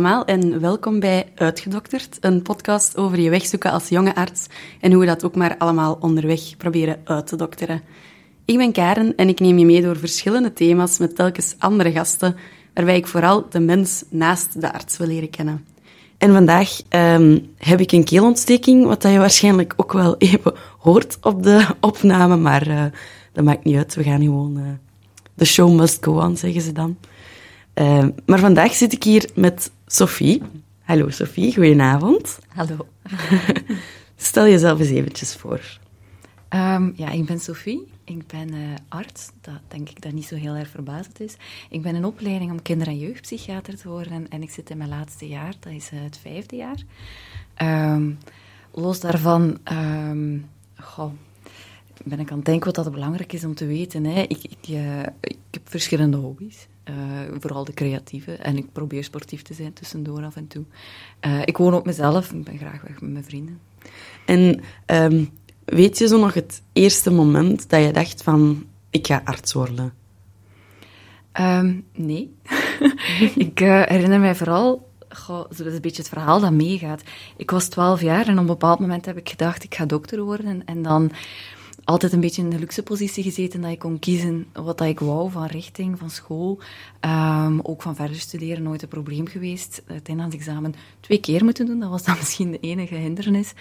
En 0.00 0.60
welkom 0.60 1.00
bij 1.00 1.32
Uitgedokterd, 1.34 2.18
een 2.20 2.42
podcast 2.42 2.96
over 2.96 3.20
je 3.20 3.30
wegzoeken 3.30 3.70
als 3.70 3.88
jonge 3.88 4.14
arts 4.14 4.46
en 4.80 4.92
hoe 4.92 5.00
we 5.00 5.06
dat 5.06 5.24
ook 5.24 5.34
maar 5.34 5.56
allemaal 5.58 5.96
onderweg 6.00 6.56
proberen 6.56 7.00
uit 7.04 7.26
te 7.26 7.36
dokteren. 7.36 7.82
Ik 8.44 8.56
ben 8.56 8.72
Karen 8.72 9.16
en 9.16 9.28
ik 9.28 9.40
neem 9.40 9.58
je 9.58 9.64
mee 9.64 9.82
door 9.82 9.96
verschillende 9.96 10.52
thema's 10.52 10.98
met 10.98 11.16
telkens 11.16 11.54
andere 11.58 11.92
gasten, 11.92 12.36
waarbij 12.74 12.96
ik 12.96 13.06
vooral 13.06 13.46
de 13.50 13.60
mens 13.60 14.04
naast 14.08 14.60
de 14.60 14.72
arts 14.72 14.96
wil 14.96 15.06
leren 15.06 15.30
kennen. 15.30 15.64
En 16.18 16.32
vandaag 16.32 16.80
um, 16.88 17.50
heb 17.56 17.80
ik 17.80 17.92
een 17.92 18.04
keelontsteking, 18.04 18.84
wat 18.84 19.02
je 19.02 19.18
waarschijnlijk 19.18 19.72
ook 19.76 19.92
wel 19.92 20.16
even 20.18 20.54
hoort 20.78 21.18
op 21.20 21.42
de 21.42 21.66
opname, 21.80 22.36
maar 22.36 22.68
uh, 22.68 22.84
dat 23.32 23.44
maakt 23.44 23.64
niet 23.64 23.76
uit. 23.76 23.94
We 23.94 24.02
gaan 24.02 24.22
gewoon... 24.22 24.58
Uh, 25.38 25.46
show 25.46 25.72
must 25.72 26.04
go 26.04 26.20
on, 26.20 26.36
zeggen 26.36 26.60
ze 26.60 26.72
dan. 26.72 26.96
Uh, 27.74 28.06
maar 28.26 28.38
vandaag 28.38 28.74
zit 28.74 28.92
ik 28.92 29.02
hier 29.02 29.30
met 29.34 29.70
Sophie. 29.86 30.42
Hallo 30.82 31.10
Sophie, 31.10 31.54
goedenavond. 31.54 32.38
Hallo. 32.48 32.86
Stel 34.16 34.48
jezelf 34.48 34.78
eens 34.78 34.88
eventjes 34.88 35.34
voor. 35.34 35.78
Um, 36.54 36.92
ja, 36.96 37.10
ik 37.10 37.24
ben 37.24 37.40
Sophie. 37.40 37.88
Ik 38.04 38.26
ben 38.26 38.54
uh, 38.54 38.74
arts. 38.88 39.30
Dat 39.40 39.60
denk 39.68 39.88
ik 39.88 40.02
dat 40.02 40.12
niet 40.12 40.24
zo 40.24 40.34
heel 40.34 40.54
erg 40.54 40.68
verbazend 40.68 41.20
is. 41.20 41.36
Ik 41.68 41.82
ben 41.82 41.94
in 41.94 42.04
opleiding 42.04 42.50
om 42.50 42.62
kinder- 42.62 42.86
en 42.86 42.98
jeugdpsychiater 42.98 43.76
te 43.76 43.88
worden. 43.88 44.28
En 44.28 44.42
ik 44.42 44.50
zit 44.50 44.70
in 44.70 44.76
mijn 44.76 44.88
laatste 44.88 45.28
jaar. 45.28 45.54
Dat 45.60 45.72
is 45.72 45.90
uh, 45.92 46.00
het 46.02 46.18
vijfde 46.18 46.56
jaar. 46.56 46.82
Um, 47.92 48.18
los 48.72 49.00
daarvan... 49.00 49.58
Um, 49.72 50.48
goh, 50.76 51.12
ben 52.04 52.20
ik 52.20 52.30
aan 52.30 52.36
het 52.36 52.46
denken 52.46 52.74
wat 52.74 52.84
dat 52.84 52.92
belangrijk 52.92 53.32
is 53.32 53.44
om 53.44 53.54
te 53.54 53.66
weten. 53.66 54.04
Hè. 54.04 54.20
Ik, 54.20 54.42
ik, 54.42 54.68
uh, 54.68 55.02
ik 55.20 55.38
heb 55.50 55.62
verschillende 55.64 56.16
hobby's. 56.16 56.68
Uh, 56.90 57.36
vooral 57.40 57.64
de 57.64 57.74
creatieve. 57.74 58.32
En 58.32 58.56
ik 58.56 58.72
probeer 58.72 59.04
sportief 59.04 59.42
te 59.42 59.54
zijn 59.54 59.72
tussendoor 59.72 60.24
af 60.24 60.36
en 60.36 60.46
toe. 60.46 60.64
Uh, 61.26 61.40
ik 61.44 61.56
woon 61.56 61.74
op 61.74 61.86
mezelf. 61.86 62.32
Ik 62.32 62.44
ben 62.44 62.58
graag 62.58 62.82
weg 62.82 63.00
met 63.00 63.10
mijn 63.10 63.24
vrienden. 63.24 63.60
En 64.26 64.60
um, 64.86 65.30
weet 65.64 65.98
je 65.98 66.08
zo 66.08 66.18
nog 66.18 66.34
het 66.34 66.62
eerste 66.72 67.10
moment 67.10 67.70
dat 67.70 67.82
je 67.82 67.92
dacht 67.92 68.22
van... 68.22 68.64
Ik 68.90 69.06
ga 69.06 69.22
arts 69.24 69.52
worden? 69.52 69.92
Um, 71.40 71.84
nee. 71.94 72.34
ik 73.46 73.60
uh, 73.60 73.82
herinner 73.82 74.20
mij 74.20 74.34
vooral... 74.34 74.88
Goh, 75.08 75.48
dat 75.48 75.66
is 75.66 75.74
een 75.74 75.80
beetje 75.80 76.02
het 76.02 76.10
verhaal 76.10 76.40
dat 76.40 76.52
meegaat. 76.52 77.02
Ik 77.36 77.50
was 77.50 77.68
twaalf 77.68 78.00
jaar 78.00 78.26
en 78.26 78.32
op 78.32 78.38
een 78.38 78.46
bepaald 78.46 78.78
moment 78.78 79.06
heb 79.06 79.16
ik 79.16 79.28
gedacht... 79.28 79.64
Ik 79.64 79.74
ga 79.74 79.86
dokter 79.86 80.20
worden. 80.20 80.64
En 80.64 80.82
dan 80.82 81.10
altijd 81.84 82.12
een 82.12 82.20
beetje 82.20 82.42
in 82.42 82.50
de 82.50 82.58
luxe 82.58 82.82
positie 82.82 83.22
gezeten 83.22 83.60
dat 83.60 83.70
ik 83.70 83.78
kon 83.78 83.98
kiezen 83.98 84.46
wat 84.52 84.78
dat 84.78 84.88
ik 84.88 85.00
wou 85.00 85.30
van 85.30 85.46
richting, 85.46 85.98
van 85.98 86.10
school. 86.10 86.58
Um, 87.00 87.60
ook 87.60 87.82
van 87.82 87.96
verder 87.96 88.16
studeren, 88.16 88.62
nooit 88.62 88.82
een 88.82 88.88
probleem 88.88 89.26
geweest. 89.26 89.82
Het 89.86 90.08
examen 90.30 90.74
twee 91.00 91.20
keer 91.20 91.44
moeten 91.44 91.66
doen, 91.66 91.80
dat 91.80 91.90
was 91.90 92.04
dan 92.04 92.16
misschien 92.20 92.50
de 92.50 92.60
enige 92.60 92.94
hindernis. 92.94 93.52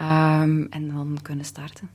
Um, 0.00 0.66
en 0.70 0.88
dan 0.94 1.18
kunnen 1.22 1.44
starten. 1.44 1.90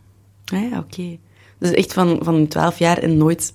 Ah 0.45 0.69
ja, 0.69 0.77
oké. 0.77 1.17
Dus 1.57 1.71
echt 1.71 1.93
van, 1.93 2.19
van 2.21 2.47
12 2.47 2.79
jaar 2.79 2.97
en 2.97 3.17
nooit 3.17 3.53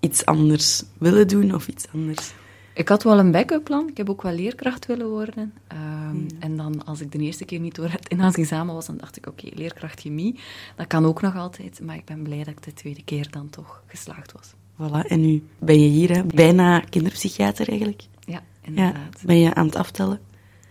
iets 0.00 0.24
anders 0.24 0.84
willen 0.98 1.28
doen 1.28 1.54
of 1.54 1.68
iets 1.68 1.84
anders? 1.94 2.32
Ik 2.78 2.88
had 2.88 3.02
wel 3.02 3.18
een 3.18 3.30
backup 3.30 3.64
plan. 3.64 3.88
Ik 3.88 3.96
heb 3.96 4.10
ook 4.10 4.22
wel 4.22 4.32
leerkracht 4.32 4.86
willen 4.86 5.08
worden. 5.08 5.52
Um, 5.72 6.20
ja. 6.20 6.36
En 6.38 6.56
dan, 6.56 6.84
als 6.84 7.00
ik 7.00 7.12
de 7.12 7.18
eerste 7.18 7.44
keer 7.44 7.60
niet 7.60 7.74
door 7.74 7.88
het 7.90 8.08
inhoudsexamen 8.08 8.74
was, 8.74 8.86
dan 8.86 8.96
dacht 8.96 9.16
ik, 9.16 9.26
oké, 9.26 9.46
okay, 9.46 9.58
leerkracht 9.58 10.00
chemie, 10.00 10.40
dat 10.76 10.86
kan 10.86 11.04
ook 11.06 11.20
nog 11.20 11.36
altijd. 11.36 11.80
Maar 11.80 11.96
ik 11.96 12.04
ben 12.04 12.22
blij 12.22 12.38
dat 12.38 12.46
ik 12.46 12.62
de 12.62 12.72
tweede 12.72 13.02
keer 13.02 13.30
dan 13.30 13.50
toch 13.50 13.82
geslaagd 13.86 14.32
was. 14.32 14.52
Voilà, 14.74 15.06
en 15.08 15.20
nu 15.20 15.42
ben 15.58 15.80
je 15.80 15.88
hier, 15.88 16.10
hè? 16.10 16.24
bijna 16.24 16.80
kinderpsychiater 16.80 17.68
eigenlijk. 17.68 18.02
Ja, 18.24 18.42
inderdaad. 18.62 19.20
Ja, 19.20 19.26
ben 19.26 19.38
je 19.38 19.54
aan 19.54 19.66
het 19.66 19.76
aftellen? 19.76 20.20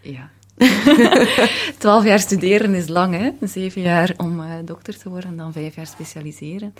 Ja. 0.02 0.30
Twaalf 1.78 2.04
jaar 2.04 2.20
studeren 2.20 2.74
is 2.74 2.88
lang, 2.88 3.16
hè? 3.16 3.48
Zeven 3.48 3.82
jaar 3.82 4.14
om 4.18 4.40
uh, 4.40 4.54
dokter 4.66 4.98
te 4.98 5.10
worden 5.10 5.30
en 5.30 5.38
dan 5.38 5.52
vijf 5.52 5.76
jaar 5.76 5.88
specialiseren. 5.88 6.74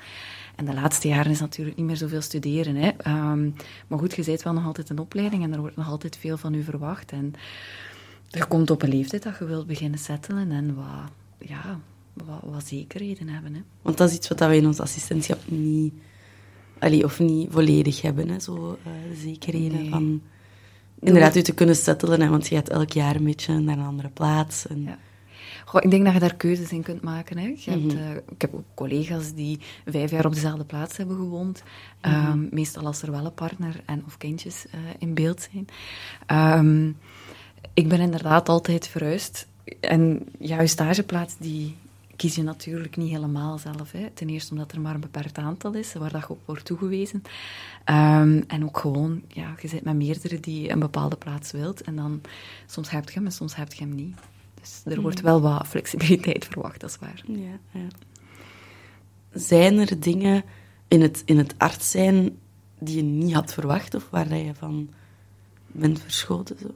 En 0.58 0.66
de 0.66 0.74
laatste 0.74 1.08
jaren 1.08 1.32
is 1.32 1.40
natuurlijk 1.40 1.78
niet 1.78 1.86
meer 1.86 1.98
zoveel 1.98 2.22
studeren. 2.22 2.76
Hè. 2.76 2.88
Um, 3.32 3.56
maar 3.88 4.00
goed, 4.00 4.16
je 4.16 4.24
bent 4.24 4.44
wel 4.44 4.54
nog 4.54 4.66
altijd 4.66 4.90
een 4.90 5.00
opleiding 5.00 5.44
en 5.44 5.54
er 5.54 5.60
wordt 5.60 5.76
nog 5.76 5.90
altijd 5.90 6.18
veel 6.18 6.38
van 6.38 6.54
u 6.54 6.64
verwacht. 6.64 7.12
En 7.12 7.34
je 8.28 8.46
komt 8.46 8.70
op 8.70 8.82
een 8.82 8.90
leeftijd 8.90 9.24
dat 9.24 9.38
je 9.40 9.46
wilt 9.46 9.68
beginnen 9.68 10.00
settelen 10.00 10.52
en 10.52 10.76
wat, 10.76 11.12
ja, 11.38 11.80
wat, 12.14 12.40
wat 12.44 12.68
zekerheden 12.68 13.30
hebben. 13.30 13.54
Hè. 13.54 13.62
Want 13.82 13.98
dat 13.98 14.10
is 14.10 14.16
iets 14.16 14.28
wat 14.28 14.40
we 14.40 14.56
in 14.56 14.66
ons 14.66 14.80
assistentschap 14.80 15.40
niet, 15.46 15.94
allee, 16.80 17.04
of 17.04 17.20
niet 17.20 17.52
volledig 17.52 18.02
hebben, 18.02 18.30
hè, 18.30 18.40
zo 18.40 18.78
uh, 18.88 19.18
zekerheden 19.24 19.80
nee. 19.80 19.90
van 19.90 20.22
inderdaad 21.00 21.36
u 21.36 21.42
te 21.42 21.54
kunnen 21.54 21.76
settelen, 21.76 22.22
hè, 22.22 22.30
want 22.30 22.48
je 22.48 22.56
gaat 22.56 22.70
elk 22.70 22.92
jaar 22.92 23.16
een 23.16 23.24
beetje 23.24 23.60
naar 23.60 23.78
een 23.78 23.86
andere 23.86 24.10
plaats. 24.10 24.68
En... 24.68 24.82
Ja. 24.82 24.98
Goh, 25.68 25.84
ik 25.84 25.92
denk 25.92 26.04
dat 26.04 26.14
je 26.14 26.20
daar 26.20 26.36
keuzes 26.36 26.72
in 26.72 26.84
kunt 26.84 27.02
maken. 27.02 27.38
Hè. 27.38 27.54
Je 27.58 27.72
hebt, 27.72 27.94
uh, 27.94 28.16
ik 28.16 28.42
heb 28.42 28.54
ook 28.54 28.64
collega's 28.74 29.34
die 29.34 29.60
vijf 29.86 30.12
jaar 30.12 30.26
op 30.26 30.34
dezelfde 30.34 30.64
plaats 30.64 30.98
hebben 30.98 31.16
gewoond. 31.16 31.64
Mm 32.02 32.12
-hmm. 32.12 32.32
um, 32.32 32.48
meestal 32.52 32.86
als 32.86 33.02
er 33.02 33.12
wel 33.12 33.26
een 33.26 33.34
partner 33.34 33.82
en 33.86 34.04
of 34.06 34.18
kindjes 34.18 34.66
uh, 34.66 34.80
in 35.00 35.14
beeld 35.14 35.50
zijn. 35.52 35.68
Um, 36.60 36.98
ik 37.74 37.88
ben 37.88 38.00
inderdaad 38.00 38.50
altijd 38.50 38.88
verhuisd. 38.88 39.48
En 39.80 40.28
jouw 40.40 40.66
stageplaats, 40.66 41.38
die 41.38 41.76
kies 42.16 42.36
je 42.36 42.44
natuurlijk 42.44 42.98
niet 42.98 43.12
helemaal 43.12 43.58
zelf. 43.58 43.92
Hè. 43.92 44.10
Ten 44.14 44.30
eerste 44.30 44.52
omdat 44.52 44.72
er 44.72 44.82
maar 44.82 44.94
een 44.94 45.00
beperkt 45.00 45.38
aantal 45.38 45.74
is, 45.74 45.94
waar 45.94 46.12
dat 46.12 46.22
je 46.22 46.30
op 46.30 46.40
wordt 46.46 46.66
toegewezen. 46.66 47.24
Um, 47.86 48.44
en 48.48 48.64
ook 48.64 48.78
gewoon, 48.78 49.22
ja, 49.28 49.56
je 49.62 49.68
zit 49.68 49.84
met 49.84 49.96
meerdere 49.96 50.40
die 50.40 50.72
een 50.72 50.80
bepaalde 50.80 51.16
plaats 51.16 51.52
wilt. 51.52 51.82
En 51.82 51.96
dan, 51.96 52.22
soms 52.66 52.90
heb 52.90 53.10
je 53.10 53.14
hem 53.14 53.26
en 53.26 53.32
soms 53.32 53.56
heb 53.56 53.74
je 53.74 53.84
hem 53.84 53.96
niet. 53.96 54.16
Dus 54.84 54.94
er 54.96 55.02
wordt 55.02 55.22
wel 55.22 55.42
wat 55.42 55.68
flexibiliteit 55.68 56.46
verwacht, 56.52 56.80
dat 56.80 56.90
is 56.90 56.98
waar. 57.00 57.24
Ja, 57.26 57.60
ja. 57.72 57.88
Zijn 59.34 59.80
er 59.80 60.00
dingen 60.00 60.44
in 60.88 61.02
het, 61.02 61.22
in 61.26 61.38
het 61.38 61.56
arts 61.58 61.92
zijn 61.92 62.38
die 62.80 62.96
je 62.96 63.04
niet 63.04 63.34
had 63.34 63.54
verwacht 63.54 63.96
of 63.96 64.08
waar 64.10 64.36
je 64.36 64.54
van 64.54 64.90
bent 65.68 66.02
verschoten? 66.02 66.58
Zo? 66.62 66.68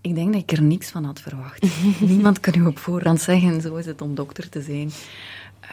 Ik 0.00 0.14
denk 0.14 0.32
dat 0.32 0.42
ik 0.42 0.52
er 0.52 0.62
niks 0.62 0.90
van 0.90 1.04
had 1.04 1.20
verwacht. 1.20 1.66
Niemand 2.00 2.40
kan 2.40 2.54
u 2.54 2.66
op 2.66 2.78
voorhand 2.78 3.20
zeggen, 3.20 3.60
zo 3.60 3.74
is 3.74 3.86
het 3.86 4.00
om 4.00 4.14
dokter 4.14 4.48
te 4.48 4.62
zijn. 4.62 4.90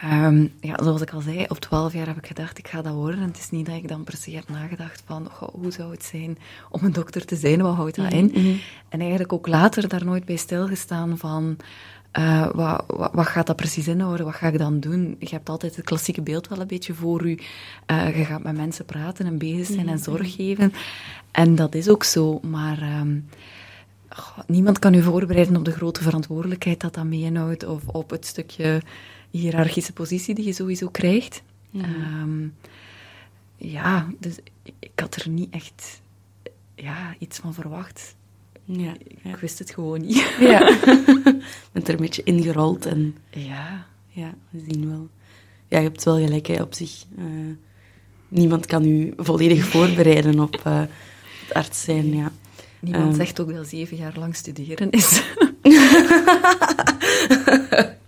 Um, 0.04 0.52
ja, 0.60 0.78
zoals 0.82 1.00
ik 1.00 1.12
al 1.12 1.20
zei, 1.20 1.44
op 1.48 1.58
twaalf 1.58 1.92
jaar 1.92 2.06
heb 2.06 2.16
ik 2.16 2.26
gedacht, 2.26 2.58
ik 2.58 2.68
ga 2.68 2.82
dat 2.82 2.94
worden. 2.94 3.20
En 3.20 3.26
het 3.26 3.38
is 3.38 3.50
niet 3.50 3.66
dat 3.66 3.74
ik 3.74 3.88
dan 3.88 4.04
per 4.04 4.16
se 4.16 4.30
heb 4.30 4.48
nagedacht 4.48 5.02
van, 5.06 5.28
goh, 5.30 5.54
hoe 5.54 5.70
zou 5.70 5.90
het 5.90 6.04
zijn 6.04 6.38
om 6.70 6.84
een 6.84 6.92
dokter 6.92 7.24
te 7.24 7.36
zijn? 7.36 7.62
Wat 7.62 7.74
houdt 7.74 7.96
dat 7.96 8.12
in? 8.12 8.24
Mm 8.24 8.42
-hmm. 8.42 8.60
En 8.88 9.00
eigenlijk 9.00 9.32
ook 9.32 9.46
later 9.46 9.88
daar 9.88 10.04
nooit 10.04 10.24
bij 10.24 10.36
stilgestaan 10.36 11.18
van, 11.18 11.56
uh, 12.18 12.50
wat, 12.52 12.84
wat, 12.86 13.12
wat, 13.12 13.26
gaat 13.26 13.46
dat 13.46 13.56
precies 13.56 13.88
inhouden? 13.88 14.26
Wat 14.26 14.34
ga 14.34 14.46
ik 14.46 14.58
dan 14.58 14.80
doen? 14.80 15.16
Je 15.18 15.28
hebt 15.30 15.48
altijd 15.48 15.76
het 15.76 15.84
klassieke 15.84 16.22
beeld 16.22 16.48
wel 16.48 16.60
een 16.60 16.66
beetje 16.66 16.94
voor 16.94 17.26
u. 17.26 17.38
Uh, 17.90 18.16
je 18.16 18.24
gaat 18.24 18.42
met 18.42 18.56
mensen 18.56 18.84
praten 18.84 19.26
en 19.26 19.38
bezig 19.38 19.66
zijn 19.66 19.78
mm 19.78 19.84
-hmm. 19.84 19.92
en 19.92 19.98
zorg 19.98 20.34
geven. 20.34 20.72
En 21.30 21.54
dat 21.54 21.74
is 21.74 21.88
ook 21.88 22.04
zo, 22.04 22.40
maar... 22.40 23.00
Um, 23.00 23.28
Goh, 24.16 24.38
niemand 24.46 24.78
kan 24.78 24.94
u 24.94 25.02
voorbereiden 25.02 25.56
op 25.56 25.64
de 25.64 25.70
grote 25.70 26.02
verantwoordelijkheid 26.02 26.80
dat 26.80 26.94
dat 26.94 27.04
meenhoudt, 27.04 27.66
of 27.66 27.86
op 27.86 28.10
het 28.10 28.26
stukje 28.26 28.82
hiërarchische 29.32 29.92
positie 29.92 30.34
die 30.34 30.44
je 30.44 30.52
sowieso 30.52 30.88
krijgt. 30.88 31.42
Mm. 31.70 31.84
Um, 31.84 32.54
ja, 33.56 34.08
dus 34.18 34.36
ik, 34.62 34.90
had 34.94 35.14
er 35.14 35.28
niet 35.28 35.50
echt 35.50 36.00
ja, 36.74 37.14
iets 37.18 37.38
van 37.38 37.54
verwacht. 37.54 38.16
Ja, 38.64 38.92
ik 39.22 39.36
wist 39.36 39.58
het 39.58 39.70
gewoon 39.70 40.00
niet. 40.00 40.36
Ja, 40.40 40.78
bent 41.72 41.88
er 41.88 41.94
een 41.94 42.00
beetje 42.00 42.22
ingerold 42.22 42.86
en... 42.86 43.16
Ja. 43.30 43.86
Ja, 44.08 44.34
we 44.50 44.62
zien 44.68 44.88
wel. 44.88 45.08
Ja, 45.68 45.78
je 45.78 45.84
hebt 45.84 46.04
wel 46.04 46.18
gelijk 46.18 46.46
hè, 46.46 46.62
op 46.62 46.74
zich. 46.74 47.04
Uh, 47.18 47.24
niemand 48.28 48.66
kan 48.66 48.84
u 48.84 49.12
volledig 49.16 49.64
voorbereiden 49.64 50.40
op 50.40 50.62
uh, 50.66 50.80
het 51.46 51.54
arts 51.54 51.82
zijn, 51.82 52.14
ja. 52.14 52.32
Niemand 52.80 53.12
um, 53.12 53.14
zegt 53.14 53.40
ook 53.40 53.54
dat 53.54 53.68
zeven 53.68 53.96
jaar 53.96 54.18
lang 54.18 54.36
studeren 54.36 54.90
is. 54.90 55.22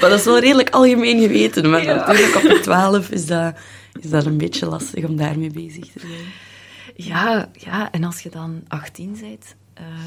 maar 0.00 0.10
dat 0.10 0.18
is 0.18 0.24
wel 0.24 0.38
redelijk 0.38 0.70
algemeen 0.70 1.20
geweten. 1.20 1.70
Maar 1.70 1.82
ja. 1.82 1.94
natuurlijk 1.94 2.36
op 2.36 2.42
je 2.42 2.60
twaalf 2.60 3.10
is 3.10 3.26
dat, 3.26 3.54
is 4.00 4.10
dat 4.10 4.26
een 4.26 4.38
beetje 4.38 4.66
lastig 4.66 5.04
om 5.04 5.16
daarmee 5.16 5.50
bezig 5.50 5.92
te 5.92 6.00
zijn. 6.00 6.24
Ja, 6.94 7.48
ja 7.52 7.92
en 7.92 8.04
als 8.04 8.20
je 8.20 8.30
dan 8.30 8.62
18 8.68 9.16
bent, 9.20 9.54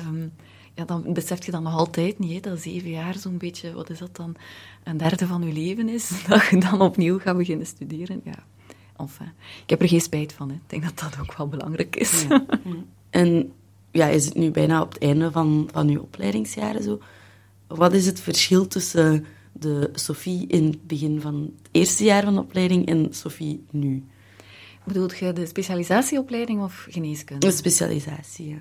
um, 0.08 0.34
ja, 0.74 0.86
dan 0.86 1.14
besef 1.14 1.46
je 1.46 1.52
dan 1.52 1.64
nog 1.64 1.74
altijd 1.74 2.20
niet, 2.20 2.34
hè, 2.34 2.52
dat 2.52 2.62
zeven 2.62 2.90
jaar 2.90 3.18
zo'n 3.18 3.38
beetje, 3.38 3.74
wat 3.74 3.90
is 3.90 3.98
dat 3.98 4.16
dan, 4.16 4.36
een 4.84 4.98
derde 4.98 5.28
van 5.28 5.48
je 5.48 5.54
leven 5.54 5.90
is, 5.90 6.12
dat 6.28 6.46
je 6.46 6.58
dan 6.58 6.82
opnieuw 6.82 7.20
gaat 7.20 7.38
beginnen 7.38 7.68
studeren. 7.68 8.22
Ja, 8.24 8.44
enfin, 8.98 9.32
ik 9.64 9.70
heb 9.70 9.82
er 9.82 9.88
geen 9.88 10.02
spijt 10.02 10.34
van. 10.34 10.50
Hè. 10.50 10.56
Ik 10.56 10.62
denk 10.68 10.84
dat 10.84 11.00
dat 11.00 11.20
ook 11.22 11.38
wel 11.38 11.48
belangrijk 11.48 11.96
is. 11.96 12.26
Ja. 12.30 12.46
En 13.10 13.54
ja, 13.92 14.08
is 14.08 14.26
het 14.26 14.36
nu 14.36 14.52
bijna 14.52 14.82
op 14.82 14.94
het 14.94 15.02
einde 15.02 15.32
van, 15.32 15.70
van 15.72 15.90
uw 15.90 16.02
opleidingsjaren 16.02 16.84
zo. 16.84 17.00
Wat 17.68 17.94
is 17.94 18.06
het 18.06 18.20
verschil 18.20 18.68
tussen 18.68 19.26
de 19.54 19.90
Sophie 19.94 20.48
in 20.48 20.66
het 20.66 20.88
begin 20.88 21.22
van 21.22 21.52
het 21.62 21.70
eerste 21.72 22.04
jaar 22.04 22.24
van 22.24 22.34
de 22.34 22.40
opleiding 22.40 22.86
en 22.86 23.08
Sophie 23.14 23.66
nu? 23.72 24.04
Bedoelt 24.84 25.18
je 25.18 25.34
de 25.34 25.46
specialisatieopleiding 25.46 26.62
of 26.62 26.86
geneeskunde? 26.90 27.48
De 27.48 27.54
specialisatie, 27.54 28.50
ja. 28.50 28.58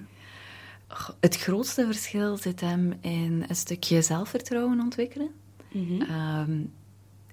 Het 1.20 1.36
grootste 1.36 1.86
verschil 1.86 2.36
zit 2.36 2.60
hem 2.60 2.92
in 3.00 3.44
een 3.48 3.56
stukje 3.56 4.02
zelfvertrouwen 4.02 4.80
ontwikkelen. 4.80 5.30
Mhm. 5.72 6.02
Ehm, 6.02 6.60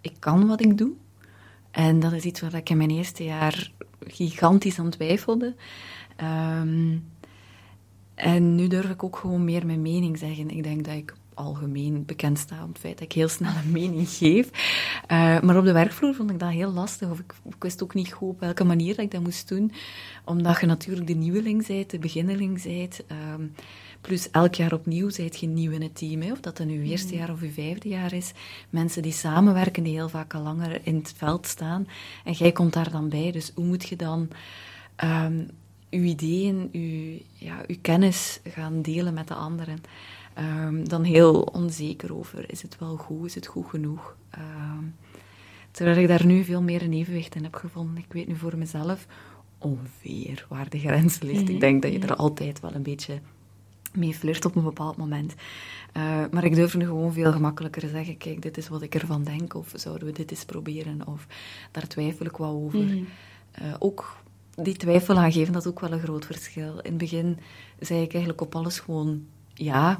ik 0.01 0.13
kan 0.19 0.47
wat 0.47 0.61
ik 0.61 0.77
doe. 0.77 0.91
En 1.71 1.99
dat 1.99 2.11
is 2.11 2.23
iets 2.23 2.41
waar 2.41 2.53
ik 2.53 2.69
in 2.69 2.77
mijn 2.77 2.89
eerste 2.89 3.23
jaar 3.23 3.71
gigantisch 4.07 4.79
aan 4.79 4.89
twijfelde. 4.89 5.55
Ehm, 6.15 6.97
en 8.15 8.55
nu 8.55 8.67
durf 8.67 8.89
ik 8.89 9.03
ook 9.03 9.17
gewoon 9.17 9.43
meer 9.43 9.65
mijn 9.65 9.81
mening 9.81 10.17
zeggen. 10.17 10.49
Ik 10.49 10.63
denk 10.63 10.85
dat 10.85 10.95
ik 10.95 11.13
algemeen 11.39 12.05
bekend 12.05 12.39
sta 12.39 12.63
om 12.63 12.69
het 12.69 12.79
feit 12.79 12.93
dat 12.97 13.07
ik 13.07 13.13
heel 13.13 13.27
snel 13.27 13.51
een 13.63 13.71
mening 13.71 14.09
geef. 14.09 14.49
Uh, 15.11 15.39
maar 15.39 15.57
op 15.57 15.65
de 15.65 15.71
werkvloer 15.71 16.15
vond 16.15 16.31
ik 16.31 16.39
dat 16.39 16.49
heel 16.49 16.71
lastig. 16.71 17.09
Of 17.09 17.19
ik, 17.19 17.33
ik, 17.43 17.55
wist 17.63 17.83
ook 17.83 17.93
niet 17.93 18.11
goed 18.11 18.29
op 18.29 18.39
welke 18.39 18.63
manier 18.63 18.95
dat 18.95 19.05
ik 19.05 19.11
dat 19.11 19.21
moest 19.21 19.47
doen. 19.47 19.71
Omdat 20.25 20.59
je 20.59 20.65
natuurlijk 20.65 21.07
de 21.07 21.13
nieuweling 21.13 21.67
bent, 21.67 21.89
de 21.89 21.99
beginneling 21.99 22.63
bent. 22.63 23.01
Um, 23.33 23.53
plus 24.01 24.31
elk 24.31 24.55
jaar 24.55 24.73
opnieuw 24.73 25.09
zijt 25.09 25.39
je 25.39 25.47
nieuw 25.47 25.71
in 25.71 25.81
het 25.81 25.95
team. 25.95 26.21
Hè? 26.21 26.31
Of 26.31 26.39
dat 26.39 26.57
dan 26.57 26.67
uw 26.67 26.81
eerste 26.81 27.15
jaar 27.15 27.31
of 27.31 27.41
uw 27.41 27.51
vijfde 27.51 27.89
jaar 27.89 28.13
is. 28.13 28.31
Mensen 28.69 29.01
die 29.01 29.11
samenwerken, 29.11 29.83
die 29.83 29.93
heel 29.93 30.09
vaak 30.09 30.33
al 30.33 30.41
langer 30.41 30.79
in 30.83 30.95
het 30.95 31.13
veld 31.17 31.47
staan. 31.47 31.87
En 32.23 32.33
jij 32.33 32.51
komt 32.51 32.73
daar 32.73 32.91
dan 32.91 33.09
bij. 33.09 33.31
Dus 33.31 33.51
hoe 33.55 33.65
moet 33.65 33.87
je 33.87 33.95
dan... 33.95 34.29
Um, 35.03 35.49
uw 35.89 36.03
ideeën, 36.03 36.69
uw, 36.71 37.19
ja, 37.33 37.63
uw 37.67 37.75
kennis 37.81 38.39
gaan 38.43 38.81
delen 38.81 39.13
met 39.13 39.27
de 39.27 39.33
anderen. 39.33 39.81
Um, 40.39 40.89
dan 40.89 41.03
heel 41.03 41.41
onzeker 41.41 42.15
over, 42.15 42.51
is 42.51 42.61
het 42.61 42.77
wel 42.79 42.97
goed, 42.97 43.25
is 43.25 43.35
het 43.35 43.47
goed 43.47 43.69
genoeg? 43.69 44.15
Um, 44.37 44.95
terwijl 45.71 45.97
ik 45.97 46.07
daar 46.07 46.25
nu 46.25 46.43
veel 46.43 46.61
meer 46.61 46.81
een 46.81 46.93
evenwicht 46.93 47.35
in 47.35 47.43
heb 47.43 47.55
gevonden. 47.55 47.97
Ik 47.97 48.13
weet 48.13 48.27
nu 48.27 48.35
voor 48.35 48.57
mezelf 48.57 49.05
ongeveer 49.57 50.45
waar 50.49 50.69
de 50.69 50.79
grens 50.79 51.19
ligt. 51.19 51.49
Ik 51.49 51.59
denk 51.59 51.81
dat 51.81 51.91
je 51.91 51.99
er 51.99 52.15
altijd 52.15 52.59
wel 52.59 52.73
een 52.73 52.83
beetje 52.83 53.19
mee 53.93 54.13
flirt 54.13 54.45
op 54.45 54.55
een 54.55 54.63
bepaald 54.63 54.97
moment. 54.97 55.33
Uh, 55.97 56.23
maar 56.31 56.43
ik 56.43 56.55
durf 56.55 56.75
nu 56.75 56.85
gewoon 56.85 57.13
veel 57.13 57.31
gemakkelijker 57.31 57.89
zeggen, 57.89 58.17
kijk, 58.17 58.41
dit 58.41 58.57
is 58.57 58.67
wat 58.67 58.81
ik 58.81 58.95
ervan 58.95 59.23
denk, 59.23 59.53
of 59.53 59.71
zouden 59.75 60.07
we 60.07 60.13
dit 60.13 60.31
eens 60.31 60.45
proberen, 60.45 61.07
of 61.07 61.27
daar 61.71 61.87
twijfel 61.87 62.25
ik 62.25 62.37
wel 62.37 62.63
over. 62.63 62.79
Mm. 62.79 63.07
Uh, 63.61 63.73
ook 63.79 64.17
die 64.55 64.75
twijfel 64.75 65.17
aangeven, 65.17 65.53
dat 65.53 65.65
is 65.65 65.71
ook 65.71 65.79
wel 65.79 65.91
een 65.91 65.99
groot 65.99 66.25
verschil. 66.25 66.79
In 66.79 66.89
het 66.89 66.97
begin 66.97 67.37
zei 67.79 68.01
ik 68.01 68.11
eigenlijk 68.11 68.41
op 68.41 68.55
alles 68.55 68.79
gewoon 68.79 69.25
ja, 69.53 69.99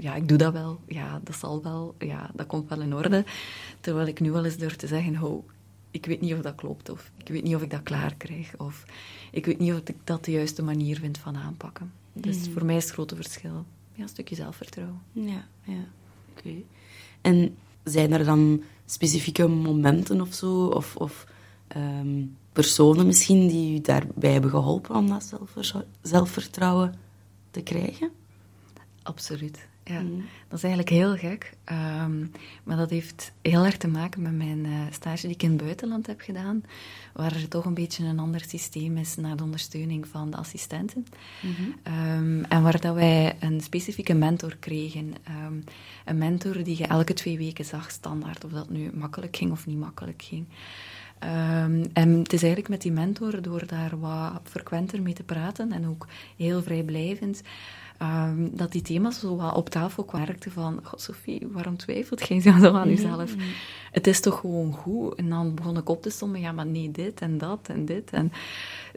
ja, 0.00 0.14
ik 0.14 0.28
doe 0.28 0.38
dat 0.38 0.52
wel, 0.52 0.80
ja, 0.86 1.20
dat 1.24 1.36
zal 1.36 1.62
wel, 1.62 1.94
ja, 1.98 2.30
dat 2.34 2.46
komt 2.46 2.68
wel 2.68 2.80
in 2.80 2.94
orde. 2.94 3.24
Terwijl 3.80 4.06
ik 4.06 4.20
nu 4.20 4.30
wel 4.30 4.44
eens 4.44 4.56
durf 4.56 4.76
te 4.76 4.86
zeggen, 4.86 5.14
ho, 5.14 5.44
ik 5.90 6.06
weet 6.06 6.20
niet 6.20 6.32
of 6.32 6.40
dat 6.40 6.54
klopt, 6.54 6.88
of 6.88 7.10
ik 7.16 7.28
weet 7.28 7.42
niet 7.42 7.54
of 7.54 7.62
ik 7.62 7.70
dat 7.70 7.82
klaar 7.82 8.14
krijg, 8.14 8.56
of 8.56 8.84
ik 9.30 9.46
weet 9.46 9.58
niet 9.58 9.72
of 9.72 9.78
ik 9.78 9.96
dat 10.04 10.24
de 10.24 10.30
juiste 10.30 10.62
manier 10.62 10.98
vind 10.98 11.18
van 11.18 11.36
aanpakken. 11.36 11.92
Dus 12.12 12.48
voor 12.52 12.64
mij 12.64 12.76
is 12.76 12.84
het 12.84 12.92
grote 12.92 13.16
verschil. 13.16 13.64
Ja, 13.92 14.02
een 14.02 14.08
stukje 14.08 14.34
zelfvertrouwen. 14.34 15.00
Ja, 15.12 15.46
ja. 15.62 15.84
Oké. 16.30 16.54
En 17.20 17.56
zijn 17.84 18.12
er 18.12 18.24
dan 18.24 18.62
specifieke 18.86 19.46
momenten 19.46 20.20
of 20.20 20.34
zo, 20.34 20.66
of, 20.66 20.96
of 20.96 21.26
ehm, 21.66 22.24
personen 22.52 23.06
misschien 23.06 23.48
die 23.48 23.78
u 23.78 23.80
daarbij 23.80 24.32
hebben 24.32 24.50
geholpen 24.50 24.94
om 24.94 25.08
dat 25.08 25.38
zelfvertrouwen 26.02 26.94
te 27.50 27.60
krijgen? 27.60 28.10
Absoluut 29.02 29.68
ja. 29.92 30.02
Dat 30.48 30.58
is 30.58 30.64
eigenlijk 30.64 30.88
heel 30.88 31.16
gek. 31.16 31.52
Um, 31.72 32.32
maar 32.64 32.76
dat 32.76 32.90
heeft 32.90 33.32
heel 33.42 33.64
erg 33.64 33.76
te 33.76 33.88
maken 33.88 34.22
met 34.22 34.32
mijn 34.32 34.64
uh, 34.64 34.78
stage 34.90 35.26
die 35.26 35.34
ik 35.34 35.42
in 35.42 35.50
het 35.50 35.62
buitenland 35.62 36.06
heb 36.06 36.20
gedaan, 36.20 36.64
waar 37.12 37.34
er 37.34 37.48
toch 37.48 37.64
een 37.64 37.74
beetje 37.74 38.04
een 38.04 38.18
ander 38.18 38.44
systeem 38.48 38.96
is 38.96 39.16
naar 39.16 39.36
de 39.36 39.42
ondersteuning 39.42 40.08
van 40.08 40.30
de 40.30 40.36
assistenten. 40.36 41.06
Mm 41.42 41.54
-hmm. 41.54 41.74
um, 42.38 42.44
en 42.44 42.62
waar 42.62 42.80
dat 42.80 42.94
wij 42.94 43.36
een 43.40 43.60
specifieke 43.60 44.14
mentor 44.14 44.56
kregen. 44.56 45.14
Um, 45.46 45.64
een 46.04 46.18
mentor 46.18 46.62
die 46.62 46.78
je 46.78 46.86
elke 46.86 47.12
twee 47.12 47.38
weken 47.38 47.64
zag, 47.64 47.90
standaard, 47.90 48.44
of 48.44 48.50
dat 48.50 48.70
nu 48.70 48.90
makkelijk 48.94 49.36
ging 49.36 49.50
of 49.50 49.66
niet 49.66 49.78
makkelijk 49.78 50.22
ging. 50.22 50.46
en 51.92 52.10
het 52.18 52.32
is 52.32 52.42
eigenlijk 52.42 52.68
met 52.68 52.82
die 52.82 52.92
mentor, 52.92 53.42
door 53.42 53.66
daar 53.66 54.00
wat 54.00 54.40
frequenter 54.44 55.02
mee 55.02 55.14
te 55.14 55.22
praten 55.22 55.72
en 55.72 55.86
ook 55.86 56.06
heel 56.36 56.62
vrijblijvend, 56.62 57.42
Um, 58.02 58.50
dat 58.52 58.72
die 58.72 58.82
thema's 58.82 59.18
zo 59.20 59.36
wat 59.36 59.54
op 59.54 59.68
tafel 59.68 60.04
kwamen. 60.04 60.36
van, 60.48 60.80
god 60.82 61.00
Sophie, 61.00 61.46
waarom 61.50 61.76
twijfelt 61.76 62.28
jij 62.28 62.40
zo 62.40 62.74
aan 62.74 62.88
jezelf? 62.88 63.36
Mm 63.36 63.42
Het 63.92 64.06
is 64.06 64.20
toch 64.20 64.40
gewoon 64.40 64.72
goed? 64.72 65.14
En 65.14 65.28
dan 65.28 65.54
begon 65.54 65.76
ik 65.76 65.88
op 65.88 66.02
te 66.02 66.10
sommen, 66.10 66.40
ja, 66.40 66.52
maar 66.52 66.66
nee, 66.66 66.90
dit 66.90 67.20
en 67.20 67.38
dat 67.38 67.68
en 67.68 67.84
dit. 67.84 68.10
En 68.10 68.32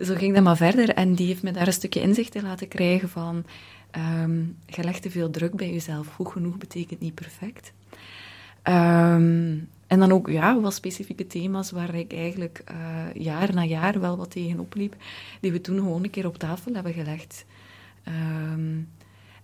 zo 0.01 0.15
ging 0.15 0.33
dat 0.33 0.43
maar 0.43 0.57
verder. 0.57 0.89
En 0.89 1.13
die 1.13 1.27
heeft 1.27 1.43
me 1.43 1.51
daar 1.51 1.67
een 1.67 1.73
stukje 1.73 2.01
inzicht 2.01 2.35
in 2.35 2.43
laten 2.43 2.67
krijgen 2.67 3.09
van... 3.09 3.43
Um, 4.21 4.57
je 4.65 4.83
legt 4.83 5.01
te 5.01 5.09
veel 5.09 5.29
druk 5.29 5.55
bij 5.55 5.71
jezelf. 5.71 6.07
Goed 6.07 6.31
genoeg 6.31 6.57
betekent 6.57 6.99
niet 6.99 7.15
perfect. 7.15 7.73
Um, 8.63 9.69
en 9.87 9.99
dan 9.99 10.11
ook 10.11 10.29
ja, 10.29 10.59
wat 10.59 10.73
specifieke 10.73 11.27
thema's 11.27 11.71
waar 11.71 11.95
ik 11.95 12.13
eigenlijk 12.13 12.63
uh, 12.71 13.23
jaar 13.23 13.53
na 13.53 13.63
jaar 13.63 13.99
wel 13.99 14.17
wat 14.17 14.31
tegen 14.31 14.59
opliep, 14.59 14.95
die 15.39 15.51
we 15.51 15.61
toen 15.61 15.77
gewoon 15.77 16.03
een 16.03 16.09
keer 16.09 16.27
op 16.27 16.37
tafel 16.37 16.73
hebben 16.73 16.93
gelegd. 16.93 17.45
Um, 18.07 18.89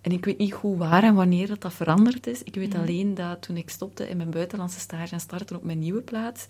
en 0.01 0.11
ik 0.11 0.25
weet 0.25 0.37
niet 0.37 0.53
hoe 0.53 0.77
waar 0.77 1.03
en 1.03 1.15
wanneer 1.15 1.47
dat, 1.47 1.61
dat 1.61 1.73
veranderd 1.73 2.27
is. 2.27 2.43
Ik 2.43 2.55
weet 2.55 2.73
mhm. 2.73 2.81
alleen 2.81 3.13
dat 3.13 3.41
toen 3.41 3.57
ik 3.57 3.69
stopte 3.69 4.09
in 4.09 4.17
mijn 4.17 4.29
buitenlandse 4.29 4.79
stage 4.79 5.13
en 5.13 5.19
startte 5.19 5.55
op 5.55 5.63
mijn 5.63 5.79
nieuwe 5.79 6.01
plaats, 6.01 6.45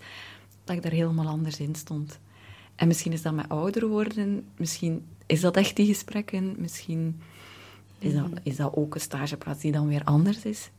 dat 0.64 0.76
ik 0.76 0.82
daar 0.82 0.92
helemaal 0.92 1.26
anders 1.26 1.60
in 1.60 1.74
stond. 1.74 2.18
En 2.74 2.86
misschien 2.86 3.12
is 3.12 3.22
dat 3.22 3.34
met 3.34 3.48
ouder 3.48 3.88
worden, 3.88 4.44
misschien 4.56 5.06
is 5.26 5.40
dat 5.40 5.56
echt 5.56 5.76
die 5.76 5.86
gesprekken, 5.86 6.54
misschien 6.58 7.20
is 7.98 8.14
dat, 8.14 8.30
mhm. 8.30 8.38
is 8.42 8.56
dat 8.56 8.74
ook 8.74 8.94
een 8.94 9.00
stageplaats 9.00 9.60
die 9.60 9.72
dan 9.72 9.88
weer 9.88 10.04
anders 10.04 10.44
is. 10.44 10.70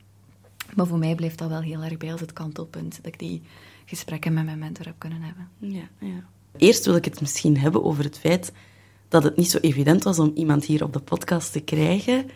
Maar 0.74 0.86
voor 0.86 0.98
mij 0.98 1.14
blijft 1.14 1.38
dat 1.38 1.48
wel 1.48 1.60
heel 1.60 1.82
erg 1.82 1.96
bij 1.96 2.12
als 2.12 2.20
het 2.20 2.32
kantelpunt, 2.32 2.96
dat 2.96 3.06
ik 3.06 3.18
die 3.18 3.42
gesprekken 3.84 4.32
met 4.32 4.44
mijn 4.44 4.58
mentor 4.58 4.86
heb 4.86 4.94
kunnen 4.98 5.22
hebben. 5.22 5.48
Ja, 5.58 5.88
ja. 5.98 6.24
Eerst 6.56 6.84
wil 6.84 6.96
ik 6.96 7.04
het 7.04 7.20
misschien 7.20 7.58
hebben 7.58 7.84
over 7.84 8.04
het 8.04 8.18
feit 8.18 8.52
dat 9.12 9.22
het 9.22 9.36
niet 9.36 9.50
zo 9.50 9.58
evident 9.58 10.02
was 10.02 10.18
om 10.18 10.32
iemand 10.34 10.64
hier 10.64 10.84
op 10.84 10.92
de 10.92 11.00
podcast 11.00 11.52
te 11.52 11.60
krijgen 11.60 12.26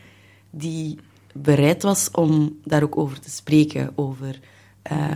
die 0.50 0.99
bereid 1.33 1.83
was 1.83 2.09
om 2.12 2.59
daar 2.64 2.83
ook 2.83 2.99
over 2.99 3.21
te 3.21 3.30
spreken, 3.30 3.92
over 3.95 4.40
uh, 4.92 5.11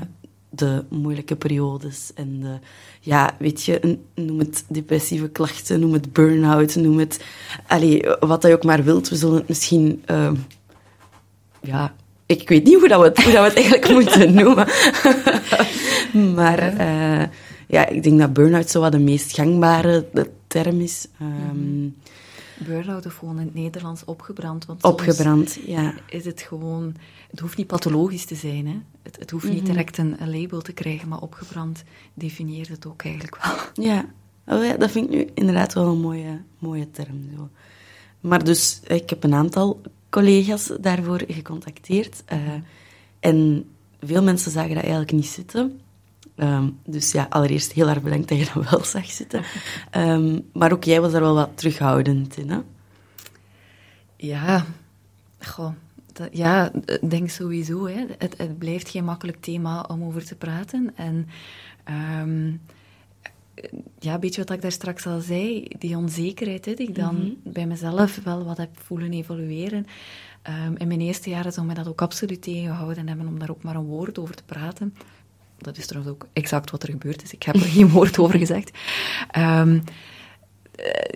de 0.51 0.85
moeilijke 0.89 1.37
periodes 1.37 2.11
en 2.15 2.41
de, 2.41 2.59
ja, 3.01 3.37
weet 3.39 3.65
je, 3.65 3.99
noem 4.15 4.39
het 4.39 4.65
depressieve 4.69 5.29
klachten, 5.29 5.81
noem 5.81 5.93
het 5.93 6.13
burn-out, 6.13 6.75
noem 6.75 6.99
het, 6.99 7.25
allee, 7.67 8.03
wat 8.21 8.43
je 8.43 8.53
ook 8.53 8.65
maar 8.65 8.85
wilt. 8.85 9.09
We 9.09 9.17
zullen 9.17 9.37
het 9.37 9.49
misschien, 9.49 10.05
uh, 10.11 10.33
ja, 11.61 11.95
ik 12.27 12.49
weet 12.49 12.65
niet 12.65 12.79
hoe, 12.79 12.89
dat 12.89 13.01
we, 13.01 13.07
het, 13.07 13.23
hoe 13.23 13.33
dat 13.33 13.43
we 13.43 13.49
het 13.49 13.71
eigenlijk 13.71 13.89
moeten 13.99 14.35
noemen. 14.35 14.67
maar 16.41 16.81
uh, 16.81 17.27
ja, 17.67 17.87
ik 17.87 18.03
denk 18.03 18.19
dat 18.19 18.33
burn-out 18.33 18.71
zo 18.71 18.81
wat 18.81 18.93
de 18.93 18.99
meest 18.99 19.35
gangbare 19.35 20.07
term 20.51 20.81
is. 20.81 21.07
Um, 21.21 21.97
Burn-out 22.67 23.07
of 23.07 23.15
gewoon 23.15 23.39
in 23.39 23.45
het 23.45 23.55
Nederlands 23.55 24.05
opgebrand. 24.05 24.67
Want 24.67 24.85
opgebrand, 24.85 25.59
ja. 25.67 25.95
Is 26.09 26.25
het 26.25 26.41
gewoon... 26.41 26.95
Het 27.31 27.41
hoeft 27.41 27.57
niet 27.57 27.67
pathologisch 27.67 28.25
te 28.25 28.35
zijn, 28.35 28.67
hè. 28.67 28.81
Het, 29.03 29.17
het 29.19 29.31
hoeft 29.31 29.49
niet 29.49 29.63
mhm. 29.63 29.65
direct 29.65 29.99
een, 29.99 30.17
label 30.25 30.61
te 30.61 30.73
krijgen, 30.73 31.09
maar 31.09 31.21
opgebrand 31.21 31.83
definieert 32.15 32.69
het 32.69 32.87
ook 32.87 33.03
eigenlijk 33.03 33.43
wel. 33.43 33.55
Ja. 33.87 34.05
Oh 34.47 34.65
ja, 34.65 34.77
dat 34.77 34.91
vind 34.91 35.07
ik 35.07 35.11
nu 35.15 35.29
inderdaad 35.35 35.73
wel 35.75 35.87
een 35.87 36.01
mooie, 36.01 36.41
mooie 36.59 36.91
term. 36.91 37.29
Zo. 37.37 37.49
Maar 38.21 38.45
dus, 38.45 38.81
ik 38.87 39.11
heb 39.11 39.25
een 39.25 39.35
aantal 39.35 39.81
collega's 40.09 40.73
daarvoor 40.81 41.23
gecontacteerd. 41.29 42.23
Uh, 42.33 42.39
en 43.21 43.69
veel 44.01 44.23
mensen 44.23 44.51
zagen 44.51 44.75
dat 44.75 44.83
eigenlijk 44.83 45.13
niet 45.13 45.27
zitten. 45.27 45.81
Um, 46.43 46.79
dus 46.85 47.13
ja, 47.13 47.27
allereerst 47.31 47.73
heel 47.73 47.89
erg 47.89 48.03
bedankt 48.03 48.29
dat 48.29 48.39
je 48.39 48.51
dat 48.55 48.71
wel 48.71 48.85
zag 48.85 49.11
zitten. 49.11 49.43
Um, 49.97 50.49
maar 50.53 50.73
ook 50.73 50.85
jij 50.85 51.01
was 51.01 51.13
daar 51.13 51.21
wel 51.21 51.35
wat 51.35 51.51
terughoudend 51.55 52.37
in, 52.37 52.51
hè? 52.51 52.59
Ja, 54.17 54.65
goh. 55.39 55.73
Dat, 56.13 56.29
ja, 56.33 56.73
ik 56.87 57.11
denk 57.11 57.31
sowieso. 57.31 57.87
Hè. 57.87 58.05
Het, 58.19 58.35
het, 58.39 58.59
blijft 58.59 58.89
geen 58.89 59.05
makkelijk 59.05 59.41
thema 59.41 59.81
om 59.81 60.03
over 60.03 60.25
te 60.25 60.35
praten. 60.35 60.93
En 60.95 61.29
um, 62.21 62.61
ja, 63.99 64.15
een 64.15 64.21
beetje 64.21 64.45
wat 64.45 64.57
ik 64.57 64.63
daar 64.63 64.73
straks 64.73 65.07
al 65.07 65.21
zei, 65.21 65.69
die 65.79 65.97
onzekerheid, 65.97 66.65
hè, 66.65 66.75
die 66.75 66.89
ik 66.89 66.95
dan 66.95 67.15
mm 67.15 67.21
-hmm. 67.21 67.53
bij 67.53 67.67
mezelf 67.67 68.21
wel 68.25 68.45
wat 68.45 68.57
heb 68.57 68.71
voelen 68.83 69.13
evolueren. 69.13 69.87
In 70.77 70.89
mijn 70.89 71.01
eerste 71.01 71.31
jaren 71.31 71.53
zou 71.53 71.67
mij 71.67 71.75
dat 71.75 71.89
ook 71.89 72.03
absoluut 72.03 72.43
tegengehouden 72.43 73.09
hebben 73.09 73.27
om 73.27 73.39
daar 73.39 73.51
ook 73.51 73.63
maar 73.63 73.75
een 73.75 73.85
woord 73.85 74.19
over 74.19 74.35
te 74.35 74.43
praten 74.47 74.95
dat 75.63 75.77
is 75.77 75.87
trouwens 75.87 76.15
ook 76.15 76.27
exact 76.33 76.71
wat 76.71 76.83
er 76.83 76.91
gebeurd 76.91 77.23
is. 77.23 77.33
Ik 77.33 77.43
heb 77.43 77.55
er 77.55 77.61
geen 77.61 77.89
woord 77.97 78.19
over 78.19 78.39
gezegd. 78.39 78.79
Um, 79.39 79.83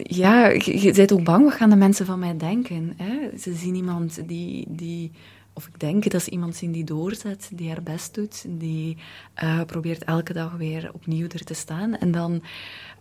ja, 0.03 0.49
je, 0.49 0.81
je 0.81 0.93
bent 0.93 1.13
ook 1.13 1.25
bang, 1.25 1.45
wat 1.45 1.55
gaan 1.55 1.71
de 1.71 1.77
mensen 1.77 2.07
van 2.07 2.19
mij 2.19 2.37
denken? 2.37 2.95
Hè? 2.97 3.39
Ze 3.39 3.55
zien 3.55 3.75
iemand 3.75 4.29
die, 4.29 4.65
die 4.69 5.13
of 5.55 5.67
ik 5.67 5.81
denk 5.81 6.11
dat 6.11 6.23
ze 6.23 6.31
iemand 6.31 6.57
zien 6.57 6.73
die 6.73 6.85
doorzet, 6.85 7.51
die 7.53 7.69
haar 7.69 7.83
best 7.83 8.15
doet, 8.15 8.45
die 8.49 8.97
uh, 9.43 9.61
probeert 9.63 10.05
elke 10.05 10.33
dag 10.33 10.53
weer 10.53 10.91
opnieuw 10.93 11.27
er 11.29 11.45
te 11.45 11.55
staan. 11.55 11.97
En 11.97 12.11
dan 12.11 12.43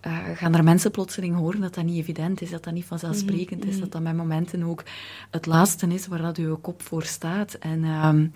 uh, 0.08 0.18
gaan 0.34 0.56
er 0.56 0.64
mensen 0.64 0.92
plotseling 0.92 1.36
horen 1.36 1.62
dat 1.62 1.74
dat 1.74 1.84
niet 1.84 1.98
evident 1.98 2.42
is, 2.42 2.50
dat 2.50 2.64
dat 2.64 2.74
niet 2.74 2.86
vanzelfsprekend 2.86 3.60
mm 3.60 3.66
-hmm. 3.66 3.74
is, 3.76 3.80
dat 3.80 3.92
dat 3.92 4.02
met 4.02 4.16
momenten 4.16 4.64
ook 4.64 4.84
het 5.30 5.46
laatste 5.46 5.88
is 5.88 6.08
waar 6.08 6.22
dat 6.22 6.38
je 6.38 6.58
kop 6.62 6.82
voor 6.82 7.04
staat. 7.04 7.54
En 7.54 7.84
um, 7.84 8.34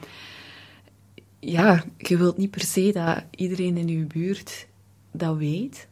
ja, 1.52 1.84
je 1.98 2.18
wilt 2.18 2.38
niet 2.38 2.52
per 2.52 2.62
se 2.62 2.92
dat 2.94 3.24
iedereen 3.36 3.78
in 3.78 3.88
je 3.88 4.06
buurt 4.06 4.68
dat 5.12 5.38
weet. 5.38 5.88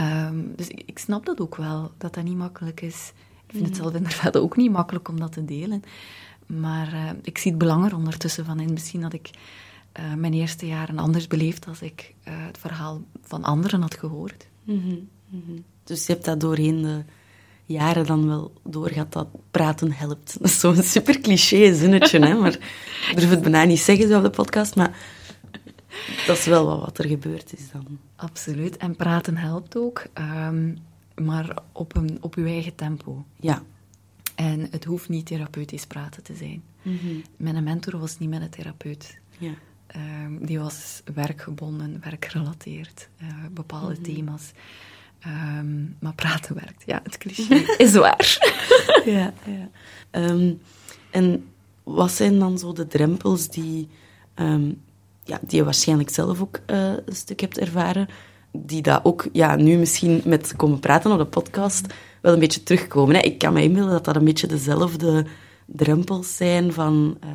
Um, 0.00 0.52
dus 0.56 0.68
ik, 0.68 0.82
ik, 0.86 0.98
snap 0.98 1.26
dat 1.26 1.40
ook 1.40 1.56
wel, 1.56 1.92
dat 1.98 2.14
dat 2.14 2.24
niet 2.24 2.36
makkelijk 2.36 2.80
is. 2.80 3.12
Ik 3.46 3.52
vind 3.54 3.66
het 3.66 3.76
zelf 3.76 3.94
inderdaad 3.94 4.36
ook 4.36 4.56
niet 4.56 4.70
makkelijk 4.70 5.08
om 5.08 5.20
dat 5.20 5.32
te 5.32 5.44
delen. 5.44 5.82
Maar 6.46 6.92
uh, 6.92 7.10
ik 7.22 7.38
zie 7.38 7.50
het 7.50 7.60
belang 7.60 7.84
er 7.86 7.96
ondertussen 7.96 8.44
van 8.44 8.60
in. 8.60 8.72
Misschien 8.72 9.02
had 9.02 9.12
ik 9.12 9.30
uh, 9.98 10.14
mijn 10.14 10.32
eerste 10.32 10.66
jaren 10.66 10.98
anders 10.98 11.26
beleefd 11.26 11.66
als 11.66 11.82
ik 11.82 12.14
uh, 12.28 12.34
het 12.36 12.58
verhaal 12.58 13.02
van 13.22 13.42
anderen 13.42 13.80
had 13.80 13.94
gehoord. 13.94 14.46
Mm 14.64 14.80
-hmm, 14.80 15.08
mm 15.28 15.42
-hmm. 15.46 15.64
Dus 15.84 16.06
je 16.06 16.12
hebt 16.12 16.24
dat 16.24 16.40
doorheen 16.40 16.82
de 16.82 17.04
jaren 17.64 18.06
dan 18.06 18.26
wel 18.26 18.52
doorgehad 18.64 19.12
dat 19.12 19.28
praten 19.50 19.92
helpt. 19.92 20.36
Dat 20.40 20.50
is 20.50 20.60
zo'n 20.60 20.82
super 20.82 21.20
cliché 21.20 21.74
zinnetje, 21.74 22.18
hè? 22.18 22.34
maar 22.34 22.52
ik 23.10 23.12
durf 23.16 23.30
het 23.30 23.42
bijna 23.42 23.64
niet 23.64 23.80
zeggen 23.80 24.08
zo 24.08 24.16
op 24.16 24.22
de 24.22 24.30
podcast, 24.30 24.76
maar 24.76 24.96
dat 26.26 26.38
is 26.38 26.44
wel 26.46 26.80
wat 26.80 26.98
er 26.98 27.06
gebeurd 27.08 27.52
is 27.52 27.70
dan. 27.70 27.98
Absoluut, 28.16 28.76
en 28.76 28.96
praten 28.96 29.36
helpt 29.36 29.76
ook, 29.76 30.06
um, 30.18 30.78
maar 31.14 31.56
op, 31.72 31.96
een, 31.96 32.18
op 32.20 32.34
uw 32.34 32.46
eigen 32.46 32.74
tempo. 32.74 33.24
Ja. 33.36 33.62
En 34.34 34.68
het 34.70 34.84
hoeft 34.84 35.08
niet 35.08 35.26
therapeutisch 35.26 35.86
praten 35.86 36.22
te 36.22 36.34
zijn. 36.34 36.62
Mm 36.82 36.98
-hmm. 37.02 37.22
Mijn 37.36 37.64
mentor 37.64 37.98
was 37.98 38.18
niet 38.18 38.28
met 38.28 38.42
een 38.42 38.50
therapeut. 38.50 39.18
Ja. 39.38 39.52
Um, 40.24 40.46
die 40.46 40.58
was 40.58 41.02
werkgebonden, 41.14 42.00
werkgerelateerd, 42.04 43.08
uh, 43.22 43.28
bepaalde 43.50 43.92
Mhm. 43.92 44.02
thema's. 44.02 44.52
Um, 45.26 45.96
maar 46.00 46.14
praten 46.14 46.54
werkt, 46.54 46.82
ja, 46.86 47.00
het 47.02 47.18
cliché 47.18 47.54
is 47.84 47.92
waar. 47.92 48.38
ja, 49.04 49.32
ja. 49.44 49.68
Um, 50.30 50.60
en 51.10 51.48
wat 51.82 52.10
zijn 52.10 52.38
dan 52.38 52.58
zo 52.58 52.72
de 52.72 52.86
drempels 52.86 53.48
die, 53.48 53.88
um, 54.34 54.80
ja, 55.24 55.38
die 55.42 55.58
je 55.58 55.64
waarschijnlijk 55.64 56.10
zelf 56.10 56.40
ook 56.40 56.60
uh, 56.66 56.92
een 57.06 57.16
stuk 57.16 57.40
hebt 57.40 57.58
ervaren, 57.58 58.08
die 58.52 58.82
dat 58.82 59.04
ook 59.04 59.28
ja, 59.32 59.56
nu 59.56 59.76
misschien 59.76 60.22
met 60.24 60.56
komen 60.56 60.80
praten 60.80 61.12
op 61.12 61.18
de 61.18 61.24
podcast 61.24 61.94
wel 62.20 62.32
een 62.32 62.38
beetje 62.38 62.62
terugkomen? 62.62 63.14
Hè? 63.14 63.20
Ik 63.20 63.38
kan 63.38 63.52
me 63.52 63.62
inbeelden 63.62 63.92
dat 63.92 64.04
dat 64.04 64.16
een 64.16 64.24
beetje 64.24 64.46
dezelfde 64.46 65.26
drempels 65.66 66.36
zijn 66.36 66.72
van 66.72 67.18
uh, 67.24 67.30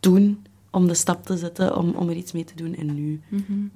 toen 0.00 0.46
om 0.70 0.86
de 0.86 0.94
stap 0.94 1.24
te 1.24 1.36
zetten, 1.36 1.76
om, 1.76 1.90
om 1.94 2.08
er 2.08 2.16
iets 2.16 2.32
mee 2.32 2.44
te 2.44 2.56
doen 2.56 2.74
en 2.74 2.94
nu. 2.94 3.20
Mm 3.28 3.44
-hmm. 3.46 3.70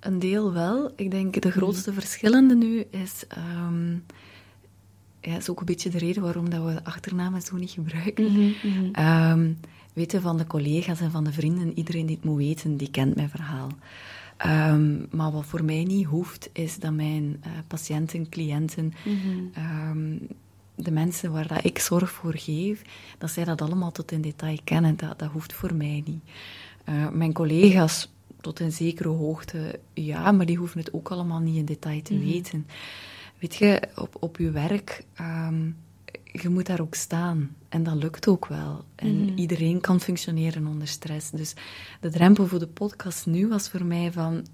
Een 0.00 0.18
deel 0.18 0.52
wel. 0.52 0.92
Ik 0.96 1.10
denk 1.10 1.40
de 1.42 1.50
grootste 1.50 1.90
mm. 1.90 1.96
verschillende 1.96 2.54
nu 2.54 2.84
is. 2.90 3.24
Um, 3.68 4.04
ja, 5.20 5.36
is 5.36 5.48
ook 5.50 5.60
een 5.60 5.66
beetje 5.66 5.90
de 5.90 5.98
reden 5.98 6.22
waarom 6.22 6.50
dat 6.50 6.64
we 6.64 6.72
de 6.72 6.84
achternamen 6.84 7.42
zo 7.42 7.56
niet 7.56 7.70
gebruiken. 7.70 8.32
Mm 8.32 8.54
-hmm. 8.62 9.06
um, 9.30 9.58
weten 9.92 10.22
van 10.22 10.36
de 10.36 10.46
collega's 10.46 11.00
en 11.00 11.10
van 11.10 11.24
de 11.24 11.32
vrienden, 11.32 11.78
iedereen 11.78 12.06
die 12.06 12.16
het 12.16 12.24
moet 12.24 12.36
weten, 12.36 12.76
die 12.76 12.90
kent 12.90 13.16
mijn 13.16 13.30
verhaal. 13.30 13.68
Um, 14.46 15.06
maar 15.10 15.32
wat 15.32 15.46
voor 15.46 15.64
mij 15.64 15.84
niet 15.84 16.06
hoeft, 16.06 16.50
is 16.52 16.78
dat 16.78 16.92
mijn 16.92 17.22
uh, 17.22 17.52
patiënten, 17.66 18.28
cliënten, 18.28 18.94
mm 19.04 19.18
-hmm. 19.18 20.18
de 20.74 20.90
mensen 20.90 21.32
waar 21.32 21.46
dat 21.46 21.64
ik 21.64 21.78
zorg 21.78 22.10
voor 22.10 22.36
geef, 22.36 22.82
dat 23.18 23.30
zij 23.30 23.44
dat 23.44 23.62
allemaal 23.62 23.92
tot 23.92 24.12
in 24.12 24.20
detail 24.20 24.58
kennen. 24.64 24.96
Dat, 24.96 25.18
dat 25.18 25.30
hoeft 25.30 25.52
voor 25.52 25.74
mij 25.74 26.02
niet. 26.06 26.22
Uh, 26.88 27.08
mijn 27.10 27.32
collega's 27.32 28.08
tot 28.46 28.60
een 28.60 28.72
zekere 28.72 29.08
hoogte, 29.08 29.80
ja, 29.92 30.32
maar 30.32 30.46
die 30.46 30.56
hoeven 30.56 30.78
het 30.80 30.92
ook 30.92 31.08
allemaal 31.10 31.40
niet 31.40 31.56
in 31.56 31.64
detail 31.64 32.02
te 32.02 32.12
Mhm. 32.12 32.22
mm 32.22 32.28
-hmm. 32.28 32.34
weten. 32.36 32.66
Weet 33.38 33.54
je, 33.54 33.82
op, 33.96 34.16
op 34.20 34.36
je 34.36 34.50
werk, 34.50 35.04
um, 35.20 35.76
je 36.32 36.48
moet 36.48 36.66
daar 36.66 36.80
ook 36.80 36.94
staan. 36.94 37.56
En 37.68 37.82
dat 37.82 37.94
lukt 37.94 38.28
ook 38.28 38.46
wel. 38.46 38.84
En 38.94 39.08
Mhm. 39.08 39.20
mm 39.20 39.28
-hmm. 39.28 39.36
iedereen 39.36 39.80
kan 39.80 40.00
functioneren 40.00 40.66
onder 40.66 40.88
stress. 40.88 41.30
Dus 41.30 41.54
de 42.00 42.10
drempel 42.10 42.46
voor 42.46 42.58
de 42.58 42.66
podcast 42.66 43.26
nu 43.26 43.48
was 43.48 43.68
voor 43.68 43.84
mij 43.84 44.12
van... 44.12 44.46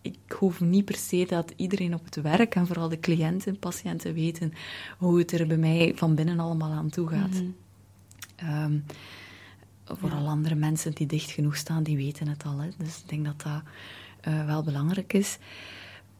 Ik 0.00 0.32
hoef 0.38 0.60
niet 0.60 0.84
per 0.84 0.96
se 0.96 1.24
dat 1.28 1.52
iedereen 1.56 1.94
op 1.94 2.04
het 2.04 2.14
werk 2.22 2.54
en 2.54 2.66
vooral 2.66 2.88
de 2.88 3.00
cliënten, 3.00 3.58
patiënten 3.58 4.14
weten 4.14 4.52
hoe 4.98 5.18
het 5.18 5.32
er 5.32 5.46
bij 5.46 5.56
mij 5.56 5.92
van 5.96 6.14
binnen 6.14 6.40
allemaal 6.40 6.70
aan 6.70 6.90
toe 6.90 7.08
gaat. 7.08 7.42
Mhm. 8.38 8.62
Um, 8.64 8.84
Vooral 9.86 10.22
ja. 10.22 10.28
andere 10.28 10.54
mensen 10.54 10.92
die 10.92 11.06
dicht 11.06 11.30
genoeg 11.30 11.56
staan, 11.56 11.82
die 11.82 11.96
weten 11.96 12.28
het 12.28 12.44
al. 12.44 12.58
Hè. 12.58 12.68
Dus 12.78 12.98
ik 12.98 13.08
denk 13.08 13.24
dat 13.24 13.42
dat 13.42 13.62
uh, 14.28 14.46
wel 14.46 14.62
belangrijk 14.62 15.12
is. 15.12 15.38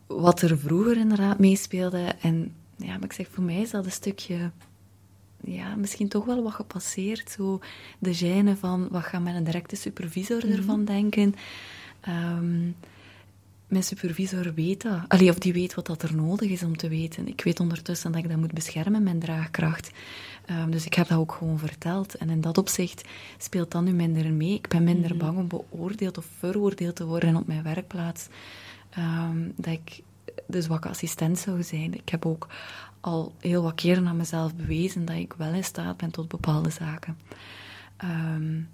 Wat 0.06 0.42
er 0.42 0.58
vroeger 0.58 0.96
inderdaad 0.96 1.38
meespeelde, 1.38 2.14
en 2.20 2.52
ja, 2.76 2.92
maar 2.92 3.04
ik 3.04 3.12
zeg, 3.12 3.28
voor 3.30 3.44
mij 3.44 3.60
is 3.60 3.70
dat 3.70 3.84
een 3.84 3.92
stukje, 3.92 4.50
ja, 5.40 5.74
misschien 5.76 6.08
toch 6.08 6.24
wel 6.24 6.42
wat 6.42 6.52
gepasseerd. 6.52 7.30
Zo 7.30 7.60
de 7.98 8.16
gêne 8.16 8.58
van, 8.58 8.88
wat 8.90 9.04
gaat 9.04 9.22
mijn 9.22 9.44
directe 9.44 9.76
supervisor 9.76 10.36
mm 10.36 10.50
-hmm. 10.50 10.58
ervan 10.58 10.84
denken? 10.84 11.34
Um, 12.08 12.76
mijn 13.66 13.82
supervisor 13.82 14.54
weet 14.54 14.82
dat. 14.82 15.00
Allee, 15.08 15.30
of 15.30 15.38
die 15.38 15.52
weet 15.52 15.74
wat 15.74 15.86
dat 15.86 16.02
er 16.02 16.14
nodig 16.14 16.50
is 16.50 16.62
om 16.62 16.76
te 16.76 16.88
weten. 16.88 17.28
Ik 17.28 17.40
weet 17.40 17.60
ondertussen 17.60 18.12
dat 18.12 18.22
ik 18.22 18.28
dat 18.28 18.38
moet 18.38 18.52
beschermen, 18.52 19.02
mijn 19.02 19.18
draagkracht. 19.18 19.90
Um, 20.50 20.70
dus 20.70 20.86
ik 20.86 20.94
heb 20.94 21.08
dat 21.08 21.18
ook 21.18 21.32
gewoon 21.32 21.58
verteld. 21.58 22.14
En 22.14 22.30
in 22.30 22.40
dat 22.40 22.58
opzicht 22.58 23.08
speelt 23.38 23.70
dat 23.70 23.82
nu 23.82 23.92
minder 23.92 24.32
mee. 24.32 24.54
Ik 24.54 24.68
ben 24.68 24.84
minder 24.84 25.14
mm 25.14 25.20
-hmm. 25.20 25.26
bang 25.26 25.38
om 25.38 25.48
beoordeeld 25.48 26.18
of 26.18 26.26
veroordeeld 26.38 26.96
te 26.96 27.04
worden 27.04 27.36
op 27.36 27.46
mijn 27.46 27.62
werkplaats. 27.62 28.28
Um, 28.98 29.52
dat 29.56 29.72
ik 29.72 30.02
de 30.46 30.62
zwakke 30.62 30.88
assistent 30.88 31.38
zou 31.38 31.62
zijn. 31.62 31.94
Ik 31.94 32.08
heb 32.08 32.26
ook 32.26 32.46
al 33.00 33.32
heel 33.40 33.62
wat 33.62 33.74
keren 33.74 34.06
aan 34.06 34.16
mezelf 34.16 34.54
bewezen 34.54 35.04
dat 35.04 35.16
ik 35.16 35.34
wel 35.36 35.52
in 35.52 35.64
staat 35.64 35.96
ben 35.96 36.10
tot 36.10 36.28
bepaalde 36.28 36.70
zaken. 36.70 37.18
Um, 38.04 38.68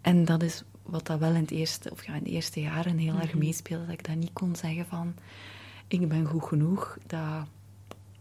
en 0.00 0.24
dat 0.24 0.42
is 0.42 0.62
wat 0.88 1.06
dat 1.06 1.18
wel 1.18 1.34
in, 1.34 1.40
het 1.40 1.50
eerste, 1.50 1.90
of 1.90 2.06
ja, 2.06 2.14
in 2.14 2.24
de 2.24 2.30
eerste 2.30 2.60
jaren 2.60 2.98
heel 2.98 3.12
mm 3.12 3.18
-hmm. 3.18 3.28
erg 3.28 3.34
meespeelde. 3.34 3.84
Dat 3.84 3.94
ik 3.94 4.06
dat 4.06 4.16
niet 4.16 4.32
kon 4.32 4.56
zeggen 4.56 4.86
van... 4.86 5.14
Ik 5.88 6.08
ben 6.08 6.26
goed 6.26 6.42
genoeg. 6.42 6.98
Dat, 7.06 7.46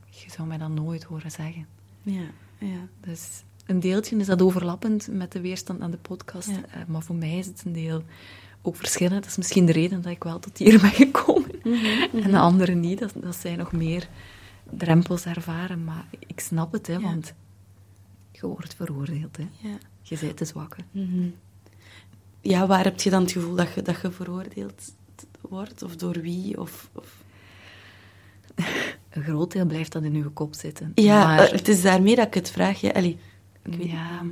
je 0.09 0.31
zou 0.31 0.47
mij 0.47 0.57
dat 0.57 0.69
nooit 0.69 1.03
horen 1.03 1.31
zeggen. 1.31 1.67
Ja, 2.01 2.25
ja. 2.57 2.87
Dus 2.99 3.43
een 3.65 3.79
deeltje 3.79 4.17
is 4.17 4.25
dat 4.25 4.41
overlappend 4.41 5.07
met 5.11 5.31
de 5.31 5.41
weerstand 5.41 5.81
aan 5.81 5.91
de 5.91 5.97
podcast. 5.97 6.49
Ja. 6.49 6.55
Uh, 6.55 6.85
maar 6.87 7.01
voor 7.01 7.15
mij 7.15 7.37
is 7.37 7.45
het 7.45 7.63
een 7.65 7.73
deel 7.73 8.03
ook 8.61 8.75
verschillend. 8.75 9.21
Dat 9.21 9.31
is 9.31 9.37
misschien 9.37 9.65
de 9.65 9.71
reden 9.71 10.01
dat 10.01 10.11
ik 10.11 10.23
wel 10.23 10.39
tot 10.39 10.57
hier 10.57 10.81
ben 10.81 10.91
gekomen. 10.91 11.51
Mm 11.63 11.73
-hmm, 11.73 11.81
mm 11.81 12.07
-hmm. 12.11 12.21
En 12.21 12.31
de 12.31 12.37
anderen 12.37 12.79
niet. 12.79 12.99
Dat, 12.99 13.13
dat 13.15 13.35
zij 13.35 13.55
nog 13.55 13.71
meer 13.71 14.09
drempels 14.71 15.25
ervaren. 15.25 15.83
Maar 15.83 16.05
ik 16.19 16.39
snap 16.39 16.71
het, 16.71 16.87
hè, 16.87 16.93
ja. 16.93 17.01
want 17.01 17.33
je 18.31 18.47
wordt 18.47 18.75
veroordeeld. 18.75 19.37
Hè. 19.37 19.47
Ja. 19.57 19.77
Je 20.01 20.17
bent 20.19 20.37
te 20.37 20.45
zwakke. 20.45 20.81
Mm 20.91 21.09
-hmm. 21.11 21.33
Ja, 22.47 22.67
waar 22.67 22.83
heb 22.83 23.01
je 23.01 23.09
dan 23.09 23.21
het 23.21 23.31
gevoel 23.31 23.55
dat 23.55 23.73
je, 23.73 23.81
dat 23.81 24.01
je 24.01 24.11
veroordeeld 24.11 24.93
wordt? 25.41 25.83
Of 25.83 25.95
door 25.95 26.21
wie? 26.21 26.59
Of, 26.59 26.89
of... 26.93 27.23
Een 29.09 29.23
groot 29.23 29.51
deel 29.51 29.65
blijft 29.65 29.91
dat 29.91 30.03
in 30.03 30.15
uw 30.15 30.31
kop 30.33 30.55
zitten. 30.55 30.91
Ja, 30.95 31.25
maar... 31.25 31.51
het 31.51 31.67
is 31.67 31.81
daarmee 31.81 32.15
dat 32.15 32.27
ik 32.27 32.33
het 32.33 32.51
vraag. 32.51 32.81
Ja, 32.81 32.89
allee, 32.89 33.17
ik 33.63 33.75
weet 33.75 33.89
ja. 33.89 34.23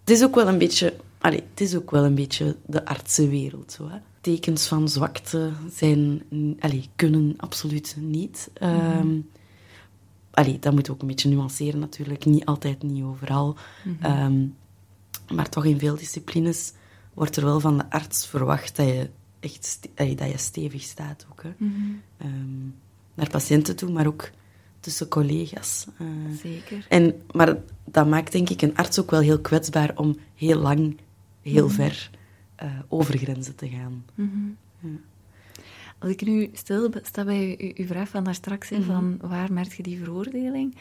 Het 0.00 0.10
is 0.10 0.24
ook 0.24 0.34
wel 0.34 0.48
een 0.48 0.58
beetje... 0.58 0.94
Allee, 1.18 1.42
het 1.50 1.60
is 1.60 1.76
ook 1.76 1.90
wel 1.90 2.04
een 2.04 2.14
beetje 2.14 2.56
de 2.66 2.84
artsenwereld. 2.84 3.72
Zo, 3.72 3.88
hè? 3.88 3.98
Tekens 4.20 4.66
van 4.66 4.88
zwakte 4.88 5.52
zijn, 5.72 6.22
allee, 6.58 6.88
kunnen 6.96 7.34
absoluut 7.36 7.96
niet. 7.98 8.50
Mm 8.60 8.68
-hmm. 8.68 8.98
um, 8.98 9.30
allee, 10.30 10.58
dat 10.58 10.72
moet 10.72 10.90
ook 10.90 11.00
een 11.00 11.06
beetje 11.06 11.28
nuanceren 11.28 11.80
natuurlijk. 11.80 12.24
Niet 12.24 12.44
altijd, 12.44 12.82
niet 12.82 13.04
overal. 13.04 13.56
Mm 13.84 13.96
-hmm. 14.00 14.22
um, 14.22 14.56
maar 15.34 15.48
toch 15.48 15.64
in 15.64 15.78
veel 15.78 15.96
disciplines 15.96 16.72
wordt 17.14 17.36
er 17.36 17.44
wel 17.44 17.60
van 17.60 17.78
de 17.78 17.90
arts 17.90 18.26
verwacht 18.26 18.76
dat 18.76 18.86
je 18.86 19.10
echt 19.40 19.88
dat 19.94 20.30
je 20.30 20.38
stevig 20.38 20.82
staat 20.82 21.26
ook. 21.30 21.42
Hè. 21.42 21.50
Mm 21.56 21.74
-hmm. 21.74 22.02
um, 22.26 22.74
naar 23.14 23.30
patiënten 23.30 23.76
toe, 23.76 23.90
maar 23.90 24.06
ook 24.06 24.30
tussen 24.80 25.08
collega's. 25.08 25.86
Uh, 25.98 26.08
Zeker. 26.42 26.86
En, 26.88 27.22
maar 27.32 27.56
dat 27.84 28.08
maakt 28.08 28.32
denk 28.32 28.50
ik 28.50 28.62
een 28.62 28.76
arts 28.76 29.00
ook 29.00 29.10
wel 29.10 29.20
heel 29.20 29.40
kwetsbaar 29.40 29.92
om 29.94 30.16
heel 30.34 30.58
lang, 30.58 30.96
heel 31.42 31.68
mm 31.68 31.74
-hmm. 31.74 31.76
ver 31.76 32.10
uh, 32.62 32.70
over 32.88 33.18
grenzen 33.18 33.54
te 33.54 33.68
gaan. 33.68 34.04
Mm 34.14 34.30
-hmm. 34.32 34.56
ja. 34.90 34.98
Als 35.98 36.10
ik 36.10 36.22
nu 36.22 36.50
stil 36.52 36.90
sta 37.02 37.24
bij 37.24 37.72
uw 37.76 37.86
vraag 37.86 38.08
van 38.08 38.24
daar 38.24 38.34
straks 38.34 38.70
in, 38.70 38.82
van 38.82 39.18
waar 39.20 39.52
merk 39.52 39.72
je 39.72 39.82
die 39.82 39.98
veroordeling? 39.98 40.76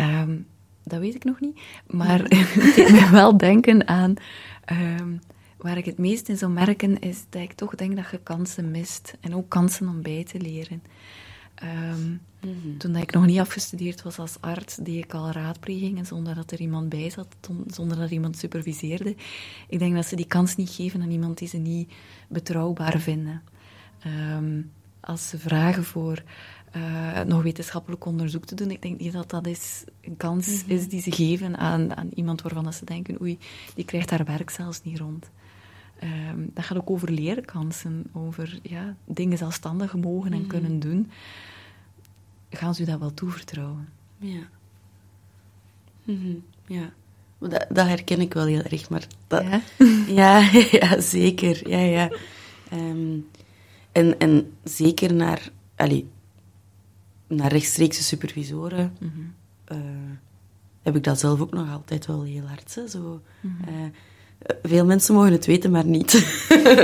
Um, 0.00 0.46
dat 0.84 1.00
weet 1.00 1.14
ik 1.14 1.24
nog 1.24 1.40
niet. 1.40 1.60
Maar 1.86 2.18
het 2.28 2.74
deed 2.74 3.10
wel 3.10 3.36
denken 3.36 3.88
aan... 3.88 4.14
Um, 4.72 5.20
waar 5.64 5.76
ik 5.76 5.84
het 5.84 5.98
meest 5.98 6.28
in 6.28 6.36
zou 6.36 6.52
merken, 6.52 6.98
is 6.98 7.24
dat 7.28 7.42
ik 7.42 7.52
toch 7.52 7.74
denk 7.74 7.96
dat 7.96 8.10
je 8.10 8.18
kansen 8.22 8.70
mist. 8.70 9.16
En 9.20 9.34
ook 9.34 9.48
kansen 9.48 9.88
om 9.88 10.02
bij 10.02 10.24
te 10.24 10.40
leren. 10.40 10.82
Ehm, 11.54 12.16
toen 12.78 12.92
dat 12.92 13.02
ik 13.02 13.12
nog 13.12 13.26
niet 13.26 13.38
afgestudeerd 13.38 14.02
was 14.02 14.18
als 14.18 14.36
arts, 14.40 14.76
deed 14.76 15.04
ik 15.04 15.14
al 15.14 15.30
raadplegingen 15.30 16.06
zonder 16.06 16.34
dat 16.34 16.50
er 16.50 16.60
iemand 16.60 16.88
bij 16.88 17.10
zat, 17.10 17.36
zonder 17.66 17.96
dat 17.96 18.10
iemand 18.10 18.38
superviseerde. 18.38 19.16
Ik 19.68 19.78
denk 19.78 19.94
dat 19.94 20.06
ze 20.06 20.16
die 20.16 20.26
kans 20.26 20.56
niet 20.56 20.70
geven 20.70 21.02
aan 21.02 21.10
iemand 21.10 21.38
die 21.38 21.48
ze 21.48 21.56
niet 21.56 21.92
betrouwbaar 22.28 22.98
vinden. 22.98 23.42
Ehm, 24.00 24.60
als 25.00 25.28
ze 25.28 25.38
vragen 25.38 25.84
voor 25.84 26.22
uh, 26.76 27.20
nog 27.20 27.42
wetenschappelijk 27.42 28.04
onderzoek 28.04 28.44
te 28.44 28.54
doen. 28.54 28.70
Ik 28.70 28.82
denk 28.82 29.00
niet 29.00 29.12
dat 29.12 29.30
dat 29.30 29.46
is 29.46 29.84
een 30.00 30.16
kans 30.16 30.62
mhm. 30.62 30.72
is 30.72 30.88
die 30.88 31.00
ze 31.00 31.12
geven 31.12 31.56
aan, 31.56 31.96
aan 31.96 32.10
iemand 32.14 32.42
waarvan 32.42 32.72
ze 32.72 32.84
denken, 32.84 33.20
oei, 33.20 33.38
die 33.74 33.84
krijgt 33.84 34.10
haar 34.10 34.24
werk 34.24 34.50
zelfs 34.50 34.82
niet 34.82 34.98
rond. 34.98 35.30
Um, 36.02 36.50
dat 36.54 36.64
gaat 36.64 36.78
ook 36.78 36.90
over 36.90 37.10
leerkansen, 37.10 38.04
over 38.12 38.58
ja, 38.62 38.96
dingen 39.04 39.38
zelfstandig 39.38 39.94
mogen 39.94 40.32
en 40.32 40.38
mhm. 40.38 40.48
kunnen 40.48 40.80
doen. 40.80 41.10
Gaan 42.50 42.74
ze 42.74 42.82
u 42.82 42.84
dat 42.84 42.98
wel 42.98 43.14
toevertrouwen? 43.14 43.88
Ja. 44.18 44.48
Mm 46.04 46.44
Ja. 46.66 46.92
Dat, 47.38 47.66
dat, 47.68 47.86
herken 47.86 48.20
ik 48.20 48.34
wel 48.34 48.46
heel 48.46 48.62
erg, 48.62 48.88
maar 48.90 49.06
dat, 49.26 49.42
ja? 49.42 49.60
ja? 50.20 50.50
ja, 50.80 51.00
zeker. 51.00 51.68
Ja, 51.68 51.78
ja. 51.78 52.10
Um, 52.72 53.26
en, 53.92 54.18
en 54.18 54.52
zeker 54.64 55.14
naar... 55.14 55.50
Allee, 55.76 56.06
naar 57.34 57.52
rechtstreekse 57.52 58.02
supervisoren 58.02 58.92
eh, 59.64 59.76
heb 60.82 60.96
ik 60.96 61.04
dat 61.04 61.20
zelf 61.20 61.40
ook 61.40 61.52
nog 61.52 61.72
altijd 61.72 62.06
wel 62.06 62.22
heel 62.22 62.46
hard. 62.46 62.74
Hè, 62.74 62.88
zo. 62.88 63.20
Mhm. 63.40 63.68
Eh, 63.68 64.56
veel 64.62 64.84
mensen 64.84 65.14
mogen 65.14 65.32
het 65.32 65.46
weten, 65.46 65.70
maar 65.70 65.84
niet. 65.84 66.12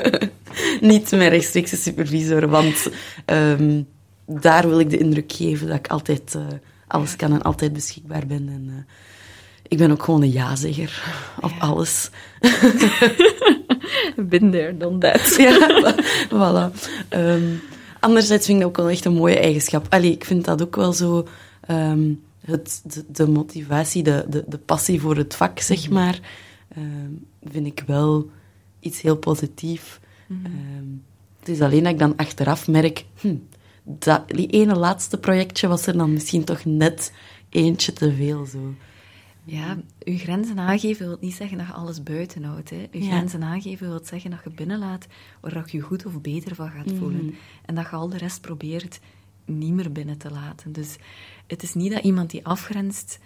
niet 0.80 1.10
mijn 1.10 1.30
rechtstreekse 1.30 1.76
supervisoren, 1.76 2.48
want 2.48 2.88
ehm, 3.24 3.82
daar 4.26 4.68
wil 4.68 4.80
ik 4.80 4.90
de 4.90 4.98
indruk 4.98 5.32
geven 5.32 5.66
dat 5.66 5.76
ik 5.76 5.86
altijd 5.86 6.34
uh, 6.34 6.42
alles 6.86 7.16
kan 7.16 7.32
en 7.32 7.42
altijd 7.42 7.72
beschikbaar 7.72 8.26
ben. 8.26 8.48
En, 8.48 8.86
ik 9.68 9.78
ben 9.78 9.90
ook 9.90 10.02
gewoon 10.02 10.22
een 10.22 10.32
ja-zegger 10.32 11.02
op 11.40 11.52
alles. 11.58 12.10
Been 14.16 14.50
there, 14.50 14.76
done 14.76 14.98
that. 14.98 15.34
ja, 15.38 15.94
voilà. 16.28 16.72
Um, 17.10 17.60
Anderzijds 18.00 18.46
vind 18.46 18.58
ik 18.58 18.64
dat 18.64 18.72
ook 18.72 18.76
wel 18.76 18.88
echt 18.88 19.04
een 19.04 19.12
mooie 19.12 19.38
eigenschap. 19.38 19.86
Allee, 19.88 20.12
ik 20.12 20.24
vind 20.24 20.44
dat 20.44 20.62
ook 20.62 20.76
wel 20.76 20.92
zo... 20.92 21.26
Ehm, 21.60 22.12
het, 22.40 22.82
de, 23.08 23.28
motivatie, 23.28 24.02
de, 24.02 24.24
de, 24.28 24.44
de, 24.46 24.58
passie 24.58 25.00
voor 25.00 25.16
het 25.16 25.34
vak, 25.34 25.60
zeg 25.60 25.84
mhm. 25.84 25.92
maar, 25.92 26.20
ehm, 26.68 27.10
vind 27.44 27.66
ik 27.66 27.82
wel 27.86 28.30
iets 28.80 29.00
heel 29.00 29.16
positiefs. 29.16 29.98
Mhm. 30.26 30.44
Ehm, 30.44 30.86
het 31.38 31.48
is 31.48 31.60
alleen 31.60 31.82
dat 31.82 31.92
ik 31.92 31.98
dan 31.98 32.16
achteraf 32.16 32.68
merk... 32.68 33.04
Hm, 33.20 33.34
dat, 33.82 34.28
die 34.28 34.46
ene 34.46 34.76
laatste 34.76 35.18
projectje 35.18 35.68
was 35.68 35.86
er 35.86 35.96
dan 35.96 36.12
misschien 36.12 36.44
toch 36.44 36.64
net 36.64 37.12
eentje 37.48 37.92
te 37.92 38.12
veel. 38.14 38.46
Zo. 38.46 38.74
Ja, 39.50 39.76
uw 40.04 40.18
grenzen 40.18 40.58
aangeven 40.58 41.06
wil 41.06 41.16
niet 41.20 41.34
zeggen 41.34 41.58
dat 41.58 41.66
je 41.66 41.72
alles 41.72 42.02
buiten 42.02 42.44
houdt. 42.44 42.70
Hè. 42.70 42.86
Uw 42.90 43.00
grenzen 43.00 43.42
aangeven 43.42 43.88
wil 43.88 44.00
zeggen 44.04 44.30
dat 44.30 44.40
je 44.44 44.50
binnenlaat 44.50 45.06
waar 45.40 45.64
je 45.66 45.76
je 45.76 45.82
goed 45.82 46.06
of 46.06 46.20
beter 46.20 46.54
van 46.54 46.70
gaat 46.70 46.92
voelen. 46.98 47.24
Mhm. 47.24 47.34
En 47.64 47.74
dat 47.74 47.84
je 47.84 47.96
al 47.96 48.08
de 48.08 48.18
rest 48.18 48.40
probeert 48.40 49.00
niet 49.44 49.72
meer 49.72 49.92
binnen 49.92 50.18
te 50.18 50.30
laten. 50.30 50.72
Dus 50.72 50.96
het 51.46 51.62
is 51.62 51.74
niet 51.74 51.92
dat 51.92 52.04
iemand 52.04 52.30
die 52.30 52.46
afgrenst 52.46 53.18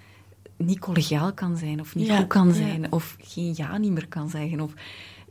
niet 0.56 0.78
collegiaal 0.78 1.32
kan 1.32 1.56
zijn, 1.56 1.80
of 1.80 1.94
niet 1.94 2.10
goed 2.10 2.26
kan 2.26 2.52
zijn, 2.52 2.92
of 2.92 3.16
geen 3.20 3.52
ja 3.56 3.78
niet 3.78 3.92
meer 3.92 4.08
kan 4.08 4.30
zeggen, 4.30 4.60
of 4.60 4.72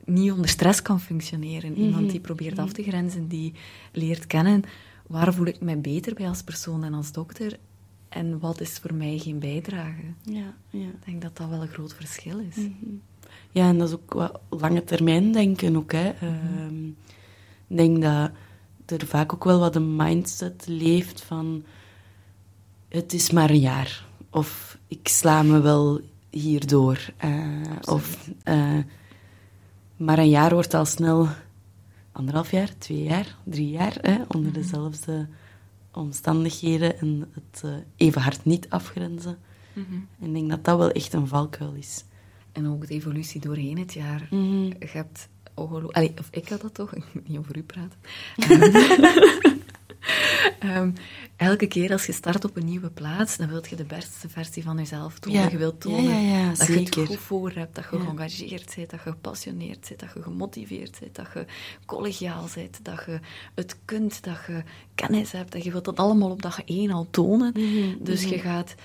niet 0.05 0.31
onder 0.31 0.49
stress 0.49 0.81
kan 0.81 0.99
functioneren. 0.99 1.71
Mhm. 1.71 1.81
Iemand 1.81 2.09
die 2.09 2.19
probeert 2.19 2.59
af 2.59 2.71
te 2.71 2.83
grenzen, 2.83 3.27
die 3.27 3.53
leert 3.91 4.27
kennen 4.27 4.63
waar 5.07 5.33
voel 5.33 5.45
ik 5.45 5.61
mij 5.61 5.79
beter 5.79 6.13
bij 6.13 6.27
als 6.27 6.43
persoon 6.43 6.83
en 6.83 6.93
als 6.93 7.11
dokter 7.11 7.59
en 8.13 8.39
wat 8.39 8.61
is 8.61 8.77
voor 8.77 8.93
mij 8.93 9.17
geen 9.17 9.39
bijdrage? 9.39 10.03
Ja, 10.21 10.53
ja. 10.69 10.87
Ik 10.87 11.05
denk 11.05 11.21
dat 11.21 11.37
dat 11.37 11.49
wel 11.49 11.61
een 11.61 11.67
groot 11.67 11.93
verschil 11.93 12.39
is. 12.39 12.55
Mhm. 12.55 12.95
Ja, 13.51 13.67
en 13.67 13.77
dat 13.77 13.87
is 13.87 13.93
ook 13.93 14.13
wat 14.13 14.39
lange 14.49 14.83
termijn 14.83 15.31
denken 15.31 15.75
ook. 15.75 15.91
Hè. 15.91 16.09
Ehm, 16.09 16.87
ik 17.67 17.77
denk 17.77 18.01
dat 18.01 18.31
er 18.85 19.07
vaak 19.07 19.33
ook 19.33 19.43
wel 19.43 19.59
wat 19.59 19.75
een 19.75 19.95
mindset 19.95 20.63
leeft 20.67 21.21
van... 21.21 21.63
Het 22.87 23.13
is 23.13 23.31
maar 23.31 23.49
een 23.49 23.59
jaar. 23.59 24.05
Of 24.29 24.77
ik 24.87 25.07
sla 25.07 25.43
me 25.43 25.61
wel 25.61 26.01
hierdoor. 26.29 27.13
Uh, 27.25 27.61
of... 27.85 28.29
Uh, 28.45 28.77
maar 29.97 30.17
een 30.17 30.29
jaar 30.29 30.53
wordt 30.53 30.73
al 30.73 30.85
snel 30.85 31.27
anderhalf 32.11 32.51
jaar, 32.51 32.77
twee 32.77 33.03
jaar, 33.03 33.35
drie 33.43 33.69
jaar, 33.69 33.97
hè, 34.01 34.15
onder 34.27 34.51
mhm. 34.51 34.61
dezelfde 34.61 35.27
omstandigheden 35.93 36.99
en 36.99 37.31
het 37.33 37.61
uh, 37.65 37.75
even 37.95 38.21
hard 38.21 38.45
niet 38.45 38.69
afgrenzen. 38.69 39.37
Mhm. 39.73 39.93
En 40.19 40.27
ik 40.27 40.33
denk 40.33 40.49
dat 40.49 40.65
dat 40.65 40.77
wel 40.77 40.91
echt 40.91 41.13
een 41.13 41.27
valkuil 41.27 41.73
is. 41.73 42.03
En 42.51 42.67
ook 42.67 42.87
de 42.87 42.93
evolutie 42.93 43.41
doorheen 43.41 43.77
het 43.77 43.93
jaar. 43.93 44.27
Mm 44.29 44.65
Je 44.65 44.87
hebt 44.91 45.29
ongelooflijk... 45.53 46.19
Of 46.19 46.27
ik 46.31 46.49
had 46.49 46.61
dat 46.61 46.73
toch? 46.73 46.93
Ik 46.93 47.03
moet 47.13 47.27
niet 47.27 47.37
over 47.37 47.57
u 47.57 47.63
praten. 47.63 47.99
Ehm, 50.59 50.91
elke 51.35 51.67
keer 51.67 51.91
als 51.91 52.05
je 52.05 52.11
start 52.11 52.45
op 52.45 52.57
een 52.57 52.65
nieuwe 52.65 52.89
plaats, 52.89 53.37
dan 53.37 53.47
wil 53.47 53.63
je 53.69 53.75
de 53.75 53.83
beste 53.83 54.29
versie 54.29 54.63
van 54.63 54.77
jezelf 54.77 55.19
tonen. 55.19 55.51
Je 55.51 55.57
wilt 55.57 55.81
tonen 55.81 56.55
dat 56.55 56.67
je 56.67 56.73
het 56.73 56.95
goed 56.95 57.17
voor 57.17 57.51
hebt, 57.51 57.75
dat 57.75 57.85
je 57.91 57.99
geëngageerd 57.99 58.75
bent, 58.75 58.89
dat 58.89 59.03
je 59.03 59.09
gepassioneerd 59.11 59.85
bent, 59.87 59.99
dat 59.99 60.09
je 60.13 60.21
gemotiveerd 60.21 60.99
bent, 60.99 61.15
dat 61.15 61.27
je 61.33 61.45
collegiaal 61.85 62.47
bent, 62.55 62.79
dat 62.81 63.03
je 63.05 63.19
het 63.55 63.77
kunt, 63.85 64.23
dat 64.23 64.37
je 64.47 64.63
kennis 64.95 65.31
hebt. 65.31 65.51
Dat 65.51 65.63
je 65.63 65.71
wilt 65.71 65.85
dat 65.85 65.97
allemaal 65.97 66.29
op 66.29 66.41
dag 66.41 66.63
één 66.63 66.91
al 66.91 67.07
tonen. 67.11 67.51
Mhm, 67.55 68.03
dus 68.03 68.23
je 68.23 68.35
mhm. 68.35 68.45
gaat 68.45 68.75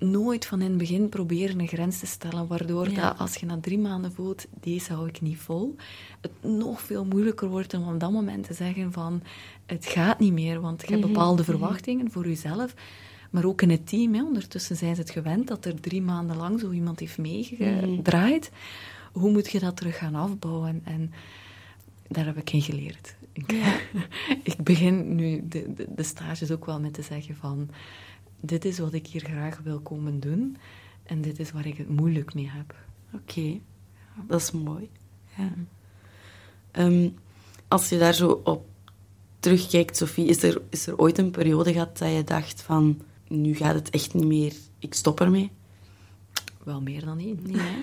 nooit 0.00 0.46
van 0.46 0.60
in 0.60 0.68
het 0.68 0.78
begin 0.78 1.08
proberen 1.08 1.60
een 1.60 1.68
grens 1.68 1.98
te 1.98 2.06
stellen, 2.06 2.46
waardoor 2.46 2.94
dat 2.94 3.18
als 3.18 3.34
je 3.34 3.46
na 3.46 3.58
drie 3.60 3.78
maanden 3.78 4.12
voelt, 4.12 4.46
deze 4.60 4.92
hou 4.92 5.08
ik 5.08 5.20
niet 5.20 5.38
vol, 5.38 5.76
het 6.20 6.30
nog 6.40 6.80
veel 6.80 7.04
moeilijker 7.04 7.48
wordt 7.48 7.74
om 7.74 7.88
op 7.88 8.00
dat 8.00 8.12
moment 8.12 8.46
te 8.46 8.54
zeggen 8.54 8.92
van, 8.92 9.22
het 9.66 9.86
gaat 9.86 10.18
niet 10.18 10.32
meer, 10.32 10.60
want 10.60 10.80
je 10.80 10.86
hebt 10.86 11.00
mhm, 11.00 11.12
bepaalde 11.12 11.42
mhm. 11.42 11.50
verwachtingen 11.50 12.10
voor 12.10 12.26
jezelf, 12.26 12.74
maar 13.30 13.44
ook 13.44 13.62
in 13.62 13.70
het 13.70 13.88
team. 13.88 14.14
Hè. 14.14 14.22
Ondertussen 14.22 14.76
zijn 14.76 14.94
ze 14.94 15.00
het 15.00 15.10
gewend 15.10 15.48
dat 15.48 15.64
er 15.64 15.80
drie 15.80 16.02
maanden 16.02 16.36
lang 16.36 16.60
zo 16.60 16.70
iemand 16.70 17.00
heeft 17.00 17.18
meegedraaid. 17.18 18.50
Hoe 19.12 19.30
moet 19.30 19.50
je 19.50 19.58
dat 19.58 19.76
terug 19.76 19.98
gaan 19.98 20.14
afbouwen? 20.14 20.80
En 20.84 21.12
daar 22.08 22.24
heb 22.24 22.36
ik 22.36 22.52
in 22.52 22.62
geleerd. 22.62 23.16
Ik, 23.32 23.52
ik 24.52 24.64
begin 24.64 25.14
nu 25.14 25.40
de, 25.48 25.74
de, 25.74 25.86
de 25.94 26.02
stages 26.02 26.50
ook 26.50 26.66
wel 26.66 26.80
met 26.80 26.94
te 26.94 27.02
zeggen 27.02 27.36
van 27.36 27.70
dit 28.40 28.64
is 28.64 28.78
wat 28.78 28.92
ik 28.92 29.06
hier 29.06 29.24
graag 29.24 29.58
wil 29.58 29.80
komen 29.80 30.20
doen 30.20 30.56
en 31.02 31.20
dit 31.20 31.38
is 31.38 31.52
waar 31.52 31.66
ik 31.66 31.76
het 31.76 31.88
moeilijk 31.88 32.34
mee 32.34 32.50
heb. 32.50 32.74
Oké, 33.12 33.60
dat 34.26 34.40
is 34.40 34.50
mooi. 34.50 34.90
Ja. 35.36 35.52
Ehm, 36.70 37.08
als 37.68 37.88
je 37.88 37.98
daar 37.98 38.14
zo 38.14 38.40
op 38.44 38.66
terugkijkt, 39.40 39.96
Sophie, 39.96 40.26
is 40.26 40.42
er, 40.42 40.62
is 40.68 40.86
er 40.86 40.98
ooit 40.98 41.18
een 41.18 41.30
periode 41.30 41.72
gehad 41.72 41.98
dat 41.98 42.12
je 42.12 42.24
dacht 42.24 42.62
van, 42.62 43.00
nu 43.28 43.54
gaat 43.54 43.74
het 43.74 43.90
echt 43.90 44.14
niet 44.14 44.26
meer, 44.26 44.54
ik 44.78 44.94
stop 44.94 45.20
ermee? 45.20 45.50
Wel 46.62 46.80
meer 46.80 47.04
dan 47.04 47.18
één. 47.18 47.40
Ja. 47.46 47.74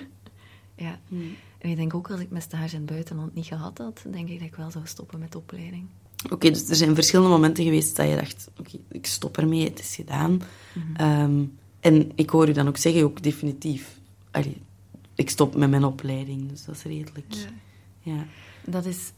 ja. 0.86 0.98
Hmm. 1.08 1.36
En 1.58 1.70
ik 1.70 1.76
denk 1.76 1.94
ook 1.94 2.10
als 2.10 2.20
ik 2.20 2.30
mijn 2.30 2.42
stage 2.42 2.74
in 2.74 2.80
het 2.80 2.90
buitenland 2.90 3.34
niet 3.34 3.46
gehad 3.46 3.78
had, 3.78 4.04
denk 4.10 4.28
ik 4.28 4.38
dat 4.38 4.48
ik 4.48 4.54
wel 4.54 4.70
zou 4.70 4.86
stoppen 4.86 5.18
met 5.18 5.32
de 5.32 5.38
opleiding. 5.38 5.86
Oké, 6.30 6.50
dus 6.50 6.68
er 6.68 6.76
zijn 6.76 6.94
verschillende 6.94 7.30
momenten 7.30 7.64
geweest 7.64 7.96
dat 7.96 8.08
je 8.08 8.16
dacht, 8.16 8.48
oké, 8.58 8.78
ik 8.90 9.06
stop 9.06 9.36
ermee, 9.36 9.64
het 9.64 9.78
is 9.78 9.94
gedaan. 9.94 10.42
Mhm. 10.74 10.96
Ehm, 10.96 11.44
en 11.80 12.12
ik 12.14 12.30
hoor 12.30 12.48
u 12.48 12.52
dan 12.52 12.68
ook 12.68 12.76
zeggen, 12.76 13.02
ook 13.02 13.22
definitief, 13.22 14.00
allee, 14.30 14.56
ik 15.14 15.30
stop 15.30 15.56
met 15.56 15.70
mijn 15.70 15.84
opleiding, 15.84 16.48
dus 16.48 16.64
dat 16.64 16.74
is 16.74 16.82
redelijk... 16.82 17.34
Ja. 17.34 17.48
ja. 18.00 18.26
Dat 18.64 18.84
is 18.84 19.12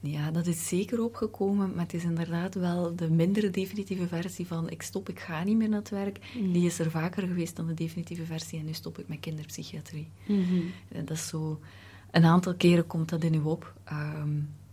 ja, 0.00 0.30
dat 0.30 0.46
is 0.46 0.68
zeker 0.68 1.02
opgekomen, 1.02 1.74
maar 1.74 1.84
het 1.84 1.94
is 1.94 2.04
inderdaad 2.04 2.54
wel 2.54 2.96
de 2.96 3.10
mindere 3.10 3.50
definitieve 3.50 4.08
versie 4.08 4.46
van 4.46 4.70
ik 4.70 4.82
stop, 4.82 5.08
ik 5.08 5.20
ga 5.20 5.44
niet 5.44 5.56
meer 5.56 5.68
naar 5.68 5.78
het 5.78 5.88
werk. 5.88 6.18
Mhm. 6.34 6.52
Die 6.52 6.66
is 6.66 6.78
er 6.78 6.90
vaker 6.90 7.26
geweest 7.26 7.56
dan 7.56 7.66
de 7.66 7.74
definitieve 7.74 8.24
versie 8.24 8.58
en 8.58 8.64
nu 8.64 8.72
stop 8.72 8.98
ik 8.98 9.08
met 9.08 9.20
kinderpsychiatrie. 9.20 10.08
Mhm. 10.26 10.60
Dat 11.04 11.16
is 11.16 11.28
zo... 11.28 11.60
Een 12.10 12.24
aantal 12.24 12.54
keren 12.54 12.86
komt 12.86 13.08
dat 13.08 13.24
in 13.24 13.34
u 13.34 13.40
op. 13.40 13.74
Ehm, 13.84 14.30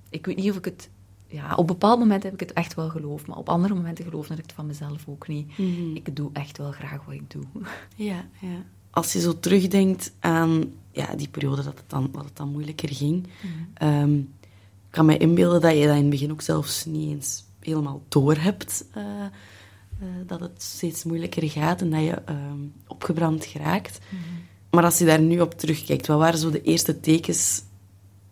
ik 0.09 0.25
weet 0.25 0.35
niet 0.35 0.49
of 0.49 0.57
ik 0.57 0.65
het 0.65 0.89
ja, 1.35 1.55
op 1.55 1.67
bepaald 1.67 1.99
moment 1.99 2.23
heb 2.23 2.33
ik 2.33 2.39
het 2.39 2.53
echt 2.53 2.73
wel 2.73 2.89
geloofd, 2.89 3.27
maar 3.27 3.37
op 3.37 3.49
andere 3.49 3.73
momenten 3.73 4.05
geloofde 4.05 4.33
ik 4.33 4.41
het 4.41 4.53
van 4.53 4.65
mezelf 4.65 5.03
ook 5.07 5.27
niet. 5.27 5.57
Mhm. 5.57 5.95
Ik 5.95 6.15
doe 6.15 6.29
echt 6.33 6.57
wel 6.57 6.71
graag 6.71 7.05
wat 7.05 7.15
ik 7.15 7.31
doe. 7.31 7.43
Ja, 7.95 8.25
ja. 8.39 8.63
Als 8.89 9.13
je 9.13 9.19
zo 9.19 9.39
terugdenkt 9.39 10.11
aan 10.19 10.63
ja, 10.91 11.15
die 11.15 11.27
periode 11.27 11.63
dat 11.63 11.77
het 11.77 11.89
dan, 11.89 12.09
dat 12.11 12.23
het 12.23 12.35
dan 12.35 12.49
moeilijker 12.49 12.89
ging, 12.89 13.27
mm 13.41 13.51
-hmm. 13.75 14.19
ik 14.85 14.91
kan 14.91 15.05
me 15.05 15.17
inbeelden 15.17 15.61
dat 15.61 15.77
je 15.77 15.85
dat 15.85 15.95
in 15.95 16.01
het 16.01 16.09
begin 16.09 16.31
ook 16.31 16.41
zelfs 16.41 16.85
niet 16.85 17.09
eens 17.09 17.43
helemaal 17.59 18.01
door 18.07 18.35
hebt. 18.35 18.85
Uh, 18.97 19.03
dat 20.25 20.39
het 20.39 20.63
steeds 20.63 21.03
moeilijker 21.03 21.49
gaat 21.49 21.81
en 21.81 21.89
dat 21.89 22.01
je 22.01 22.21
ehm, 22.25 22.59
opgebrand 22.87 23.45
geraakt. 23.45 23.99
Mhm. 24.09 24.21
Maar 24.69 24.83
als 24.83 24.97
je 24.97 25.05
daar 25.05 25.21
nu 25.21 25.39
op 25.39 25.53
terugkijkt, 25.53 26.07
wat 26.07 26.17
waren 26.17 26.39
zo 26.39 26.49
de 26.49 26.61
eerste 26.61 26.99
tekens 26.99 27.63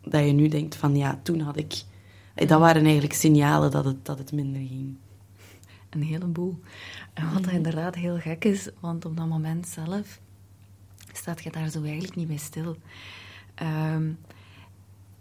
dat 0.03 0.25
je 0.25 0.31
nu 0.31 0.47
denkt 0.47 0.75
van 0.75 0.95
ja, 0.95 1.19
toen 1.23 1.39
had 1.39 1.57
ik 1.57 1.83
dat 2.33 2.59
waren 2.59 2.83
eigenlijk 2.83 3.13
signalen 3.13 3.71
dat 3.71 3.85
het, 3.85 4.05
dat 4.05 4.17
het 4.17 4.31
minder 4.31 4.61
ging. 4.61 4.95
een 5.89 6.03
heleboel. 6.03 6.59
En 7.13 7.33
wat 7.33 7.47
inderdaad 7.47 7.95
heel 7.95 8.17
gek 8.17 8.45
is, 8.45 8.69
want 8.79 9.05
op 9.05 9.17
dat 9.17 9.27
moment 9.27 9.67
zelf 9.67 10.19
staat 11.13 11.43
je 11.43 11.51
daar 11.51 11.69
zo 11.69 11.83
eigenlijk 11.83 12.15
niet 12.15 12.27
bij 12.27 12.37
stil. 12.37 12.77
Ehm, 13.55 14.11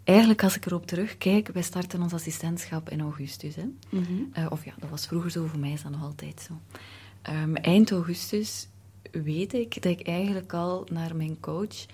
eigenlijk, 0.03 0.43
als 0.43 0.55
ik 0.55 0.65
erop 0.65 0.87
terugkijk, 0.87 1.47
wij 1.47 1.61
starten 1.61 2.01
ons 2.01 2.13
assistentschap 2.13 2.89
in 2.89 3.01
augustus. 3.01 3.55
Hè? 3.55 3.65
Mhm. 3.89 4.23
Eh, 4.33 4.45
of 4.49 4.65
ja, 4.65 4.73
dat 4.79 4.89
was 4.89 5.07
vroeger 5.07 5.31
zo, 5.31 5.45
voor 5.45 5.59
mij 5.59 5.71
is 5.71 5.81
dat 5.81 5.91
nog 5.91 6.03
altijd 6.03 6.47
zo. 6.47 6.53
Um, 7.31 7.55
eind 7.55 7.91
augustus 7.91 8.67
weet 9.11 9.53
ik 9.53 9.81
dat 9.81 9.91
ik 9.99 10.07
eigenlijk 10.07 10.53
al 10.53 10.87
naar 10.91 11.15
mijn 11.15 11.39
coach 11.39 11.85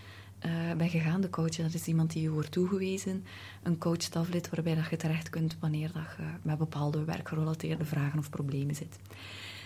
uh, 0.46 0.78
ben 0.78 0.90
gegaan. 0.90 1.22
De 1.22 1.30
coach, 1.30 1.56
dat 1.56 1.74
is 1.74 1.86
iemand 1.86 2.12
die 2.12 2.22
je 2.22 2.30
wordt 2.30 2.52
toegewezen. 2.52 3.24
Een 3.64 3.78
coach-staflid 3.78 4.50
waarbij 4.50 4.76
dat 4.76 4.90
je 4.90 4.98
terecht 4.98 5.30
kunt 5.30 5.58
wanneer 5.60 5.92
dat 5.94 6.04
je 6.18 6.24
met 6.42 6.58
bepaalde 6.58 7.04
werkgerelateerde 7.04 7.86
vragen 7.86 8.20
of 8.20 8.30
problemen 8.30 8.76
zit. 8.76 9.00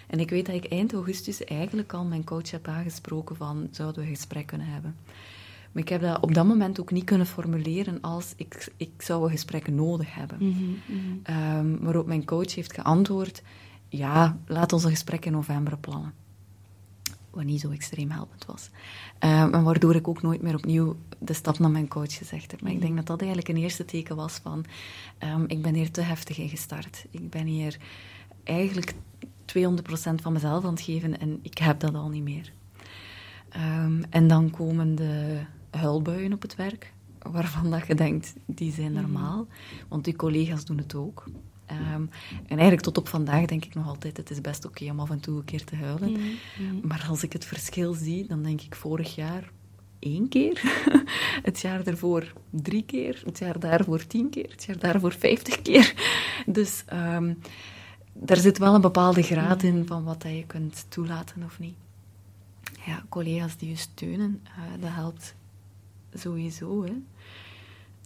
En 0.08 0.20
ik 0.20 0.30
weet 0.30 0.46
dat 0.46 0.56
ik 0.56 0.66
eind 0.66 0.94
augustus 0.94 1.44
eigenlijk 1.44 1.94
al 1.94 2.06
mijn 2.06 2.24
coach 2.24 2.52
heb 2.52 2.68
aangesproken 2.68 3.36
van, 3.36 3.68
zouden 3.72 4.04
we 4.04 4.10
een 4.10 4.16
gesprek 4.16 4.46
kunnen 4.46 4.68
hebben? 4.68 4.96
Maar 5.72 5.82
ik 5.84 5.90
heb 5.90 6.02
dat 6.02 6.22
op 6.22 6.34
dat 6.34 6.46
moment 6.46 6.80
ook 6.80 6.92
niet 6.92 7.04
kunnen 7.04 7.28
formuleren 7.28 8.02
als 8.02 8.34
ik, 8.38 8.72
ik 8.78 8.92
zou 8.98 9.24
een 9.24 9.32
gesprek 9.32 9.68
nodig 9.68 10.16
hebben. 10.16 10.38
Mm 10.40 10.78
-hmm, 10.86 11.80
waarop 11.80 12.06
mijn 12.06 12.26
coach 12.26 12.56
heeft 12.56 12.74
geantwoord, 12.74 13.42
ja, 13.90 14.38
laat 14.48 14.74
ons 14.74 14.84
een 14.84 14.90
gesprek 14.90 15.26
in 15.26 15.32
november 15.32 15.78
plannen. 15.78 16.14
Wat 17.34 17.44
niet 17.44 17.62
zo 17.62 17.70
extreem 17.70 18.12
helpend 18.12 18.46
was. 18.46 18.70
En 19.20 19.64
waardoor 19.64 19.96
ik 19.96 20.08
ook 20.08 20.22
nooit 20.22 20.42
meer 20.42 20.56
opnieuw 20.56 20.96
de 21.20 21.34
stap 21.34 21.60
naar 21.60 21.72
mijn 21.72 21.88
coach 21.88 22.18
gezegd 22.18 22.52
heb. 22.52 22.62
Maar 22.62 22.72
ik 22.72 22.82
denk 22.82 22.96
dat 22.96 23.06
dat 23.06 23.20
eigenlijk 23.20 23.50
een 23.50 23.64
eerste 23.64 23.86
teken 23.86 24.16
was 24.16 24.34
van... 24.34 24.66
Um, 25.24 25.44
ik 25.48 25.62
ben 25.62 25.74
hier 25.74 25.92
te 25.92 26.02
heftig 26.02 26.38
in 26.38 26.50
gestart. 26.50 27.06
Ik 27.10 27.30
ben 27.30 27.46
hier 27.46 27.78
eigenlijk 28.44 28.94
200% 29.46 30.22
van 30.22 30.34
mezelf 30.34 30.64
aan 30.66 30.74
het 30.74 30.82
geven 30.82 31.20
en 31.20 31.40
ik 31.42 31.58
heb 31.58 31.80
dat 31.80 31.96
al 31.96 32.10
niet 32.10 32.24
meer. 32.24 32.52
Um, 33.56 34.04
en 34.10 34.28
dan 34.28 34.50
komen 34.50 34.96
de 34.96 35.42
huilbuien 35.70 36.34
op 36.34 36.42
het 36.42 36.56
werk, 36.56 36.94
waarvan 37.32 37.72
dat 37.72 37.88
je 37.88 37.96
denkt, 37.96 38.34
die 38.46 38.72
zijn 38.72 38.92
mhm. 38.92 39.02
normaal. 39.02 39.48
Want 39.88 40.04
die 40.04 40.16
collega's 40.16 40.66
doen 40.66 40.78
het 40.78 40.96
ook. 40.96 41.24
Um, 41.72 42.10
en 42.30 42.48
eigenlijk 42.48 42.82
tot 42.82 42.98
op 42.98 43.08
vandaag 43.08 43.46
denk 43.46 43.66
ik 43.66 43.76
nog 43.76 43.88
altijd, 43.88 44.18
het 44.18 44.30
is 44.30 44.42
best 44.42 44.66
oké 44.66 44.90
om 44.90 45.00
af 45.00 45.10
en 45.10 45.20
toe 45.20 45.38
een 45.38 45.46
keer 45.46 45.64
te 45.64 45.76
huilen. 45.76 46.12
Mhm, 46.12 46.22
mhm. 46.60 46.88
Maar 46.88 47.06
als 47.10 47.24
ik 47.24 47.34
het 47.34 47.46
verschil 47.46 47.94
zie, 47.94 48.28
dan 48.28 48.44
denk 48.44 48.62
ik 48.62 48.76
vorig 48.76 49.16
jaar 49.16 49.52
één 50.00 50.30
keer. 50.30 50.62
het 51.44 51.60
jaar 51.60 51.84
daarvoor 51.84 52.34
drie 52.50 52.84
keer. 52.84 53.22
Het 53.26 53.40
jaar 53.40 53.60
daarvoor 53.60 54.08
tien 54.08 54.30
keer. 54.30 54.50
Het 54.50 54.64
jaar 54.64 54.80
daarvoor 54.80 55.14
vijftig 55.14 55.62
keer. 55.62 55.94
Dus 56.46 56.84
um, 56.94 57.40
daar 58.14 58.38
zit 58.38 58.58
wel 58.58 58.76
een 58.76 58.82
bepaalde 58.82 59.22
graad 59.22 59.64
in 59.64 59.86
van 59.86 60.04
wat 60.04 60.22
dat 60.22 60.32
je 60.32 60.46
kunt 60.46 60.86
toelaten 60.90 61.44
of 61.44 61.60
niet. 61.60 61.76
Ja, 62.86 63.06
collega's 63.10 63.58
die 63.58 63.70
je 63.70 63.76
steunen, 63.76 64.42
uh, 64.46 64.82
dat 64.82 64.92
helpt 64.94 65.36
sowieso. 66.14 66.84
Hè. 66.84 66.94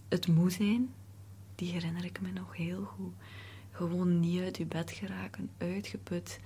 Het 0.07 0.27
moe 0.27 0.49
zijn, 0.49 0.89
die 1.55 1.71
herinner 1.71 2.05
ik 2.05 2.21
me 2.21 2.31
nog 2.31 2.55
heel 2.55 2.83
goed. 2.83 3.13
Gewoon 3.77 4.19
niet 4.19 4.41
uit 4.41 4.57
je 4.57 4.65
bed 4.65 4.91
geraken, 4.91 5.49
uitgeput. 5.57 6.39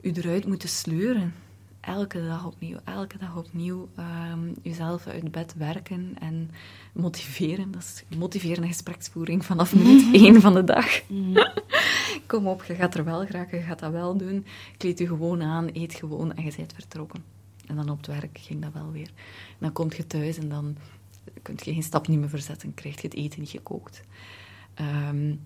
U 0.00 0.12
eruit 0.12 0.46
moeten 0.46 0.68
sleuren. 0.68 1.34
Elke 1.80 2.26
dag 2.26 2.46
opnieuw, 2.46 2.78
elke 2.84 3.18
dag 3.18 3.36
opnieuw 3.36 3.88
um, 3.98 4.54
jezelf 4.62 5.06
uit 5.06 5.30
bed 5.30 5.54
werken 5.56 6.14
en 6.20 6.50
motiveren. 6.92 7.70
Dat 7.70 7.82
is 7.82 8.16
motiverende 8.16 8.66
gespreksvoering 8.66 9.44
vanaf 9.44 9.74
minuut 9.76 10.14
één 10.14 10.40
van 10.40 10.54
de 10.54 10.64
dag. 10.64 11.08
Mhm. 11.08 11.46
Kom 12.26 12.46
op, 12.46 12.64
je 12.64 12.74
gaat 12.74 12.94
er 12.94 13.04
wel 13.04 13.26
geraken, 13.26 13.58
je 13.58 13.64
gaat 13.64 13.78
dat 13.78 13.92
wel 13.92 14.16
doen. 14.16 14.46
Kleed 14.76 14.98
je 14.98 15.06
gewoon 15.06 15.42
aan, 15.42 15.68
eet 15.72 15.94
gewoon 15.94 16.34
en 16.34 16.44
je 16.44 16.52
bent 16.56 16.72
vertrokken. 16.72 17.24
En 17.66 17.76
dan 17.76 17.90
op 17.90 17.96
het 17.96 18.06
werk 18.06 18.38
ging 18.38 18.62
dat 18.62 18.72
wel 18.72 18.90
weer. 18.90 19.10
dan 19.58 19.72
kom 19.72 19.88
je 19.96 20.06
thuis 20.06 20.38
en 20.38 20.48
dan 20.48 20.76
kun 21.42 21.54
je 21.56 21.72
geen 21.72 21.82
stap 21.82 22.08
niet 22.08 22.18
meer 22.18 22.28
verzetten, 22.28 22.74
krijg 22.74 23.00
je 23.00 23.08
het 23.08 23.16
eten 23.16 23.40
niet 23.40 23.50
gekookt. 23.50 24.02
Um, 24.80 25.40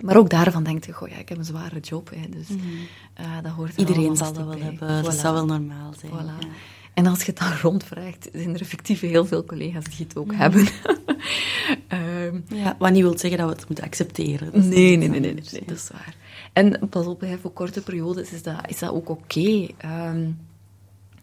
maar 0.00 0.16
ook 0.16 0.30
daarvan 0.30 0.64
denk 0.64 0.84
je, 0.84 0.92
goh, 0.92 1.08
ja, 1.08 1.16
ik 1.16 1.28
heb 1.28 1.38
een 1.38 1.44
zware 1.44 1.80
job, 1.80 2.10
hè, 2.10 2.28
dus 2.28 2.48
mm 2.48 2.60
uh, 3.20 3.42
dat 3.42 3.52
hoort 3.52 3.76
Iedereen 3.76 4.16
zal 4.16 4.32
dat 4.32 4.46
wel 4.46 4.60
hebben, 4.60 5.02
dat 5.02 5.14
zou 5.14 5.34
wel 5.34 5.46
normaal 5.46 5.92
zijn. 5.98 6.12
Voilà. 6.12 6.46
En 6.94 7.06
als 7.06 7.18
je 7.18 7.26
het 7.26 7.38
dan 7.38 7.52
rondvraagt, 7.62 8.28
zijn 8.32 8.54
er 8.54 8.60
effectief 8.60 9.00
heel 9.00 9.26
veel 9.26 9.44
collega's 9.44 9.84
die 9.84 10.06
het 10.06 10.16
ook 10.16 10.26
mhm. 10.26 10.36
hebben. 10.36 10.68
um, 11.88 12.44
ja, 12.62 12.76
wat 12.78 12.90
niet 12.90 13.02
wil 13.02 13.18
zeggen 13.18 13.38
dat 13.38 13.48
we 13.48 13.54
het 13.54 13.66
moeten 13.66 13.84
accepteren. 13.84 14.50
Nee, 14.52 14.68
nee, 14.68 14.96
nee, 14.96 15.08
nee, 15.08 15.20
nee, 15.20 15.44
nee, 15.50 15.62
dat 15.66 15.76
is 15.76 15.88
waar. 15.92 16.16
En 16.52 16.88
pas 16.88 17.06
op, 17.06 17.26
voor 17.40 17.52
korte 17.52 17.82
periodes 17.82 18.32
is 18.32 18.42
dat, 18.42 18.56
is 18.68 18.78
dat 18.78 18.90
ook 18.90 19.08
oké. 19.08 19.38
Okay. 19.38 19.74
Ehm, 19.78 20.30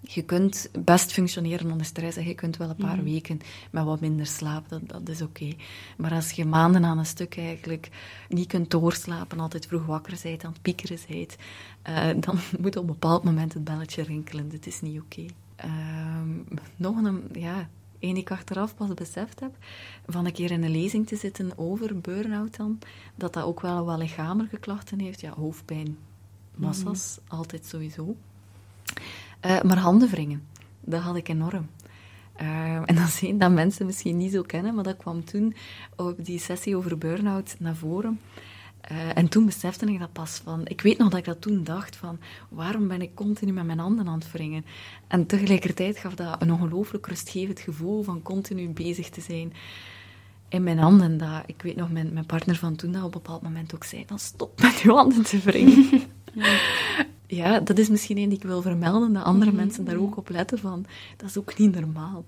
je 0.02 0.22
kunt 0.22 0.70
best 0.80 1.12
functioneren 1.12 1.72
onder 1.72 1.86
stress 1.86 2.18
en 2.18 2.28
je 2.28 2.34
kunt 2.34 2.58
wel 2.58 2.70
een 2.70 2.76
paar 2.76 2.96
mhm. 2.96 3.04
weken 3.04 3.40
met 3.72 3.84
wat 3.84 4.00
minder 4.00 4.26
slaap, 4.26 4.70
dat, 4.70 4.82
dat 4.90 5.10
is 5.10 5.22
oké. 5.22 5.54
Maar 5.98 6.12
als 6.12 6.32
je 6.32 6.46
maanden 6.46 6.86
aan 6.86 6.98
een 6.98 7.06
stuk 7.06 7.38
eigenlijk 7.38 7.90
niet 8.30 8.48
kunt 8.48 8.72
doorslapen, 8.72 9.40
altijd 9.40 9.66
vroeg 9.66 9.86
wakker 9.86 10.20
bent, 10.24 10.44
aan 10.44 10.52
het 10.52 10.62
piekeren 10.62 11.00
bent, 11.08 11.36
uh, 11.90 12.22
dan 12.22 12.40
moet 12.62 12.76
op 12.76 12.84
een 12.84 12.90
bepaald 12.92 13.24
moment 13.24 13.54
het 13.54 13.64
belletje 13.64 14.04
rinkelen. 14.04 14.50
Dit 14.50 14.68
is 14.68 14.82
niet 14.82 15.02
oké. 15.02 15.26
Ehm, 15.56 16.30
nog 16.76 16.96
een, 16.96 17.24
ja, 17.34 17.70
die 18.00 18.16
ik 18.16 18.32
achteraf 18.32 18.76
pas 18.76 18.94
beseft 18.94 19.40
heb, 19.40 19.56
van 20.08 20.26
een 20.26 20.34
keer 20.34 20.52
in 20.52 20.64
een 20.64 20.72
lezing 20.72 21.08
te 21.08 21.16
zitten 21.16 21.52
over 21.56 22.00
burn-out 22.00 22.58
dan, 22.58 22.80
dat 23.16 23.34
dat 23.34 23.44
ook 23.44 23.62
wel 23.62 23.86
wat 23.86 23.98
lichamelijke 23.98 24.58
klachten 24.58 25.00
heeft. 25.00 25.22
Ja, 25.22 25.34
hoofdpijn, 25.34 25.98
massa's, 26.56 27.20
mhm. 27.26 27.36
altijd 27.36 27.66
sowieso. 27.66 28.16
Uh, 29.46 29.62
maar 29.62 29.78
handen 29.78 30.10
wringen, 30.10 30.48
dat 30.82 31.02
had 31.02 31.16
ik 31.16 31.28
enorm. 31.28 31.70
Uh, 32.42 32.76
en 32.76 32.96
dan 32.96 33.08
zien 33.08 33.38
dat 33.38 33.52
mensen 33.52 33.86
misschien 33.86 34.18
niet 34.18 34.32
zo 34.32 34.42
kennen, 34.42 34.76
maar 34.76 34.84
dat 34.84 34.98
kwam 34.98 35.24
toen 35.26 35.56
op 35.96 36.26
die 36.26 36.40
sessie 36.40 36.76
over 36.76 36.98
burn-out 36.98 37.56
naar 37.60 37.76
voren. 37.76 38.20
Uh, 38.92 39.18
en 39.18 39.28
toen 39.28 39.46
besefte 39.46 39.86
ik 39.86 40.00
dat 40.00 40.12
pas 40.12 40.42
van... 40.44 40.62
Ik 40.64 40.82
weet 40.82 40.98
nog 40.98 41.10
dat 41.10 41.20
ik 41.20 41.26
dat 41.26 41.42
toen 41.42 41.64
dacht 41.64 41.96
van... 41.96 42.20
Waarom 42.50 42.88
ben 42.88 43.02
ik 43.02 43.16
continu 43.16 43.52
met 43.52 43.66
mijn 43.66 43.80
handen 43.80 44.08
aan 44.08 44.20
het 44.20 44.32
wringen? 44.32 44.66
En 45.08 45.26
tegelijkertijd 45.26 45.98
gaf 45.98 46.16
dat 46.16 46.42
een 46.42 46.52
ongelooflijk 46.52 47.08
rustgevend 47.08 47.60
gevoel 47.60 48.04
van 48.04 48.22
continu 48.22 48.70
bezig 48.70 49.10
te 49.10 49.22
zijn 49.22 49.54
in 50.50 50.64
mijn 50.64 50.78
handen. 50.78 51.18
Dat, 51.18 51.44
ik 51.46 51.62
weet 51.62 51.76
nog, 51.76 51.92
mijn, 51.92 52.14
mijn 52.14 52.26
partner 52.26 52.56
van 52.56 52.76
toen 52.76 52.92
dat 52.92 53.04
op 53.04 53.16
een 53.16 53.22
bepaald 53.22 53.42
moment 53.42 53.76
ook 53.76 53.84
zei... 53.84 54.06
Dan 54.06 54.20
stop 54.20 54.62
met 54.62 54.80
je 54.80 54.92
handen 54.92 55.24
te 55.24 55.40
wringen. 55.40 55.90
Ja 56.34 56.60
ja, 57.36 57.60
dat 57.60 57.78
is 57.78 57.90
misschien 57.90 58.18
één 58.18 58.30
die 58.30 58.38
ik 58.38 58.44
wil 58.44 58.62
vermelden, 58.62 59.14
dat 59.14 59.24
andere 59.24 59.52
mhm. 59.52 59.60
mensen 59.60 59.86
daar 59.86 59.96
ook 59.96 60.18
op 60.18 60.30
letten 60.30 60.60
van, 60.60 60.86
dat 61.18 61.30
is 61.30 61.38
ook 61.38 61.58
niet 61.58 61.76
normaal. 61.76 62.26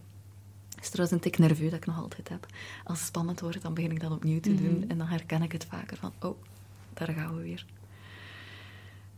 Het 0.76 0.84
is 0.84 0.90
trouwens 0.90 1.16
een 1.16 1.32
tik 1.32 1.38
nerveus 1.38 1.70
dat 1.70 1.80
ik 1.80 1.86
nog 1.86 2.02
altijd 2.02 2.30
heb. 2.30 2.46
Als 2.84 2.98
het 2.98 3.08
spannend 3.08 3.40
wordt, 3.40 3.62
dan 3.62 3.74
begin 3.74 3.92
ik 3.92 4.00
dat 4.00 4.12
opnieuw 4.12 4.40
te 4.40 4.56
doen 4.56 4.78
mhm. 4.80 4.90
en 4.90 4.98
dan 4.98 5.08
herken 5.08 5.42
ik 5.42 5.52
het 5.52 5.66
vaker 5.66 5.98
van, 5.98 6.12
oh, 6.20 6.38
daar 6.94 7.14
gaan 7.14 7.36
we 7.36 7.42
weer. 7.42 7.66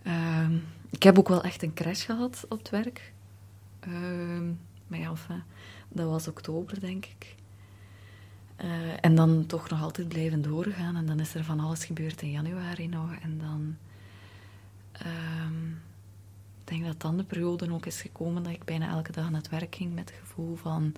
Ehm, 0.04 0.56
ik 0.90 1.04
heb 1.04 1.20
ook 1.20 1.28
wel 1.28 1.44
echt 1.44 1.64
een 1.64 1.74
crash 1.74 2.06
gehad 2.06 2.46
op 2.50 2.58
het 2.58 2.70
werk. 2.70 3.14
Uh, 3.88 3.94
maar 4.88 5.00
ja, 5.00 5.10
enfin, 5.10 5.44
dat 5.90 6.10
was 6.10 6.28
oktober, 6.28 6.80
denk 6.80 7.06
ik. 7.06 7.36
Uh, 8.64 8.68
en 9.02 9.16
dan 9.16 9.46
toch 9.46 9.70
nog 9.70 9.82
altijd 9.82 10.08
blijven 10.08 10.42
doorgaan. 10.42 10.96
En 10.96 11.06
dan 11.06 11.20
is 11.20 11.36
er 11.36 11.44
van 11.44 11.60
alles 11.60 11.86
gebeurd 11.86 12.22
in 12.22 12.32
januari 12.32 12.88
nog. 12.88 13.16
En 13.22 13.38
dan 13.38 13.78
Um, 15.06 15.82
ik 16.62 16.72
denk 16.72 16.86
dat 16.86 17.02
dan 17.02 17.18
de 17.18 17.24
periode 17.24 17.72
ook 17.72 17.86
is 17.86 18.02
gekomen 18.02 18.44
dat 18.44 18.54
ik 18.54 18.64
bijna 18.64 18.90
elke 18.90 19.12
dag 19.12 19.30
naar 19.30 19.42
het 19.42 19.50
werk 19.50 19.76
ging 19.76 19.94
met 19.94 20.10
het 20.10 20.20
gevoel 20.20 20.56
van 20.56 20.94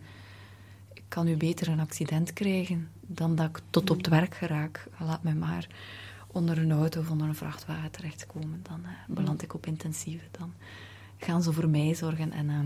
ik 0.94 1.04
kan 1.08 1.26
nu 1.26 1.38
beter 1.38 1.68
een 1.68 1.80
accident 1.80 2.34
krijgen 2.34 2.90
dan 3.02 3.36
dat 3.36 3.50
ik 3.50 3.60
tot 3.70 3.90
op 3.90 3.98
het 3.98 4.08
werk 4.08 4.36
geraak. 4.36 4.88
Laat 5.00 5.24
mij 5.24 5.34
maar 5.34 5.68
onder 6.28 6.58
een 6.58 6.72
auto 6.72 7.00
of 7.00 7.10
onder 7.10 7.28
een 7.28 7.36
vrachtwagen 7.36 7.92
terechtkomen. 7.92 8.60
Dan 8.64 8.80
uh, 8.84 9.16
beland 9.16 9.42
ik 9.42 9.54
op 9.54 9.66
intensieve. 9.66 10.26
Dan 10.32 10.54
gaan 11.18 11.44
ze 11.44 11.54
voor 11.54 11.70
mij 11.70 11.96
zorgen. 11.96 12.32
En 12.32 12.46
uh, 12.46 12.60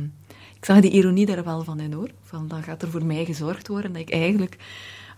ik 0.55 0.65
zag 0.65 0.79
die 0.79 0.91
ironie 0.91 1.25
daar 1.25 1.43
wel 1.43 1.63
van 1.63 1.79
in 1.79 1.93
hoor. 1.93 2.11
Van 2.21 2.47
dan 2.47 2.63
gaat 2.63 2.81
er 2.81 2.91
voor 2.91 3.05
mij 3.05 3.25
gezorgd 3.25 3.67
worden. 3.67 3.93
Dat 3.93 4.01
ik 4.01 4.11
eigenlijk 4.11 4.57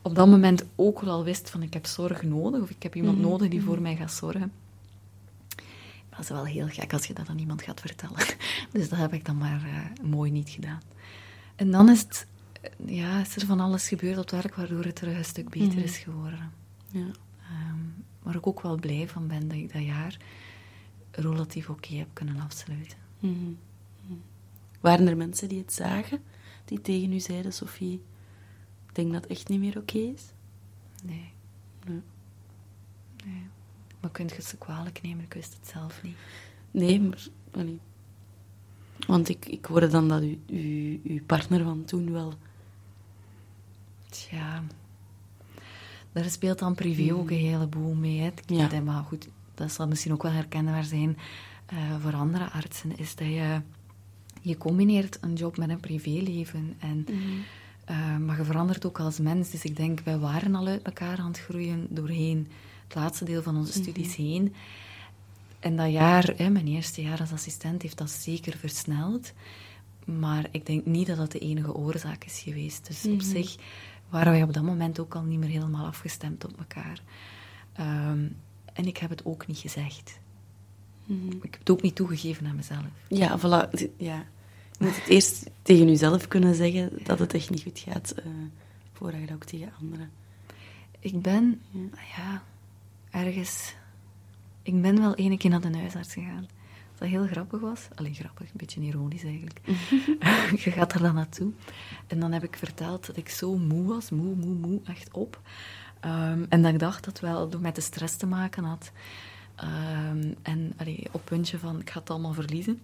op 0.01 0.15
dat 0.15 0.27
moment 0.27 0.65
ook 0.75 1.01
wel 1.01 1.23
wist 1.23 1.49
van 1.49 1.61
ik 1.61 1.73
heb 1.73 1.85
zorg 1.85 2.23
nodig. 2.23 2.61
Of 2.61 2.69
ik 2.69 2.83
heb 2.83 2.95
iemand 2.95 3.17
mhm, 3.17 3.27
nodig 3.27 3.49
die 3.49 3.63
voor 3.63 3.73
mhm. 3.73 3.83
mij 3.83 3.95
gaat 3.95 4.11
zorgen. 4.11 4.51
Dat 6.15 6.19
is 6.19 6.29
wel 6.29 6.45
heel 6.45 6.67
gek 6.67 6.93
als 6.93 7.05
je 7.05 7.13
dat 7.13 7.29
aan 7.29 7.39
iemand 7.39 7.61
gaat 7.61 7.79
vertellen. 7.79 8.25
Dus 8.71 8.89
dat 8.89 8.99
heb 8.99 9.13
ik 9.13 9.25
dan 9.25 9.37
maar 9.37 9.63
uh, 9.65 10.05
mooi 10.05 10.31
niet 10.31 10.49
gedaan. 10.49 10.81
En 11.55 11.71
dan 11.71 11.89
is, 11.89 11.99
het, 11.99 12.27
eh, 12.61 12.95
ja, 12.95 13.19
is 13.19 13.35
er 13.35 13.45
van 13.45 13.59
alles 13.59 13.87
gebeurd 13.87 14.17
op 14.17 14.23
het 14.23 14.31
werk 14.31 14.55
waardoor 14.55 14.83
het 14.83 14.95
terug 14.95 15.17
een 15.17 15.25
stuk 15.25 15.49
beter 15.49 15.67
mhm. 15.67 15.83
is 15.83 15.97
geworden. 15.97 16.51
Ja. 16.91 17.11
Um, 17.69 18.05
waar 18.21 18.35
ik 18.35 18.47
ook 18.47 18.61
wel 18.61 18.75
blij 18.75 19.07
van 19.07 19.27
ben 19.27 19.47
dat 19.47 19.57
ik 19.57 19.73
dat 19.73 19.83
jaar 19.83 20.17
relatief 21.11 21.69
oké 21.69 21.95
heb 21.95 22.07
kunnen 22.13 22.39
afsluiten. 22.39 22.97
Mm 23.19 23.57
Waren 24.79 25.07
er 25.07 25.17
mensen 25.17 25.49
die 25.49 25.59
het 25.59 25.73
zagen, 25.73 26.23
die 26.65 26.81
tegen 26.81 27.13
u 27.13 27.19
zeiden, 27.19 27.53
Sophie, 27.53 28.01
ik 28.87 28.95
denk 28.95 29.11
dat 29.11 29.21
het 29.21 29.31
echt 29.31 29.47
niet 29.47 29.59
meer 29.59 29.77
oké 29.77 29.97
is? 29.97 30.23
Nee. 31.03 31.33
nee. 31.85 32.01
nee. 33.25 33.47
Maar 34.03 34.11
kunt 34.11 34.31
je 34.35 34.41
ze 34.41 34.57
kwalijk 34.57 35.01
nemen? 35.01 35.23
Ik 35.23 35.33
wist 35.33 35.53
het 35.59 35.67
zelf 35.67 36.03
niet. 36.03 36.15
Nee, 36.71 37.01
maar... 37.01 37.27
allee. 37.51 37.79
Want 39.07 39.29
ik, 39.29 39.45
ik 39.45 39.65
hoorde 39.65 39.87
dan 39.87 40.07
dat 40.07 40.23
u, 40.23 40.39
u, 40.49 41.01
uw 41.03 41.23
partner 41.25 41.63
van 41.63 41.85
toen 41.85 42.11
wel... 42.11 42.33
Tja, 44.09 44.63
daar 46.11 46.29
speelt 46.29 46.59
dan 46.59 46.75
privé 46.75 47.13
ook 47.13 47.29
een 47.31 47.37
heleboel 47.37 47.93
mee. 47.93 48.19
Hè. 48.19 48.27
Ik- 48.27 48.43
Ja. 48.45 48.67
dat- 48.67 48.83
Maar 48.83 49.03
goed, 49.03 49.27
dat 49.55 49.71
zal 49.71 49.87
misschien 49.87 50.11
ook 50.13 50.23
wel 50.23 50.31
herkenbaar 50.31 50.83
zijn 50.83 51.17
eh, 51.65 51.77
voor 52.01 52.13
andere 52.15 52.49
artsen, 52.51 52.97
is 52.97 53.15
dat 53.15 53.27
je, 53.27 53.61
je 54.41 54.57
combineert 54.57 55.17
een 55.21 55.33
job 55.33 55.57
met 55.57 55.69
een 55.69 55.79
privéleven. 55.79 56.75
En, 56.79 57.05
eh, 57.85 58.17
maar 58.17 58.37
je 58.37 58.43
verandert 58.43 58.85
ook 58.85 58.99
als 58.99 59.19
mens. 59.19 59.49
Dus 59.49 59.63
ik 59.63 59.75
denk, 59.75 59.99
wij 59.99 60.17
waren 60.17 60.55
al 60.55 60.67
uit 60.67 60.81
elkaar 60.81 61.17
aan 61.17 61.27
het 61.27 61.39
groeien 61.39 61.87
doorheen 61.89 62.47
het 62.93 63.03
laatste 63.03 63.25
deel 63.25 63.41
van 63.41 63.57
onze 63.57 63.71
studies 63.73 64.15
heen. 64.15 64.53
En 65.59 65.75
dat 65.75 65.91
jaar, 65.91 66.33
hè, 66.37 66.49
mijn 66.49 66.67
eerste 66.67 67.01
jaar 67.01 67.19
als 67.19 67.31
assistent, 67.31 67.81
heeft 67.81 67.97
dat 67.97 68.09
zeker 68.09 68.57
versneld. 68.57 69.33
Maar 70.05 70.47
ik 70.51 70.65
denk 70.65 70.85
niet 70.85 71.07
dat 71.07 71.17
dat 71.17 71.31
de 71.31 71.39
enige 71.39 71.75
oorzaak 71.75 72.23
is 72.23 72.39
geweest. 72.39 72.87
Dus 72.87 73.05
op 73.05 73.21
zich 73.21 73.55
waren 74.09 74.31
wij 74.31 74.43
op 74.43 74.53
dat 74.53 74.63
moment 74.63 74.99
ook 74.99 75.15
al 75.15 75.21
niet 75.21 75.39
meer 75.39 75.49
helemaal 75.49 75.85
afgestemd 75.85 76.45
op 76.45 76.57
elkaar. 76.57 77.01
Ehm, 77.73 78.27
en 78.73 78.85
ik 78.85 78.97
heb 78.97 79.09
het 79.09 79.25
ook 79.25 79.47
niet 79.47 79.57
gezegd. 79.57 80.19
Ik 81.41 81.51
heb 81.51 81.59
het 81.59 81.69
ook 81.69 81.81
niet 81.81 81.95
toegegeven 81.95 82.45
aan 82.45 82.55
mezelf. 82.55 82.85
Ja, 83.07 83.39
voilà. 83.39 83.69
Ja. 83.97 84.25
Je 84.77 84.85
moet 84.85 84.95
het 84.95 85.07
eerst 85.07 85.49
tegen 85.61 85.87
jezelf 85.87 86.27
kunnen 86.27 86.55
zeggen 86.55 86.91
dat 87.03 87.19
het 87.19 87.33
echt 87.33 87.49
niet 87.49 87.63
goed 87.63 87.79
gaat, 87.79 88.11
eh 88.11 88.25
voordat 88.93 89.19
je 89.19 89.25
dat 89.25 89.35
ook 89.35 89.43
tegen 89.43 89.71
anderen... 89.81 90.11
Ik 90.99 91.21
ben, 91.21 91.61
ja, 92.15 92.43
ergens... 93.13 93.75
Ik 94.61 94.81
ben 94.81 94.99
wel 94.99 95.15
ene 95.15 95.37
keer 95.37 95.49
naar 95.49 95.61
de 95.61 95.77
huisarts 95.77 96.13
gegaan. 96.13 96.47
Dat 96.97 97.07
heel 97.07 97.27
grappig 97.27 97.59
was. 97.59 97.87
Alleen 97.95 98.15
grappig, 98.15 98.45
een 98.45 98.51
beetje 98.53 98.81
ironisch 98.81 99.23
eigenlijk. 99.23 99.59
Je 100.63 100.71
gaat 100.71 100.93
er 100.93 100.99
dan 101.01 101.15
naartoe. 101.15 101.51
En 102.07 102.19
dan 102.19 102.31
heb 102.31 102.43
ik 102.43 102.55
verteld 102.55 103.05
dat 103.05 103.17
ik 103.17 103.29
zo 103.29 103.57
moe 103.57 103.87
was. 103.87 104.09
Moe, 104.09 104.35
moe, 104.35 104.53
moe. 104.53 104.79
Echt 104.85 105.11
op. 105.11 105.41
Ehm, 105.99 106.45
en 106.49 106.61
dat 106.61 106.73
ik 106.73 106.79
dacht 106.79 107.03
dat 107.03 107.13
het 107.13 107.19
wel 107.19 107.49
door 107.49 107.61
met 107.61 107.75
de 107.75 107.81
stress 107.81 108.15
te 108.15 108.27
maken 108.27 108.63
had. 108.63 108.91
Ehm, 109.55 110.33
en 110.41 110.73
allee, 110.77 111.07
op 111.11 111.21
puntje 111.25 111.59
van, 111.59 111.79
ik 111.79 111.89
ga 111.89 111.99
het 111.99 112.09
allemaal 112.09 112.33
verliezen. 112.33 112.81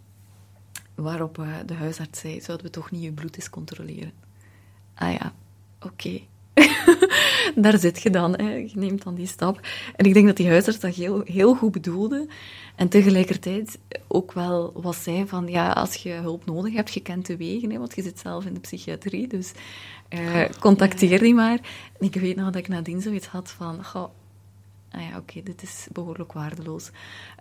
Waarop 0.95 1.39
eh, 1.39 1.53
de 1.65 1.73
huisarts 1.73 2.19
zei, 2.19 2.41
zouden 2.41 2.65
we 2.65 2.71
toch 2.71 2.91
niet 2.91 3.03
je 3.03 3.11
bloed 3.11 3.35
eens 3.35 3.49
controleren? 3.49 4.11
Ah 4.93 5.13
ja, 5.13 5.33
oké. 5.79 6.21
Daar 7.55 7.77
zit 7.77 8.01
je 8.01 8.09
dan, 8.09 8.33
hè. 8.35 8.53
je 8.53 8.71
neemt 8.73 9.03
dan 9.03 9.15
die 9.15 9.27
stap. 9.27 9.59
En 9.95 10.05
ik 10.05 10.13
denk 10.13 10.25
dat 10.25 10.37
die 10.37 10.47
huisarts 10.47 10.79
dat 10.79 10.95
heel, 10.95 11.21
heel 11.25 11.55
goed 11.55 11.71
bedoelde. 11.71 12.27
En 12.75 12.89
tegelijkertijd 12.89 13.79
ook 14.07 14.31
wel 14.31 14.71
wat 14.75 14.95
zei 14.95 15.27
van, 15.27 15.47
ja, 15.47 15.71
als 15.71 15.95
je 15.95 16.11
hulp 16.11 16.45
nodig 16.45 16.73
hebt, 16.73 16.93
je 16.93 16.99
kent 16.99 17.25
de 17.25 17.37
wegen, 17.37 17.71
hè, 17.71 17.77
want 17.77 17.95
je 17.95 18.01
zit 18.01 18.19
zelf 18.19 18.45
in 18.45 18.53
de 18.53 18.59
psychiatrie, 18.59 19.27
dus 19.27 19.51
eh, 20.09 20.41
contacteer 20.59 21.19
die 21.19 21.33
maar. 21.33 21.59
En 21.99 22.05
ik 22.05 22.15
weet 22.15 22.35
nog 22.35 22.45
dat 22.45 22.55
ik 22.55 22.67
nadien 22.67 23.01
zoiets 23.01 23.27
had 23.27 23.49
van, 23.49 23.85
goh, 23.85 24.09
ah 24.91 25.01
ja, 25.01 25.17
oké, 25.17 25.41
dit 25.43 25.61
is 25.61 25.87
behoorlijk 25.91 26.33
waardeloos. 26.33 26.89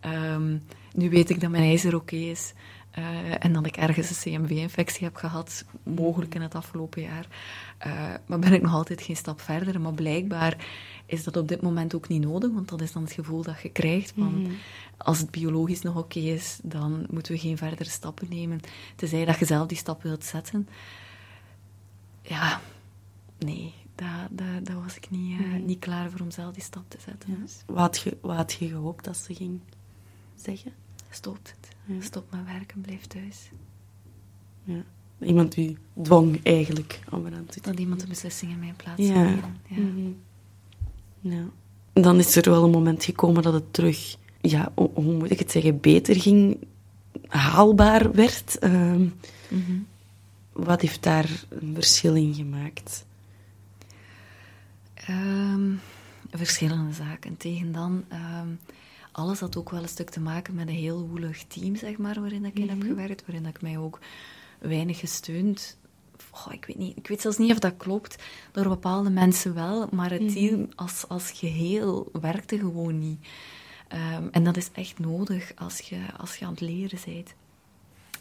Ehm, 0.00 0.56
nu 0.94 1.10
weet 1.10 1.30
ik 1.30 1.40
dat 1.40 1.50
mijn 1.50 1.64
ijzer 1.64 1.94
oké 1.94 2.16
is. 2.16 2.52
Eh, 2.90 3.44
en 3.44 3.52
dat 3.52 3.66
ik 3.66 3.76
ergens 3.76 4.10
een 4.10 4.32
CMV-infectie 4.32 5.04
heb 5.04 5.16
gehad, 5.16 5.64
mogelijk 5.82 6.34
in 6.34 6.42
het 6.42 6.54
afgelopen 6.54 7.02
jaar. 7.02 7.26
Eh, 7.78 8.14
maar 8.26 8.38
ben 8.38 8.52
ik 8.52 8.62
nog 8.62 8.72
altijd 8.72 9.02
geen 9.02 9.16
stap 9.16 9.40
verder. 9.40 9.80
Maar 9.80 9.94
blijkbaar 9.94 10.66
is 11.06 11.24
dat 11.24 11.36
op 11.36 11.48
dit 11.48 11.62
moment 11.62 11.94
ook 11.94 12.08
niet 12.08 12.24
nodig, 12.24 12.52
want 12.52 12.68
dat 12.68 12.80
is 12.80 12.92
dan 12.92 13.02
het 13.02 13.12
gevoel 13.12 13.42
dat 13.42 13.60
je 13.60 13.68
krijgt 13.68 14.12
van... 14.16 14.46
Als 14.96 15.18
het 15.18 15.30
biologisch 15.30 15.82
nog 15.82 15.96
oké 15.96 16.18
is, 16.18 16.58
dan 16.62 17.06
moeten 17.10 17.32
we 17.32 17.38
geen 17.38 17.56
verdere 17.56 17.90
stappen 17.90 18.26
nemen. 18.30 18.60
Tenzij 18.96 19.24
dat 19.24 19.38
je 19.38 19.44
zelf 19.44 19.66
die 19.66 19.76
stap 19.76 20.02
wilt 20.02 20.24
zetten. 20.24 20.68
Ja, 22.22 22.60
nee, 23.38 23.74
daar 24.62 24.82
was 24.82 24.96
ik 24.96 25.10
niet, 25.10 25.40
eh, 25.40 25.62
niet 25.64 25.78
klaar 25.78 26.10
voor 26.10 26.20
om 26.20 26.30
zelf 26.30 26.54
die 26.54 26.62
stap 26.62 26.84
te 26.88 26.98
zetten. 27.00 27.48
Wat 27.66 27.78
had, 27.78 27.98
je, 27.98 28.16
wat 28.20 28.36
had 28.36 28.52
je 28.52 28.68
gehoopt 28.68 29.04
dat 29.04 29.16
ze 29.16 29.34
ging 29.34 29.60
zeggen? 30.34 30.72
Stop 31.10 31.38
het. 31.42 31.76
Stop 32.04 32.30
met 32.30 32.44
werken, 32.44 32.80
blijf 32.80 33.06
thuis. 33.06 33.50
Ja. 34.64 34.82
Iemand 35.20 35.56
u 35.56 35.76
dwong 36.02 36.40
eigenlijk 36.42 37.00
om 37.10 37.26
eraan 37.26 37.46
te. 37.46 37.60
Dat 37.60 37.78
iemand 37.78 38.00
de 38.00 38.06
beslissing 38.06 38.52
in 38.52 38.58
mijn 38.58 38.76
plaats 38.76 39.02
Ja. 39.02 39.12
nemen. 39.22 39.56
Ja. 39.68 39.76
Mhm. 39.78 40.10
ja. 41.20 41.44
En 41.92 42.02
Dan 42.02 42.18
is 42.18 42.36
er 42.36 42.50
wel 42.50 42.64
een 42.64 42.70
moment 42.70 43.04
gekomen 43.04 43.42
dat 43.42 43.52
het 43.52 43.72
terug, 43.72 44.16
ja, 44.40 44.72
ho- 44.74 44.90
hoe 44.94 45.14
moet 45.16 45.30
ik 45.30 45.38
het 45.38 45.50
zeggen, 45.50 45.80
beter 45.80 46.20
ging, 46.20 46.58
haalbaar 47.28 48.12
werd. 48.12 48.58
Ehm, 48.58 49.02
Mhm. 49.48 49.78
wat 50.52 50.80
heeft 50.80 51.02
daar 51.02 51.44
een 51.48 51.74
verschil 51.74 52.14
in 52.14 52.34
gemaakt? 52.34 53.06
Ehm, 54.94 55.70
verschillende 56.30 56.92
zaken. 56.92 57.36
Tegen 57.36 57.72
dan, 57.72 58.04
ehm, 58.08 58.48
alles 59.18 59.40
had 59.40 59.56
ook 59.56 59.70
wel 59.70 59.82
een 59.82 59.88
stuk 59.88 60.10
te 60.10 60.20
maken 60.20 60.54
met 60.54 60.68
een 60.68 60.74
heel 60.74 61.08
woelig 61.08 61.44
team, 61.44 61.76
zeg 61.76 61.96
maar, 61.96 62.20
waarin 62.20 62.44
ik 62.44 62.58
in 62.58 62.68
heb 62.68 62.82
gewerkt, 62.82 63.26
waarin 63.26 63.46
ik 63.46 63.62
mij 63.62 63.78
ook 63.78 63.98
weinig 64.58 64.98
gesteund. 64.98 65.78
Ik, 66.50 66.64
weet 66.64 66.78
niet, 66.78 66.96
ik 66.96 67.06
weet 67.06 67.20
zelfs 67.20 67.38
niet 67.38 67.52
of 67.52 67.58
dat 67.58 67.76
klopt. 67.76 68.22
Door 68.52 68.68
bepaalde 68.68 69.10
mensen 69.10 69.54
wel, 69.54 69.88
maar 69.90 70.10
het 70.10 70.32
team 70.32 70.68
als, 70.74 71.08
als 71.08 71.30
geheel 71.30 72.08
werkte 72.20 72.58
gewoon 72.58 72.98
niet. 72.98 73.26
Ehm, 73.88 74.28
en 74.30 74.44
dat 74.44 74.56
is 74.56 74.70
echt 74.72 74.98
nodig 74.98 75.52
als 75.54 75.78
je, 75.78 75.98
als 76.16 76.36
je 76.36 76.44
aan 76.44 76.50
het 76.50 76.60
leren 76.60 76.98
bent. 77.04 77.34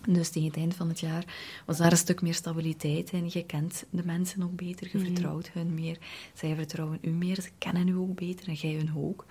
Dus 0.08 0.30
tegen 0.30 0.48
het 0.48 0.58
eind 0.58 0.76
van 0.76 0.88
het 0.88 1.00
jaar 1.00 1.26
was 1.66 1.78
daar 1.78 1.92
een 1.92 1.98
stuk 1.98 2.22
meer 2.22 2.34
stabiliteit 2.34 3.12
in. 3.12 3.30
Je 3.32 3.46
kent 3.46 3.86
de 3.90 4.06
mensen 4.06 4.44
ook 4.44 4.56
beter, 4.56 4.90
je 4.92 5.00
vertrouwt 5.00 5.50
hun 5.50 5.74
meer. 5.74 5.98
Zij 6.34 6.56
vertrouwen 6.56 6.98
u 7.02 7.10
meer, 7.10 7.42
ze 7.42 7.50
kennen 7.58 7.88
u 7.88 7.96
ook 7.96 8.16
beter 8.16 8.48
en 8.48 8.54
jij 8.54 8.74
hun 8.74 8.92
ook. 8.96 9.26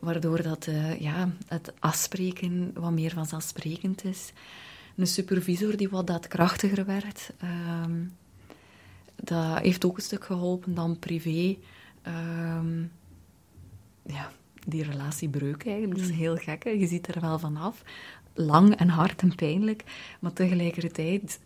Waardoor 0.00 0.42
dat, 0.42 0.66
eh, 0.66 1.00
ja, 1.00 1.32
het 1.48 1.72
afspreken 1.78 2.70
wat 2.74 2.92
meer 2.92 3.10
vanzelfsprekend 3.10 4.04
is. 4.04 4.32
Een 4.96 5.06
supervisor 5.06 5.76
die 5.76 5.88
wat 5.88 6.06
daadkrachtiger 6.06 6.84
werd. 6.86 7.30
ehm, 7.38 8.04
dat 9.16 9.58
heeft 9.58 9.84
ook 9.84 9.96
een 9.96 10.02
stuk 10.02 10.24
geholpen 10.24 10.74
dan 10.74 10.98
privé. 10.98 11.56
ehm, 12.02 12.82
ja, 14.02 14.30
die 14.66 14.82
relatiebreuk 14.82 15.66
eigenlijk. 15.66 16.00
Dat 16.00 16.08
is 16.08 16.16
heel 16.16 16.36
gek. 16.36 16.64
Hè? 16.64 16.70
Je 16.70 16.86
ziet 16.86 17.14
er 17.14 17.20
wel 17.20 17.38
vanaf. 17.38 17.82
Lang 18.34 18.74
en 18.74 18.88
hard 18.88 19.22
en 19.22 19.34
pijnlijk. 19.34 19.84
Maar 20.20 20.32
tegelijkertijd 20.32 21.40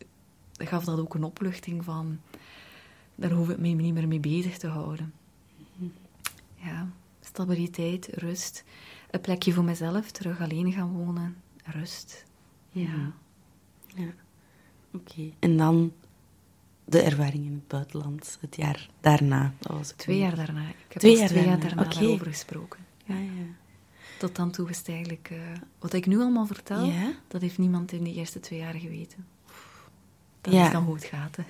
gaf 0.52 0.84
dat 0.84 0.98
ook 0.98 1.14
een 1.14 1.24
opluchting 1.24 1.84
van... 1.84 2.20
Daar 3.14 3.30
hoef 3.30 3.48
ik 3.48 3.58
me 3.58 3.68
niet 3.68 3.94
meer 3.94 4.08
mee 4.08 4.20
bezig 4.20 4.58
te 4.58 4.66
houden. 4.66 5.12
Ja, 6.54 6.88
stabiliteit, 7.20 8.09
rust. 8.12 8.64
Een 9.11 9.20
plekje 9.20 9.52
voor 9.52 9.64
mezelf, 9.64 10.11
terug 10.11 10.40
alleen 10.40 10.72
gaan 10.72 10.92
wonen. 10.92 11.37
Rust. 11.64 12.24
Ja. 12.70 13.12
Ja. 13.94 14.09
Oké. 14.94 15.30
En 15.38 15.56
dan 15.56 15.92
de 16.85 17.00
ervaring 17.02 17.44
in 17.44 17.52
het 17.52 17.66
buitenland, 17.68 18.38
het 18.40 18.56
jaar 18.56 18.88
daarna. 19.00 19.52
Dat 19.59 19.76
was 19.76 19.92
Twee 19.96 20.18
jaar 20.18 20.37
daarna. 20.37 20.61
Ik 20.68 20.74
heb 20.88 20.98
Twee 20.98 21.16
jaar 21.16 21.28
twee 21.28 21.44
jaar 21.44 21.59
daarna, 21.61 21.83
daarna 21.83 22.00
daarover 22.00 22.26
gesproken. 22.26 22.80
Ja, 23.04 23.14
ja. 23.18 23.46
Tot 24.18 24.37
dan 24.37 24.50
toe 24.50 24.68
is 24.70 24.78
het 24.78 24.88
eigenlijk... 24.88 25.28
eh, 25.33 25.38
wat 25.78 25.92
ik 25.92 26.06
nu 26.06 26.18
allemaal 26.20 26.46
vertel, 26.46 26.85
Ja? 26.85 27.12
dat 27.28 27.40
heeft 27.40 27.59
niemand 27.59 27.92
in 27.92 28.04
de 28.04 28.12
eerste 28.12 28.40
twee 28.40 28.59
jaar 28.59 28.74
geweten. 28.74 29.26
Dat 30.40 30.52
Ja. 30.54 30.66
is 30.66 30.72
dan 30.72 30.85
hoe 30.85 30.94
het 30.94 31.04
gaat, 31.04 31.37
hè. 31.37 31.44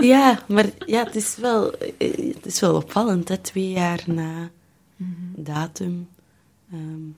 Ja, 0.06 0.44
maar 0.48 0.70
ja, 0.86 1.04
het 1.04 1.14
is 1.14 1.36
wel, 1.36 1.72
eh, 1.78 2.34
het 2.34 2.46
is 2.46 2.60
wel 2.60 2.74
opvallend, 2.74 3.28
hè? 3.28 3.36
twee 3.38 3.70
jaar 3.70 4.02
na 4.06 4.50
datum. 5.36 6.08
Ehm, 6.72 7.08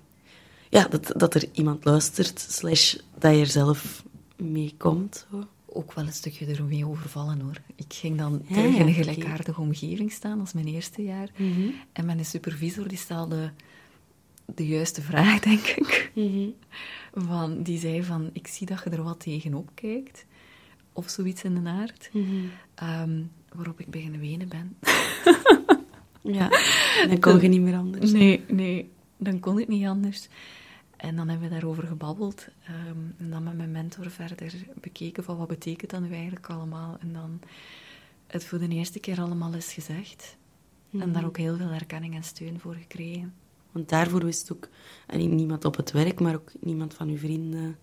ja, 0.69 0.89
dat, 0.89 1.13
dat 1.17 1.35
er 1.35 1.49
iemand 1.53 1.85
luistert, 1.85 2.41
slash 2.41 2.95
dat 3.19 3.35
je 3.35 3.41
er 3.41 3.47
zelf 3.47 4.05
mee 4.37 4.75
komt. 4.77 5.27
Zo. 5.31 5.47
Ook 5.67 5.93
wel 5.93 6.07
een 6.07 6.13
stukje 6.13 6.47
ermee 6.47 6.87
overvallen, 6.87 7.41
hoor. 7.41 7.61
Ik 7.75 7.93
ging 7.95 8.19
dan 8.19 8.43
Ja, 8.47 8.55
terug 8.55 8.77
in 8.77 8.87
een 8.87 8.95
gelijkaardige 8.95 9.61
omgeving 9.61 10.13
staan 10.13 10.41
als 10.41 10.53
mijn 10.53 10.67
eerste 10.67 11.03
jaar. 11.03 11.29
En 11.93 12.07
mijn 12.07 12.25
supervisor 12.25 12.89
die 12.89 12.99
stelde 12.99 13.53
de 14.55 14.67
juiste 14.67 15.03
vraag, 15.03 15.41
denk 15.51 15.67
ik. 15.67 16.13
Van, 17.15 17.63
die 17.63 17.79
zei 17.79 18.03
van, 18.05 18.31
ik 18.33 18.47
zie 18.47 18.67
dat 18.67 18.81
je 18.85 18.91
er 18.91 19.03
wat 19.03 19.21
tegenop 19.21 19.71
kijkt. 19.75 20.25
Of 20.93 21.09
zoiets 21.09 21.43
in 21.43 21.55
de 21.65 21.71
aard. 21.71 22.11
Ehm, 22.75 23.23
waarop 23.53 23.81
ik 23.81 23.91
beginnen 23.91 24.21
wenen 24.21 24.49
ben. 24.49 24.77
Ja, 26.23 26.49
dan 27.09 27.19
kon 27.19 27.41
je 27.41 27.49
niet 27.49 27.61
meer 27.61 27.77
anders. 27.77 28.13
Nee, 28.13 28.45
nee, 28.49 28.91
dan 29.17 29.41
kon 29.41 29.59
ik 29.59 29.69
niet 29.69 29.87
anders. 29.87 30.29
En 30.97 31.17
dan 31.17 31.29
hebben 31.29 31.49
we 31.49 31.55
daarover 31.55 31.87
gebabbeld. 31.87 32.47
ehm, 32.65 32.97
en 33.19 33.31
dan 33.31 33.43
met 33.43 33.57
mijn 33.57 33.71
mentor 33.71 34.11
verder 34.11 34.53
bekeken 34.81 35.25
van 35.25 35.37
wat 35.37 35.49
betekent 35.49 35.91
dat 35.91 36.01
nu 36.01 36.13
eigenlijk 36.13 36.47
allemaal. 36.51 36.97
En 37.01 37.13
dan 37.13 37.41
het 38.27 38.45
voor 38.45 38.59
de 38.59 38.69
eerste 38.69 38.99
keer 39.01 39.21
allemaal 39.21 39.55
eens 39.55 39.73
gezegd. 39.73 40.37
En 40.99 41.13
daar 41.13 41.25
ook 41.25 41.37
heel 41.37 41.57
veel 41.57 41.71
erkenning 41.71 42.15
en 42.15 42.23
steun 42.23 42.61
voor 42.61 42.75
gekregen. 42.75 43.35
Want 43.73 43.89
daarvoor 43.89 44.25
wist 44.25 44.53
ook 44.53 44.69
en 45.07 45.35
niemand 45.35 45.65
op 45.65 45.77
het 45.77 45.91
werk, 45.93 46.21
maar 46.21 46.35
ook 46.35 46.53
niemand 46.61 46.95
van 46.95 47.09
uw 47.09 47.17
vrienden, 47.17 47.77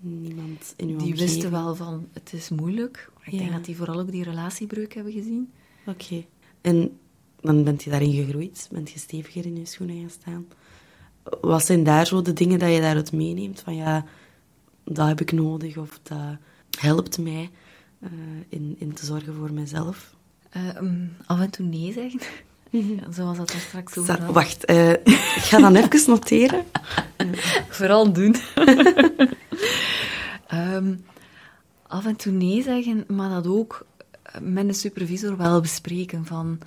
niemand 0.00 0.74
in 0.76 0.88
uw 0.88 0.96
Die 0.96 1.06
omgeving. 1.06 1.18
wisten 1.30 1.50
wel 1.50 1.74
van, 1.74 2.08
het 2.12 2.32
is 2.32 2.48
moeilijk. 2.48 3.10
Ik 3.24 3.32
Ja. 3.32 3.38
denk 3.38 3.52
dat 3.52 3.64
die 3.64 3.76
vooral 3.76 4.00
ook 4.00 4.10
die 4.10 4.24
relatiebreuk 4.24 4.94
hebben 4.94 5.12
gezien. 5.12 5.52
Oké. 5.86 6.24
En 6.60 6.98
dan 7.40 7.64
bent 7.64 7.82
je 7.84 7.90
daarin 7.90 8.12
gegroeid, 8.12 8.68
bent 8.70 8.90
je 8.90 8.98
steviger 8.98 9.44
in 9.46 9.56
je 9.56 9.66
schoenen 9.66 10.00
gaan 10.00 10.10
staan. 10.10 10.46
Wat 11.40 11.64
zijn 11.64 11.84
daar 11.84 12.06
zo 12.06 12.22
de 12.22 12.32
dingen 12.32 12.58
dat 12.58 12.72
je 12.72 12.80
daaruit 12.80 13.12
meeneemt? 13.12 13.60
Van 13.60 13.74
ja, 13.76 14.04
dat 14.84 15.06
heb 15.08 15.20
ik 15.20 15.32
nodig 15.32 15.76
of 15.76 16.00
dat 16.02 16.18
helpt 16.80 17.18
mij 17.18 17.50
eh, 18.00 18.10
in, 18.48 18.76
in 18.78 18.92
te 18.92 19.06
zorgen 19.06 19.34
voor 19.34 19.52
mezelf. 19.52 20.14
Ehm, 20.50 20.96
af 21.26 21.40
en 21.40 21.50
toe 21.50 21.66
nee 21.66 21.92
zeggen. 21.92 22.20
Ja, 22.70 23.12
Zoals 23.12 23.36
dat 23.38 23.50
er 23.52 23.58
straks 23.60 23.96
over 23.98 24.14
Sa- 24.14 24.20
had. 24.24 24.34
wacht, 24.34 24.64
eh, 24.64 24.90
ik 24.90 25.42
ga 25.42 25.58
dan 25.58 25.76
even 25.76 26.10
noteren. 26.10 26.64
Vooral 27.68 28.12
doen. 28.12 28.34
Ehm, 30.46 30.94
af 31.86 32.06
en 32.06 32.16
toe 32.16 32.32
nee 32.32 32.62
zeggen, 32.62 33.04
maar 33.08 33.30
dat 33.30 33.46
ook 33.46 33.86
eh, 34.22 34.40
met 34.40 34.68
een 34.68 34.74
supervisor 34.74 35.36
wel 35.36 35.60
bespreken 35.60 36.24
van 36.24 36.58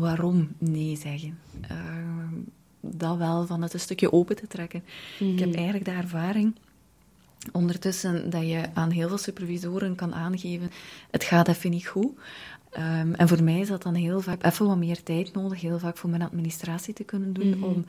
waarom 0.00 0.48
nee 0.58 0.96
zeggen. 0.96 1.38
Ehm, 1.60 2.40
dat 2.80 3.16
wel, 3.16 3.46
van 3.46 3.62
het 3.62 3.74
een 3.74 3.80
stukje 3.80 4.12
open 4.12 4.36
te 4.36 4.46
trekken. 4.46 4.84
Ik 5.18 5.38
heb 5.38 5.54
eigenlijk 5.54 5.84
de 5.84 5.90
ervaring 5.90 6.54
ondertussen 7.52 8.30
dat 8.30 8.42
je 8.42 8.62
aan 8.74 8.90
heel 8.90 9.08
veel 9.08 9.18
supervisoren 9.18 9.94
kan 9.94 10.14
aangeven, 10.14 10.70
het 11.10 11.24
gaat 11.24 11.48
even 11.48 11.70
niet 11.70 11.86
goed. 11.86 12.12
Ehm, 12.70 13.12
en 13.12 13.28
voor 13.28 13.42
mij 13.42 13.60
is 13.60 13.68
dat 13.68 13.82
dan 13.82 13.94
heel 13.94 14.20
vaak 14.20 14.44
even 14.44 14.66
wat 14.66 14.76
meer 14.76 15.02
tijd 15.02 15.32
nodig, 15.32 15.60
heel 15.60 15.78
vaak 15.78 15.96
voor 15.96 16.10
mijn 16.10 16.22
administratie 16.22 16.94
te 16.94 17.04
kunnen 17.04 17.32
doen, 17.32 17.64
om 17.64 17.84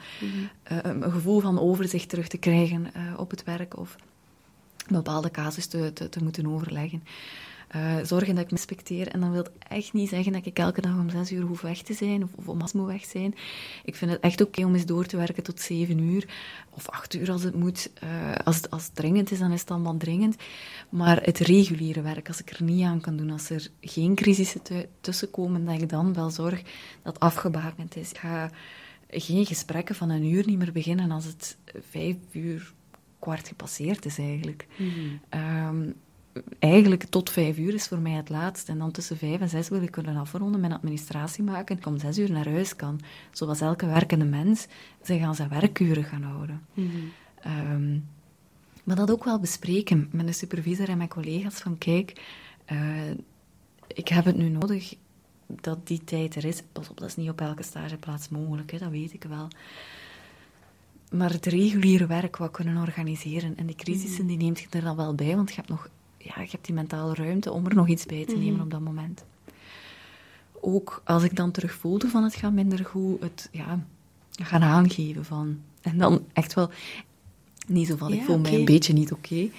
eh, 0.64 0.78
een 0.82 1.12
gevoel 1.12 1.40
van 1.40 1.60
overzicht 1.60 2.10
terug 2.10 2.28
te 2.28 2.38
krijgen 2.38 2.94
eh, 2.94 3.02
op 3.18 3.30
het 3.30 3.44
werk 3.44 3.78
of 3.78 3.96
een 4.88 4.96
bepaalde 4.96 5.32
casus 5.32 5.66
te, 5.66 5.94
te, 5.94 6.10
te 6.10 6.24
moeten 6.24 6.48
overleggen. 6.48 7.04
Eh, 7.76 7.98
zorgen 8.04 8.36
dat 8.36 8.44
ik 8.44 8.52
me 8.52 8.56
respecteer. 8.58 9.08
En 9.08 9.20
dan 9.20 9.32
wil 9.32 9.46
echt 9.68 9.94
niet 9.94 10.10
zeggen 10.10 10.32
dat 10.32 10.46
ik 10.46 10.58
elke 10.58 10.82
dag 10.82 10.92
om 10.98 11.10
zes 11.10 11.32
uur 11.32 11.42
hoef 11.42 11.62
weg 11.62 11.82
te 11.82 11.94
zijn 11.94 12.24
of, 12.24 12.30
of 12.36 12.48
om 12.48 12.62
as 12.62 12.74
moet 12.74 12.88
weg 12.88 13.06
zijn. 13.06 13.36
Ik 13.86 13.96
vind 13.96 14.12
het 14.12 14.20
echt 14.20 14.42
oké 14.42 14.66
om 14.66 14.74
eens 14.74 14.86
door 14.86 15.06
te 15.06 15.18
werken 15.18 15.44
tot 15.44 15.60
zeven 15.62 16.00
uur 16.00 16.28
of 16.70 16.90
acht 16.90 17.14
uur 17.14 17.32
als 17.32 17.44
het 17.44 17.56
moet. 17.56 17.90
Eh, 18.00 18.36
als, 18.44 18.56
het, 18.56 18.70
als 18.70 18.86
het 18.86 18.96
dringend 18.96 19.32
is, 19.32 19.40
dan 19.40 19.52
is 19.52 19.60
het 19.60 19.72
allemaal 19.72 19.98
dringend. 19.98 20.36
Maar 20.90 21.22
het 21.24 21.38
reguliere 21.40 22.02
werk, 22.02 22.28
als 22.28 22.40
ik 22.42 22.50
er 22.50 22.64
niet 22.64 22.84
aan 22.86 23.02
kan 23.02 23.18
doen, 23.18 23.30
als 23.32 23.50
er 23.50 23.68
geen 23.82 24.16
crisissen 24.16 24.62
tu- 24.62 24.86
tussenkomen, 25.02 25.66
dat 25.66 25.82
ik 25.82 25.90
dan 25.90 26.14
wel 26.14 26.30
zorg 26.30 26.62
dat 27.04 27.14
het 27.14 27.20
afgebakend 27.20 27.96
is. 27.96 28.10
Ik 28.12 28.18
ga 28.18 28.50
geen 29.10 29.46
gesprekken 29.46 29.96
van 29.96 30.10
een 30.10 30.26
uur 30.26 30.44
niet 30.46 30.58
meer 30.58 30.72
beginnen 30.72 31.12
als 31.12 31.26
het 31.26 31.58
vijf 31.90 32.16
uur 32.32 32.74
kwart 33.20 33.48
gepasseerd 33.48 34.06
is 34.06 34.18
eigenlijk. 34.18 34.68
Ehm, 35.30 35.90
eigenlijk 36.60 37.04
tot 37.04 37.30
vijf 37.30 37.58
uur 37.58 37.74
is 37.74 37.88
voor 37.88 38.00
mij 38.00 38.12
het 38.12 38.30
laatst. 38.30 38.70
En 38.70 38.78
dan 38.78 38.92
tussen 38.92 39.18
vijf 39.18 39.40
en 39.40 39.50
zes 39.50 39.70
wil 39.70 39.82
ik 39.82 39.92
kunnen 39.92 40.16
afronden, 40.16 40.60
mijn 40.60 40.74
administratie 40.74 41.44
maken. 41.44 41.78
Ik 41.78 41.86
om 41.86 42.00
zes 42.00 42.18
uur 42.18 42.32
naar 42.32 42.50
huis 42.50 42.76
kan. 42.76 43.00
Zoals 43.32 43.62
elke 43.62 43.86
werkende 43.86 44.26
mens 44.26 44.68
zich 45.02 45.22
aan 45.22 45.36
zijn 45.36 45.50
werkuren 45.50 46.04
gaan 46.04 46.24
houden. 46.24 46.66
Ehm, 47.42 48.00
maar 48.84 48.96
dat 48.96 49.12
ook 49.12 49.24
wel 49.24 49.40
bespreken 49.40 50.10
met 50.12 50.28
de 50.28 50.34
supervisor 50.34 50.90
en 50.90 50.98
mijn 50.98 51.10
collega's. 51.10 51.56
Van 51.56 51.78
kijk, 51.78 52.22
eh, 52.66 53.10
ik 53.88 54.08
heb 54.08 54.26
het 54.26 54.38
nu 54.38 54.50
nodig 54.50 54.96
dat 55.48 55.88
die 55.88 56.04
tijd 56.04 56.36
er 56.36 56.46
is. 56.46 56.62
Pas 56.72 56.90
op, 56.90 56.98
dat 56.98 57.08
is 57.08 57.16
niet 57.16 57.30
op 57.30 57.42
elke 57.42 57.64
stageplaats 57.64 58.30
mogelijk, 58.30 58.72
hè, 58.72 58.78
dat 58.78 58.90
weet 58.90 59.14
ik 59.14 59.24
wel. 59.24 59.48
Maar 61.12 61.32
het 61.32 61.46
reguliere 61.46 62.06
werk 62.06 62.38
wat 62.38 62.52
kunnen 62.52 62.78
organiseren 62.78 63.58
en 63.58 63.66
die 63.66 63.76
crisissen, 63.76 64.28
die 64.28 64.38
neemt 64.38 64.60
je 64.60 64.68
er 64.70 64.82
dan 64.82 64.96
wel 64.96 65.16
bij, 65.16 65.36
want 65.36 65.50
je 65.50 65.56
hebt, 65.56 65.70
nog, 65.70 65.90
ja, 66.26 66.42
je 66.42 66.48
hebt 66.52 66.66
die 66.66 66.76
mentale 66.76 67.14
ruimte 67.14 67.52
om 67.52 67.66
er 67.66 67.76
nog 67.76 67.88
iets 67.88 68.06
bij 68.06 68.26
te 68.26 68.36
nemen 68.36 68.62
op 68.62 68.72
dat 68.72 68.80
moment. 68.80 69.24
Ook 70.62 71.02
als 71.06 71.24
ik 71.24 71.36
dan 71.36 71.52
terug 71.52 71.74
voelde 71.74 72.08
van 72.08 72.24
het 72.24 72.36
gaat 72.36 72.52
minder 72.52 72.86
goed, 72.86 73.22
het 73.22 73.50
ja, 73.52 73.86
gaan 74.32 74.64
aangeven 74.64 75.26
van... 75.26 75.58
En 75.82 75.98
dan 75.98 76.24
echt 76.34 76.54
wel... 76.54 76.70
Niet 77.68 77.88
zo 77.88 77.96
van, 77.96 78.14
ik 78.14 78.24
voel 78.24 78.38
mij 78.38 78.52
oké. 78.52 78.60
een 78.60 78.66
beetje 78.66 78.94
niet 78.94 79.12
oké. 79.12 79.50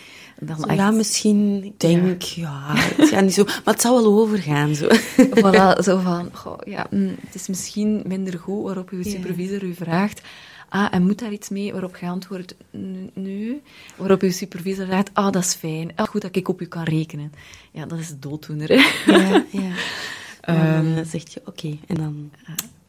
Dan 0.41 0.57
Zo, 0.57 0.63
echt- 0.67 0.79
ja, 0.79 0.91
misschien, 0.91 1.65
ik 1.65 1.81
denk, 1.81 2.23
ja. 2.23 2.73
het 2.75 3.09
gaat 3.09 3.23
niet 3.23 3.35
zo, 3.35 3.45
maar 3.45 3.75
het 3.75 3.81
zal 3.81 4.03
wel 4.03 4.21
overgaan. 4.21 4.75
Zo. 4.75 4.89
voilà, 5.41 5.79
zo 5.83 5.99
van, 5.99 6.29
goh, 6.33 6.59
ja, 6.65 6.87
mm, 6.91 7.17
het 7.21 7.35
is 7.35 7.49
misschien 7.49 8.03
minder 8.07 8.39
goed 8.39 8.63
waarop 8.65 8.91
uw 8.91 9.03
supervisor 9.03 9.63
u 9.65 9.75
vraagt, 9.75 10.21
ah, 10.69 10.89
en 10.91 11.03
moet 11.03 11.19
daar 11.19 11.33
iets 11.33 11.49
mee? 11.49 11.73
Waarop 11.73 11.97
je 11.97 12.07
antwoordt, 12.07 12.55
"N- 12.77 13.11
nee. 13.15 13.63
Waarop 13.97 14.21
uw 14.23 14.31
supervisor 14.31 14.87
zegt, 14.87 15.11
ah, 15.13 15.33
dat 15.33 15.43
is 15.45 15.55
fijn, 15.55 15.93
ah, 15.95 16.07
goed 16.07 16.23
dat 16.23 16.37
ik 16.37 16.49
op 16.49 16.61
u 16.61 16.67
kan 16.67 16.83
rekenen. 16.85 17.33
Ja, 17.73 17.87
dat 17.87 17.99
is 17.99 18.09
het 18.09 18.23
dooddoener, 18.23 18.69
hè. 18.69 18.75
Ja, 19.13 19.45
ja. 19.53 19.71
Dan 20.47 20.57
Ehm, 20.57 20.97
eh, 20.99 21.05
zeg 21.05 21.33
je 21.35 21.43
oké, 21.45 21.77
en 21.87 21.95
dan 21.95 22.31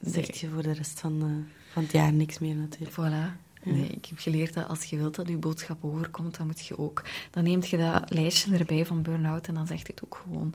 zeg 0.02 0.40
je 0.40 0.48
voor 0.54 0.64
de 0.64 0.72
rest 0.74 1.00
van, 1.00 1.22
eh, 1.22 1.54
van 1.74 1.84
het 1.84 1.92
jaar 1.92 2.14
niks 2.14 2.40
meer 2.40 2.56
natuurlijk. 2.56 2.92
Voilà. 2.92 3.46
Nee, 3.64 3.88
ik 3.88 4.06
heb 4.06 4.20
geleerd 4.20 4.54
dat 4.54 4.68
als 4.68 4.84
je 4.84 4.98
wilt 4.98 5.16
dat 5.16 5.28
je 5.28 5.38
boodschap 5.38 5.84
overkomt, 5.84 6.38
dan 6.38 6.46
moet 6.46 6.66
je 6.66 6.78
ook... 6.78 7.04
Dan 7.32 7.44
neemt 7.44 7.68
je 7.70 7.78
dat 7.78 8.04
lijstje 8.14 8.58
erbij 8.58 8.86
van 8.86 9.02
burn-out 9.02 9.48
en 9.48 9.54
dan 9.54 9.68
zegt 9.68 9.88
je 9.88 9.94
het 9.94 10.04
ook 10.04 10.22
gewoon... 10.24 10.54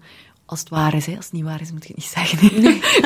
Als 0.53 0.61
het 0.61 0.69
waar 0.69 0.95
is, 0.95 1.07
hè. 1.07 1.17
als 1.17 1.25
het 1.25 1.35
niet 1.35 1.45
waar 1.45 1.61
is, 1.61 1.73
moet 1.73 1.87
je 1.87 1.95
het 1.95 1.97
niet 1.97 2.07
zeggen. 2.07 2.39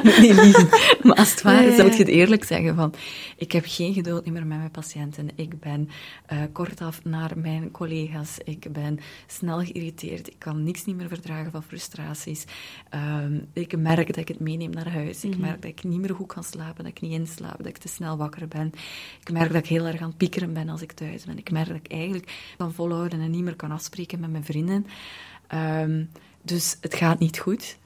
Moet 0.04 0.18
niet 0.18 0.42
liegen. 0.42 0.68
Maar 1.02 1.16
als 1.16 1.30
het 1.30 1.42
waar 1.42 1.64
is, 1.64 1.76
dan 1.76 1.87
moet 1.87 1.96
je 1.96 2.02
het 2.02 2.12
eerlijk 2.12 2.44
zeggen 2.44 2.74
van... 2.74 2.94
Ik 3.37 3.52
heb 3.52 3.64
geen 3.66 3.94
geduld 3.94 4.26
meer 4.26 4.46
met 4.46 4.59
mijn 4.59 4.70
patiënten. 4.70 5.28
Ik 5.35 5.61
ben 5.61 5.88
eh, 6.26 6.38
kortaf 6.52 7.04
naar 7.04 7.38
mijn 7.38 7.70
collega's. 7.70 8.38
Ik 8.44 8.72
ben 8.72 8.98
snel 9.26 9.59
geïrriteerd. 9.59 10.26
Ik 10.26 10.38
kan 10.38 10.62
niks 10.62 10.85
niet 10.85 10.96
meer 10.96 11.09
verdragen 11.09 11.50
van 11.50 11.62
frustraties. 11.62 12.44
Ehm, 12.88 13.38
ik 13.52 13.76
merk 13.78 14.06
dat 14.06 14.16
ik 14.16 14.28
het 14.28 14.40
meeneem 14.40 14.70
naar 14.70 14.92
huis. 14.92 15.24
Ik 15.24 15.38
merk 15.38 15.62
dat 15.62 15.70
ik 15.70 15.85
niet 15.85 16.00
meer 16.00 16.14
goed 16.14 16.32
kan 16.32 16.44
slapen, 16.44 16.85
dat 16.85 16.92
ik 16.92 17.00
niet 17.00 17.12
inslaap, 17.12 17.56
dat 17.56 17.66
ik 17.66 17.78
te 17.78 17.88
snel 17.88 18.16
wakker 18.16 18.48
ben. 18.48 18.72
Ik 19.20 19.32
merk 19.32 19.52
dat 19.52 19.62
ik 19.62 19.68
heel 19.68 19.87
erg 19.87 20.00
aan 20.00 20.09
het 20.09 20.16
piekeren 20.16 20.52
ben 20.52 20.68
als 20.68 20.82
ik 20.82 20.92
thuis 20.92 21.24
ben. 21.24 21.38
Ik 21.38 21.50
merk 21.50 21.68
dat 21.68 21.76
ik 21.76 21.92
eigenlijk 21.92 22.54
kan 22.56 22.72
volhouden 22.72 23.20
en 23.20 23.30
niet 23.30 23.44
meer 23.44 23.56
kan 23.56 23.70
afspreken 23.70 24.20
met 24.20 24.30
mijn 24.30 24.44
vrienden. 24.44 24.87
Ehm, 25.46 26.04
dus 26.46 26.76
het 26.80 26.94
gaat 26.94 27.18
niet 27.18 27.38
goed. 27.38 27.76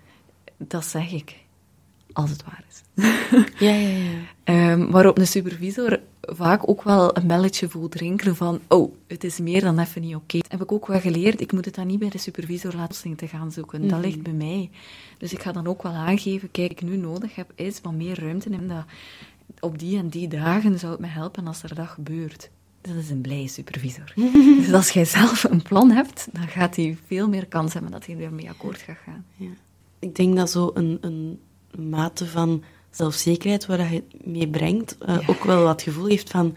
Dat 0.57 0.85
zeg 0.85 1.13
ik. 1.13 1.37
Als 2.13 2.31
het 2.31 2.45
waar 2.45 2.65
is. 2.69 2.83
Ja, 3.59 3.75
ja, 3.75 3.89
ja. 3.89 4.19
Ehm, 4.45 4.91
waarop 4.91 5.19
een 5.19 5.27
supervisor 5.27 6.01
vaak 6.21 6.69
ook 6.69 6.83
wel 6.83 7.17
een 7.17 7.27
belletje 7.27 7.69
voelt 7.69 7.95
rinkelen 7.95 8.37
van 8.37 8.61
oh, 8.69 8.95
het 9.07 9.25
is 9.25 9.39
meer 9.39 9.61
dan 9.61 9.79
even 9.79 10.01
niet 10.01 10.15
oké. 10.15 10.39
Heb 10.49 10.63
ik 10.63 10.73
ook 10.73 10.87
wel 10.87 11.01
geleerd, 11.01 11.41
ik 11.41 11.53
moet 11.53 11.65
het 11.65 11.75
dan 11.75 11.87
niet 11.87 11.99
bij 11.99 12.09
de 12.09 12.19
supervisor 12.19 12.75
laten 12.75 13.17
te 13.17 13.29
gaan 13.29 13.53
zoeken. 13.53 13.89
Dat 13.89 14.01
ligt 14.01 14.23
bij 14.23 14.33
mij. 14.33 14.71
Dus 15.19 15.33
ik 15.33 15.43
ga 15.43 15.53
dan 15.53 15.67
ook 15.67 15.83
wel 15.83 15.93
aangeven, 15.93 16.51
kijk, 16.51 16.71
ik 16.71 16.83
nu 16.83 16.97
nodig 16.97 17.35
heb, 17.35 17.53
is 17.55 17.81
wat 17.81 17.93
meer 17.93 18.21
ruimte 18.21 18.51
in 18.51 18.69
dat 18.69 18.85
op 19.61 19.79
die 19.79 19.99
en 19.99 20.09
die 20.09 20.29
dagen 20.29 20.79
zou 20.79 20.93
het 20.93 21.01
me 21.01 21.07
helpen 21.07 21.47
als 21.47 21.63
er 21.63 21.75
dat 21.75 21.89
gebeurt. 21.89 22.51
Dat 22.81 22.95
is 22.95 23.11
een 23.11 23.21
blije 23.21 23.49
supervisor. 23.49 24.13
dus 24.61 24.73
als 24.73 24.91
jij 24.91 25.05
zelf 25.05 25.45
een 25.45 25.63
plan 25.63 25.91
hebt, 25.91 26.29
dan 26.33 26.49
gaat 26.49 26.77
hij 26.77 26.99
veel 27.07 27.29
meer 27.29 27.47
kans 27.47 27.73
hebben 27.73 27.91
dat 27.91 28.07
hij 28.07 28.17
ermee 28.21 28.49
akkoord 28.49 28.79
gaat 28.79 28.97
gaan. 29.05 29.25
ja. 29.37 29.49
Ik 29.99 30.15
denk 30.17 30.37
dat 30.37 30.51
zo 30.51 30.71
een, 30.75 30.99
een 31.01 31.39
mate 31.89 32.27
van 32.27 32.63
zelfzekerheid 32.91 33.67
waar 33.67 33.79
dat 33.79 33.89
je 33.91 34.03
mee 34.25 34.49
brengt, 34.49 34.99
eh, 34.99 35.15
Ja. 35.21 35.27
ook 35.27 35.45
wel 35.45 35.63
wat 35.63 35.83
gevoel 35.83 36.07
heeft 36.07 36.31
van... 36.31 36.57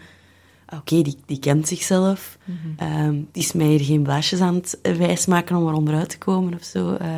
ah, 0.66 0.78
Oké, 0.78 1.02
die, 1.02 1.16
die 1.26 1.38
kent 1.38 1.68
zichzelf. 1.68 2.38
Ehm, 2.76 3.12
die 3.32 3.42
is 3.42 3.52
mij 3.52 3.66
hier 3.66 3.80
geen 3.80 4.02
blaasjes 4.02 4.40
aan 4.40 4.54
het 4.54 4.78
eh, 4.82 4.94
wijsmaken 4.96 5.56
om 5.56 5.66
er 5.68 5.74
onderuit 5.74 6.08
te 6.08 6.18
komen 6.18 6.54
of 6.54 6.62
zo. 6.64 6.94
Eh, 6.94 7.08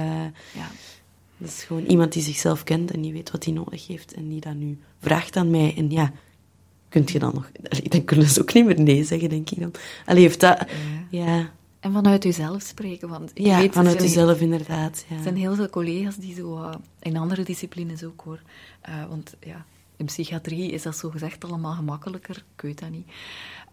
Ja. 0.55 0.69
Dat 1.38 1.49
is 1.49 1.62
gewoon 1.62 1.85
iemand 1.85 2.12
die 2.12 2.23
zichzelf 2.23 2.64
kent 2.64 2.90
en 2.90 3.01
die 3.01 3.12
weet 3.12 3.31
wat 3.31 3.45
hij 3.45 3.53
nodig 3.55 3.87
heeft 3.87 4.14
en 4.14 4.29
die 4.29 4.40
dat 4.40 4.55
nu 4.55 4.79
vraagt 5.01 5.37
aan 5.37 5.51
mij. 5.51 5.74
En 5.76 5.91
ja, 5.91 6.12
kunt 6.89 7.11
je 7.11 7.18
dan 7.18 7.34
nog... 7.34 7.51
Allee, 7.68 7.89
dan 7.89 8.05
kunnen 8.05 8.26
ze 8.26 8.41
ook 8.41 8.53
niet 8.53 8.64
meer 8.64 8.80
nee 8.80 9.05
zeggen, 9.05 9.28
denk 9.28 9.51
ik 9.51 9.61
dan. 9.61 9.72
Allee, 10.05 10.22
heeft 10.22 10.41
dat... 10.41 10.66
Ja, 11.11 11.51
En 11.80 11.93
vanuit 11.93 12.22
jezelf 12.22 12.62
spreken, 12.62 13.09
want 13.09 13.30
ik 13.34 13.47
ja 13.47 13.59
weet, 13.59 13.72
vanuit 13.72 14.03
jezelf 14.03 14.41
inderdaad. 14.41 15.05
Ja. 15.09 15.16
Er 15.16 15.22
zijn 15.22 15.37
heel 15.37 15.55
veel 15.55 15.68
collega's 15.68 16.16
die 16.16 16.34
zo, 16.34 16.59
uh, 16.59 16.74
in 17.01 17.16
andere 17.16 17.43
disciplines 17.43 18.05
ook 18.05 18.20
hoor. 18.24 18.41
Uh, 18.89 19.05
want 19.09 19.34
ja, 19.41 19.64
in 19.97 20.07
psychiatrie 20.07 20.70
is 20.70 20.82
dat 20.82 20.97
zo 20.97 21.11
gezegd 21.11 21.45
allemaal 21.45 21.74
gemakkelijker. 21.74 22.45
Ik 22.55 22.62
weet 22.62 22.80
dat 22.80 22.91
niet. 22.91 23.07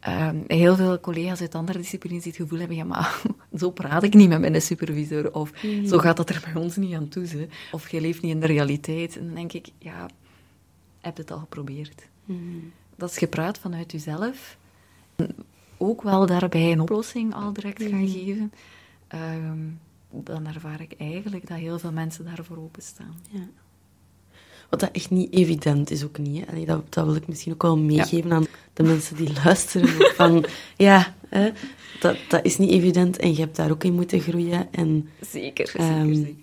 Um, 0.07 0.43
heel 0.47 0.76
veel 0.76 0.99
collega's 0.99 1.41
uit 1.41 1.55
andere 1.55 1.78
disciplines 1.78 2.24
die 2.24 2.32
het 2.32 2.41
gevoel 2.41 2.59
hebben, 2.59 2.78
ja, 2.78 2.84
maar 2.84 3.22
zo 3.59 3.72
praat 3.72 4.03
ik 4.03 4.14
niet 4.14 4.30
met 4.30 4.39
mijn 4.39 4.61
supervisor. 4.61 5.34
Of 5.34 5.51
zo 5.86 5.97
gaat 5.97 6.18
dat 6.18 6.30
er 6.30 6.41
bij 6.53 6.61
ons 6.61 6.76
niet 6.76 6.93
aan 6.93 7.07
toe. 7.07 7.28
Hè. 7.28 7.47
Of 7.72 7.89
je 7.89 8.01
leeft 8.01 8.22
niet 8.22 8.32
in 8.32 8.39
de 8.39 8.45
realiteit. 8.45 9.18
En 9.18 9.26
dan 9.26 9.36
denk 9.36 9.53
ik, 9.53 9.68
ja, 9.78 10.09
heb 11.01 11.16
je 11.16 11.22
het 11.22 11.32
al 11.32 11.39
geprobeerd? 11.39 12.07
Dat 12.96 13.10
is 13.10 13.18
gepraat 13.18 13.58
vanuit 13.58 13.91
jezelf. 13.91 14.58
Ook 15.78 16.02
wel 16.02 16.26
daarbij 16.26 16.72
een 16.72 16.80
oplossing 16.80 17.34
al 17.36 17.54
direct 17.54 17.84
gaan 17.84 18.08
geven. 18.08 18.52
Um, 19.14 19.80
dan 20.10 20.48
ervaar 20.48 20.82
ik 20.82 20.94
eigenlijk 20.98 21.48
dat 21.48 21.58
heel 21.58 21.80
veel 21.80 21.91
mensen 21.91 22.26
daarvoor 22.26 22.58
openstaan. 22.58 23.16
Ja. 23.30 23.48
wat 24.70 24.80
dat 24.80 24.91
echt 24.91 25.10
niet 25.10 25.34
evident 25.34 25.91
is 25.91 26.04
ook 26.04 26.18
niet. 26.18 26.46
Hè. 26.46 26.52
Allee, 26.52 26.66
dat, 26.66 26.94
dat 26.94 27.06
wil 27.06 27.16
ik 27.16 27.28
misschien 27.28 27.54
ook 27.54 27.62
wel 27.62 27.78
meegeven 27.78 28.34
aan 28.34 28.46
de 28.74 28.84
mensen 28.84 29.16
die 29.16 29.34
luisteren. 29.44 30.16
Van, 30.16 30.46
ja, 30.78 31.16
hè, 31.30 31.52
dat, 32.00 32.18
dat 32.30 32.46
is 32.46 32.58
niet 32.58 32.72
evident 32.72 33.18
en 33.18 33.30
je 33.34 33.39
hebt 33.39 33.56
daar 33.56 33.72
ook 33.72 33.84
in 33.84 33.94
moeten 33.94 34.20
groeien. 34.20 34.68
En, 34.72 35.10
Zeker, 35.22 35.68
zeker, 35.68 35.80
Ehm, 35.80 36.14
zeker. 36.14 36.36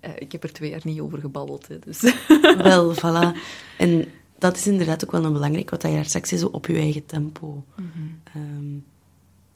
Eh, 0.00 0.10
ik 0.18 0.32
heb 0.32 0.42
er 0.42 0.52
twee 0.52 0.70
jaar 0.70 0.80
niet 0.84 1.00
over 1.00 1.18
gebabbeld, 1.18 1.68
hè, 1.68 1.78
dus... 1.78 2.14
wel, 2.56 2.94
voilà. 2.94 3.36
En 3.76 4.08
dat 4.38 4.56
is 4.56 4.66
inderdaad 4.66 5.04
ook 5.04 5.10
wel 5.12 5.24
een 5.24 5.32
belangrijk, 5.32 5.70
wat 5.70 5.80
dat 5.80 5.90
je 5.90 5.96
daar 5.96 6.06
straks 6.06 6.32
is, 6.32 6.44
op 6.44 6.66
je 6.66 6.76
eigen 6.76 7.06
tempo. 7.06 7.64
Ehm, 8.24 8.78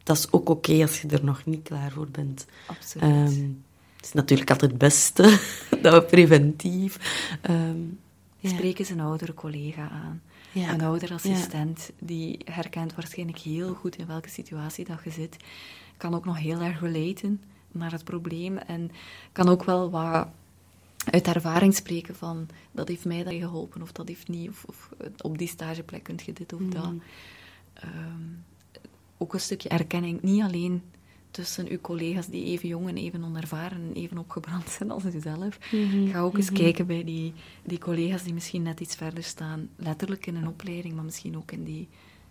dat 0.02 0.16
is 0.16 0.32
ook 0.32 0.48
oké 0.48 0.82
als 0.82 1.00
je 1.00 1.08
er 1.08 1.24
nog 1.24 1.44
niet 1.44 1.62
klaar 1.62 1.90
voor 1.90 2.08
bent. 2.08 2.46
Absoluut. 2.66 3.10
Ehm, 3.10 3.48
het 3.96 4.04
is 4.04 4.12
natuurlijk 4.12 4.50
altijd 4.50 4.70
het 4.70 4.80
beste 4.80 5.22
dat 5.82 5.94
we 5.94 6.02
preventief. 6.10 6.98
ehm, 7.42 7.80
ja. 8.38 8.48
Spreek 8.48 8.78
eens 8.78 8.90
een 8.90 9.00
oudere 9.00 9.34
collega 9.34 9.88
aan. 9.88 10.22
Ja. 10.52 10.72
Een 10.72 10.80
oudere 10.80 11.14
assistent, 11.14 11.90
die 11.98 12.38
herkent 12.44 12.94
waarschijnlijk 12.94 13.38
heel 13.38 13.74
goed 13.74 13.96
in 13.96 14.06
welke 14.06 14.28
situatie 14.28 14.84
dat 14.84 14.98
je 15.04 15.10
zit. 15.10 15.36
Kan 15.96 16.14
ook 16.14 16.24
nog 16.24 16.38
heel 16.38 16.60
erg 16.60 16.80
relaten 16.80 17.42
naar 17.72 17.92
het 17.92 18.04
probleem. 18.04 18.56
En 18.56 18.90
kan 19.32 19.48
ook 19.48 19.64
wel 19.64 19.90
wat 19.90 20.28
uit 21.04 21.26
ervaring 21.26 21.74
spreken 21.74 22.14
van... 22.14 22.48
Dat 22.72 22.88
heeft 22.88 23.04
mij 23.04 23.22
dat 23.22 23.34
geholpen, 23.34 23.82
of 23.82 23.92
dat 23.92 24.08
heeft 24.08 24.28
niet. 24.28 24.48
Of, 24.48 24.64
of 24.64 24.90
op 25.20 25.38
die 25.38 25.48
stageplek 25.48 26.02
kun 26.02 26.18
je 26.24 26.32
dit 26.32 26.52
of 26.52 26.60
dat. 26.60 26.92
Ehm, 27.74 28.22
ook 29.18 29.34
een 29.34 29.40
stukje 29.40 29.68
erkenning. 29.68 30.22
Niet 30.22 30.42
alleen 30.42 30.82
tussen 31.30 31.68
uw 31.68 31.80
collega's 31.80 32.26
die 32.26 32.44
even 32.44 32.68
jong 32.68 32.88
en 32.88 32.96
even 32.96 33.24
onervaren 33.24 33.78
en 33.78 33.92
even 33.92 34.18
opgebrand 34.18 34.68
zijn 34.78 34.90
als 34.90 35.04
uzelf. 35.04 35.58
Ga 36.10 36.20
ook 36.20 36.36
eens 36.36 36.52
kijken 36.52 36.86
bij 36.86 37.04
die, 37.04 37.32
die 37.64 37.78
collega's 37.78 38.22
die 38.22 38.34
misschien 38.34 38.62
net 38.62 38.80
iets 38.80 38.94
verder 38.94 39.22
staan. 39.22 39.68
Letterlijk 39.76 40.26
in 40.26 40.36
een 40.36 40.48
opleiding, 40.48 40.94
maar 40.94 41.04
misschien 41.04 41.36
ook 41.36 41.52
in 41.52 41.64
die 41.64 41.88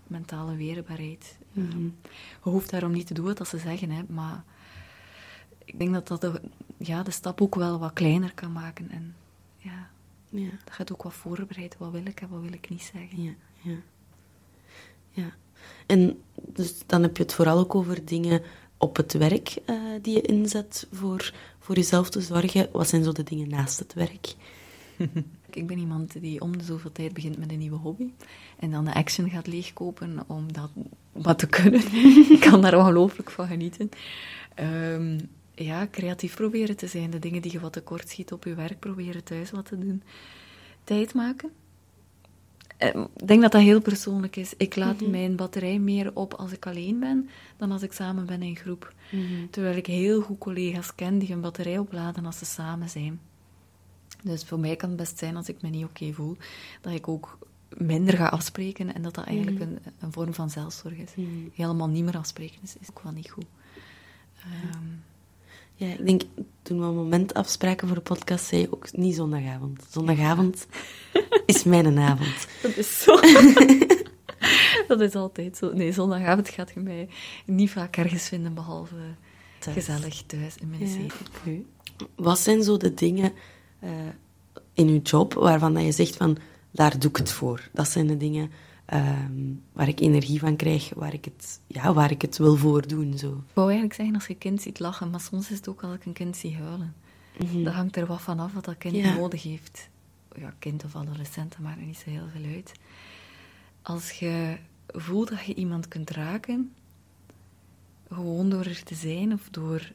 mentale 0.07 0.55
weerbaarheid. 0.55 1.38
Ehm, 1.55 1.84
je 2.43 2.49
hoeft 2.49 2.69
daarom 2.69 2.91
niet 2.91 3.07
te 3.07 3.13
doen 3.13 3.34
wat 3.34 3.47
ze 3.47 3.57
zeggen, 3.57 3.89
hè, 3.91 4.01
maar 4.07 4.43
ik 5.72 5.80
denk 5.80 5.93
dat 5.93 6.07
dat 6.07 6.22
de, 6.22 6.41
ja, 6.78 7.03
de 7.03 7.11
stap 7.11 7.41
ook 7.41 7.55
wel 7.55 7.80
wat 7.80 7.93
kleiner 7.93 8.34
kan 8.34 8.51
maken. 8.51 8.89
En 8.89 9.15
ja, 9.57 9.89
Ja, 10.30 10.49
dat 10.63 10.74
gaat 10.74 10.91
ook 10.91 11.03
wat 11.03 11.13
voorbereid. 11.13 11.78
Wat 11.78 11.91
wil 11.91 12.05
ik 12.05 12.22
en 12.22 12.30
wat 12.30 12.41
wil 12.41 12.53
ik 12.53 12.69
niet 12.69 12.91
zeggen. 12.93 13.24
ja, 13.24 13.34
ja. 13.61 13.78
Ja. 15.09 15.34
En 15.86 16.22
dus 16.36 16.84
dan 16.86 17.01
heb 17.01 17.17
je 17.17 17.24
het 17.24 17.34
vooral 17.34 17.57
ook 17.57 17.76
over 17.76 18.05
dingen 18.05 18.41
op 18.78 18.95
het 18.95 19.13
werk 19.13 19.57
eh, 19.65 19.76
die 20.01 20.13
je 20.13 20.22
inzet 20.22 20.88
voor, 20.91 21.34
voor 21.59 21.76
jezelf 21.76 22.09
te 22.09 22.22
zorgen. 22.22 22.69
Wat 22.72 22.88
zijn 22.89 23.03
zo 23.03 23.11
de 23.11 23.24
dingen 23.24 23.49
naast 23.49 23.80
het 23.80 23.93
werk? 23.93 24.36
Ik 25.53 25.67
ben 25.67 25.78
iemand 25.78 26.22
die 26.22 26.41
om 26.41 26.57
de 26.57 26.63
zoveel 26.63 26.91
tijd 26.91 27.13
begint 27.13 27.38
met 27.38 27.51
een 27.51 27.59
nieuwe 27.59 27.78
hobby. 27.78 28.11
En 28.59 28.72
dan 28.72 28.86
de 28.86 28.93
action 28.93 29.30
gaat 29.30 29.47
leegkopen 29.47 30.24
om 30.28 30.53
dat 30.53 30.69
wat 31.11 31.39
te 31.39 31.47
kunnen. 31.47 31.82
ik 32.36 32.39
kan 32.39 32.61
daar 32.61 32.78
ongelooflijk 32.78 33.32
van 33.32 33.47
genieten. 33.47 33.89
Ehm, 34.55 35.19
ja, 35.56 35.88
creatief 35.91 36.36
proberen 36.36 36.76
te 36.78 36.88
zijn. 36.88 37.10
De 37.10 37.20
dingen 37.20 37.41
die 37.41 37.52
je 37.52 37.60
wat 37.60 37.74
tekort 37.74 38.10
schiet 38.10 38.32
op 38.32 38.43
je 38.43 38.54
werk, 38.56 38.80
proberen 38.80 39.24
thuis 39.24 39.52
wat 39.52 39.66
te 39.66 39.78
doen. 39.78 40.04
Tijd 40.84 41.14
maken. 41.14 41.52
Ehm, 42.78 43.02
Ik 43.18 43.28
denk 43.28 43.41
dat 43.41 43.52
dat 43.52 43.62
heel 43.62 43.82
persoonlijk 43.82 44.36
is. 44.36 44.54
Ik 44.58 44.76
laat 44.76 45.02
mijn 45.08 45.36
batterij 45.36 45.80
meer 45.80 46.12
op 46.16 46.34
als 46.34 46.52
ik 46.52 46.66
alleen 46.66 46.99
ben, 46.99 47.30
dan 47.58 47.72
als 47.72 47.82
ik 47.82 47.91
samen 47.91 48.26
ben 48.26 48.41
in 48.41 48.56
groep. 48.56 48.93
Terwijl 49.49 49.76
ik 49.78 49.86
heel 49.86 50.22
goed 50.22 50.38
collega's 50.38 50.95
ken 50.95 51.20
die 51.20 51.28
hun 51.30 51.41
batterij 51.41 51.78
opladen 51.78 52.26
als 52.26 52.38
ze 52.38 52.45
samen 52.45 52.89
zijn. 52.89 53.20
Dus 54.24 54.43
voor 54.43 54.60
mij 54.60 54.76
kan 54.76 54.89
het 54.89 54.97
best 54.97 55.18
zijn, 55.18 55.36
als 55.36 55.49
ik 55.49 55.62
me 55.62 55.70
niet 55.70 55.86
oké 55.86 56.14
voel, 56.14 56.38
dat 56.82 56.93
ik 56.93 57.08
ook 57.08 57.38
minder 57.78 58.18
ga 58.18 58.28
afspreken 58.28 58.93
en 58.93 59.02
dat 59.02 59.16
dat 59.16 59.26
eigenlijk 59.26 59.60
een, 59.60 59.80
een 59.99 60.12
vorm 60.12 60.34
van 60.34 60.49
zelfzorg 60.49 60.97
is. 60.97 61.12
Helemaal 61.54 61.88
niet 61.89 62.04
meer 62.04 62.18
afspreken 62.18 62.60
is, 62.64 62.76
is 62.80 62.89
ook 62.89 62.99
wel 63.04 63.12
niet 63.12 63.30
goed. 63.30 63.45
Ehm, 64.39 64.86
Ja, 65.82 65.88
ik 65.88 66.05
denk, 66.05 66.21
toen 66.61 66.79
we 66.79 66.86
een 66.86 66.95
moment 66.95 67.34
afspraken 67.34 67.88
voor 67.88 67.95
de 67.97 68.03
podcast, 68.03 68.45
zei 68.45 68.61
je 68.61 68.73
ook 68.73 68.91
niet 68.97 69.15
zondagavond. 69.15 69.84
Zondagavond 69.89 70.67
is 71.45 71.63
mijn 71.63 71.99
avond. 71.99 72.47
dat 72.61 72.77
is 72.77 73.01
zo. 73.03 73.19
dat 74.88 75.01
is 75.01 75.15
altijd 75.15 75.57
zo. 75.57 75.73
Nee, 75.73 75.91
zondagavond 75.91 76.49
gaat 76.49 76.71
je 76.73 76.79
mij 76.79 77.09
niet 77.45 77.69
vaak 77.71 77.97
ergens 77.97 78.27
vinden, 78.27 78.53
behalve 78.53 78.95
Thuis. 79.59 79.75
gezellig 79.77 80.23
thuis 80.25 80.55
in 80.57 80.69
mijn 80.69 80.82
Ja. 80.82 80.88
zetel. 80.88 81.65
Wat 82.15 82.39
zijn 82.39 82.63
zo 82.63 82.77
de 82.77 82.93
dingen 82.93 83.32
eh, 83.79 83.89
in 84.73 84.93
je 84.93 84.99
job 85.01 85.34
waarvan 85.34 85.73
dat 85.73 85.84
je 85.84 85.91
zegt 85.91 86.15
van, 86.15 86.38
daar 86.71 86.99
doe 86.99 87.09
ik 87.09 87.17
het 87.17 87.32
voor. 87.32 87.69
Dat 87.73 87.88
zijn 87.88 88.07
de 88.07 88.17
dingen 88.17 88.51
ehm, 88.91 89.53
waar 89.73 89.87
ik 89.87 89.99
energie 89.99 90.39
van 90.39 90.55
krijg, 90.55 90.91
waar 90.95 91.13
ik 91.13 91.25
het, 91.25 91.59
ja, 91.67 91.93
waar 91.93 92.11
ik 92.11 92.21
het 92.21 92.37
wil 92.37 92.55
voor 92.55 92.87
doen. 92.87 93.17
Zo. 93.17 93.27
Ik 93.27 93.53
wou 93.53 93.67
eigenlijk 93.67 93.95
zeggen 93.97 94.15
als 94.15 94.27
je 94.27 94.35
kind 94.35 94.61
ziet 94.61 94.79
lachen, 94.79 95.09
maar 95.09 95.19
soms 95.19 95.51
is 95.51 95.57
het 95.57 95.67
ook 95.67 95.83
als 95.83 95.95
ik 95.95 96.05
een 96.05 96.13
kind 96.13 96.37
zie 96.37 96.55
huilen. 96.57 96.95
Dat 97.63 97.73
hangt 97.73 97.95
er 97.95 98.05
wat 98.05 98.21
van 98.21 98.39
af 98.39 98.53
wat 98.53 98.65
dat 98.65 98.77
kind 98.77 98.95
Ja. 98.95 99.13
nodig 99.15 99.43
heeft. 99.43 99.89
Ja, 100.35 100.53
kind 100.59 100.83
of 100.83 100.95
adolescent, 100.95 101.51
dat 101.51 101.59
maakt 101.59 101.81
niet 101.85 101.97
zo 101.97 102.09
heel 102.09 102.27
veel 102.33 102.53
uit. 102.53 102.71
Als 103.81 104.11
je 104.11 104.57
voelt 104.87 105.29
dat 105.29 105.45
je 105.45 105.55
iemand 105.55 105.87
kunt 105.87 106.09
raken, 106.09 106.71
gewoon 108.09 108.49
door 108.49 108.65
er 108.65 108.83
te 108.83 108.95
zijn 108.95 109.33
of 109.33 109.47
door 109.51 109.91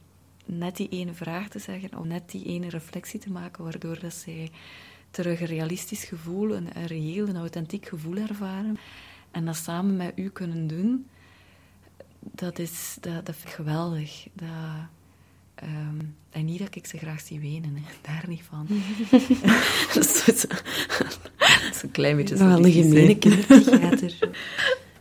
net 0.47 0.77
die 0.77 0.89
ene 0.89 1.13
vraag 1.13 1.49
te 1.49 1.59
zeggen 1.59 1.99
of 1.99 2.05
net 2.05 2.31
die 2.31 2.45
ene 2.45 2.69
reflectie 2.69 3.21
te 3.21 3.31
maken, 3.31 3.65
waardoor 3.65 3.99
dat 4.01 4.15
zij 4.15 4.51
terug 5.17 5.41
een 5.41 5.47
realistisch 5.47 6.05
gevoel, 6.05 6.55
een, 6.57 6.69
een 6.75 6.87
reëel, 6.87 7.29
een 7.29 7.37
authentiek 7.37 7.87
gevoel 7.89 8.17
ervaren 8.17 8.79
en 9.31 9.45
dat 9.45 9.57
samen 9.57 9.97
met 9.97 10.13
u 10.17 10.29
kunnen 10.31 10.67
doen, 10.67 11.07
dat 12.21 12.59
is 12.59 12.97
dat, 13.01 13.27
dat 13.27 13.35
vind 13.37 13.49
ik 13.49 13.55
geweldig. 13.55 14.27
Dat, 14.33 14.49
ehm, 15.55 15.99
en 16.31 16.45
niet 16.45 16.59
dat 16.59 16.75
ik 16.75 16.87
ze 16.87 16.99
graag 16.99 17.21
zie 17.21 17.41
wenen, 17.41 17.75
hè. 17.75 17.83
daar 18.03 18.25
niet 18.29 18.43
van. 18.49 18.67
dat 19.95 20.05
is 20.05 20.25
zo- 20.25 20.33
zo- 20.35 20.49
dat 21.39 21.75
is 21.75 21.83
een 21.83 21.91
klein 21.91 22.17
beetje 22.17 22.37
wel 22.37 22.65
een 22.65 22.73
gemene 22.73 23.19
kinderpsychiater. 23.19 24.19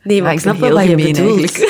Nee, 0.04 0.22
maar 0.22 0.34
ik 0.34 0.40
snap 0.40 0.58
wel 0.58 0.74
wat 0.74 0.88
je 0.88 0.96
bedoelt. 0.96 1.58